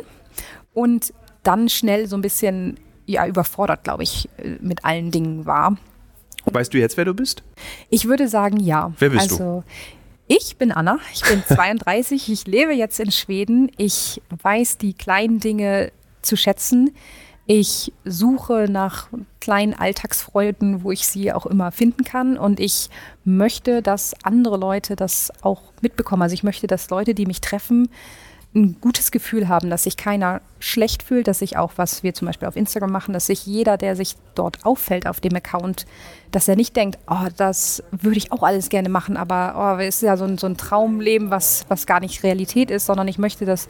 Und 0.74 1.13
dann 1.43 1.69
schnell 1.69 2.07
so 2.07 2.15
ein 2.15 2.21
bisschen 2.21 2.80
ja, 3.05 3.28
überfordert, 3.28 3.84
glaube 3.84 4.03
ich, 4.03 4.30
äh, 4.38 4.57
mit 4.61 4.86
allen 4.86 5.11
Dingen 5.11 5.45
war. 5.45 5.78
Weißt 6.45 6.74
du 6.74 6.78
jetzt, 6.78 6.97
wer 6.97 7.05
du 7.05 7.13
bist? 7.13 7.43
Ich 7.89 8.05
würde 8.05 8.28
sagen, 8.28 8.59
ja. 8.59 8.91
Wer 8.99 9.09
bist 9.09 9.32
also, 9.32 9.38
du? 9.38 9.63
Ich 10.28 10.57
bin 10.57 10.71
Anna, 10.71 10.99
ich 11.13 11.24
bin 11.24 11.43
32, 11.47 12.32
ich 12.32 12.47
lebe 12.47 12.74
jetzt 12.74 12.99
in 12.99 13.11
Schweden. 13.11 13.71
Ich 13.78 14.21
weiß 14.41 14.78
die 14.78 14.93
kleinen 14.93 15.39
Dinge 15.39 15.91
zu 16.21 16.38
schätzen. 16.38 16.95
Ich 17.45 17.91
suche 18.05 18.67
nach 18.69 19.07
kleinen 19.41 19.73
Alltagsfreuden, 19.73 20.83
wo 20.83 20.91
ich 20.91 21.05
sie 21.05 21.33
auch 21.33 21.45
immer 21.45 21.71
finden 21.71 22.05
kann. 22.05 22.37
Und 22.37 22.59
ich 22.59 22.89
möchte, 23.25 23.81
dass 23.81 24.13
andere 24.23 24.57
Leute 24.57 24.95
das 24.95 25.31
auch 25.41 25.61
mitbekommen. 25.81 26.21
Also 26.21 26.33
ich 26.33 26.43
möchte, 26.43 26.67
dass 26.67 26.89
Leute, 26.89 27.13
die 27.13 27.25
mich 27.25 27.41
treffen, 27.41 27.89
ein 28.55 28.77
gutes 28.79 29.11
Gefühl 29.11 29.47
haben, 29.47 29.69
dass 29.69 29.83
sich 29.83 29.97
keiner 29.97 30.41
schlecht 30.59 31.03
fühlt, 31.03 31.27
dass 31.27 31.39
sich 31.39 31.57
auch, 31.57 31.73
was 31.75 32.03
wir 32.03 32.13
zum 32.13 32.27
Beispiel 32.27 32.47
auf 32.47 32.55
Instagram 32.55 32.91
machen, 32.91 33.13
dass 33.13 33.25
sich 33.25 33.45
jeder, 33.45 33.77
der 33.77 33.95
sich 33.95 34.15
dort 34.35 34.63
auffällt 34.65 35.07
auf 35.07 35.19
dem 35.19 35.35
Account, 35.35 35.85
dass 36.31 36.47
er 36.47 36.55
nicht 36.55 36.75
denkt, 36.75 36.99
oh, 37.09 37.27
das 37.35 37.83
würde 37.91 38.17
ich 38.17 38.31
auch 38.31 38.43
alles 38.43 38.69
gerne 38.69 38.89
machen, 38.89 39.17
aber 39.17 39.55
oh, 39.57 39.81
es 39.81 39.95
ist 39.95 40.01
ja 40.03 40.17
so 40.17 40.25
ein, 40.25 40.37
so 40.37 40.45
ein 40.45 40.55
Traumleben, 40.55 41.31
was, 41.31 41.65
was 41.67 41.87
gar 41.87 41.99
nicht 41.99 42.23
Realität 42.23 42.69
ist, 42.69 42.85
sondern 42.85 43.07
ich 43.07 43.17
möchte, 43.17 43.45
dass 43.45 43.67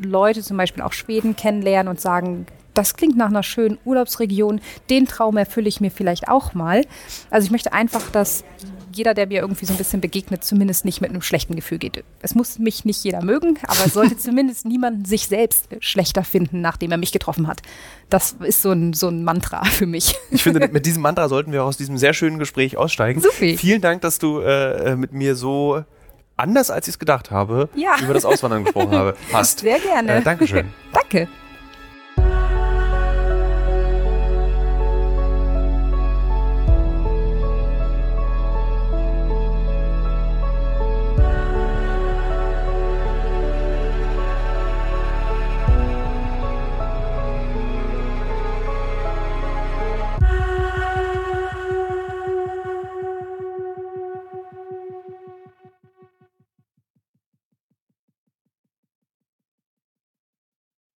Leute 0.00 0.42
zum 0.42 0.56
Beispiel 0.56 0.84
auch 0.84 0.92
Schweden 0.92 1.34
kennenlernen 1.34 1.90
und 1.90 2.00
sagen, 2.00 2.46
das 2.74 2.94
klingt 2.94 3.16
nach 3.16 3.28
einer 3.28 3.42
schönen 3.42 3.78
Urlaubsregion, 3.84 4.60
den 4.90 5.06
Traum 5.06 5.36
erfülle 5.36 5.68
ich 5.68 5.80
mir 5.80 5.90
vielleicht 5.90 6.28
auch 6.28 6.54
mal. 6.54 6.84
Also 7.30 7.46
ich 7.46 7.50
möchte 7.50 7.72
einfach, 7.72 8.10
dass 8.10 8.44
jeder, 8.92 9.14
der 9.14 9.26
mir 9.26 9.40
irgendwie 9.40 9.64
so 9.64 9.72
ein 9.72 9.76
bisschen 9.76 10.00
begegnet, 10.00 10.44
zumindest 10.44 10.84
nicht 10.84 11.00
mit 11.00 11.10
einem 11.10 11.22
schlechten 11.22 11.54
Gefühl 11.54 11.78
geht. 11.78 12.04
Es 12.20 12.34
muss 12.34 12.58
mich 12.58 12.84
nicht 12.84 13.02
jeder 13.04 13.22
mögen, 13.22 13.58
aber 13.66 13.86
es 13.86 13.94
sollte 13.94 14.16
zumindest 14.18 14.66
niemand 14.66 15.06
sich 15.06 15.28
selbst 15.28 15.68
schlechter 15.80 16.24
finden, 16.24 16.60
nachdem 16.60 16.90
er 16.90 16.98
mich 16.98 17.12
getroffen 17.12 17.46
hat. 17.46 17.62
Das 18.10 18.36
ist 18.40 18.62
so 18.62 18.72
ein, 18.72 18.92
so 18.92 19.08
ein 19.08 19.24
Mantra 19.24 19.64
für 19.64 19.86
mich. 19.86 20.16
Ich 20.30 20.42
finde, 20.42 20.68
mit 20.72 20.84
diesem 20.84 21.02
Mantra 21.02 21.28
sollten 21.28 21.52
wir 21.52 21.64
aus 21.64 21.76
diesem 21.76 21.96
sehr 21.96 22.12
schönen 22.12 22.38
Gespräch 22.38 22.76
aussteigen. 22.76 23.20
Super. 23.20 23.56
Vielen 23.56 23.80
Dank, 23.80 24.02
dass 24.02 24.18
du 24.18 24.40
äh, 24.40 24.96
mit 24.96 25.12
mir 25.12 25.36
so 25.36 25.84
anders 26.36 26.70
als 26.70 26.86
ich 26.88 26.94
es 26.94 26.98
gedacht 26.98 27.30
habe, 27.30 27.68
ja. 27.74 27.96
über 28.02 28.14
das 28.14 28.24
Auswandern 28.24 28.64
gesprochen 28.64 28.92
habe. 28.92 29.16
Hast. 29.32 29.60
Sehr 29.60 29.80
gerne. 29.80 30.16
Äh, 30.16 30.22
Dankeschön. 30.22 30.68
Danke. 30.92 31.28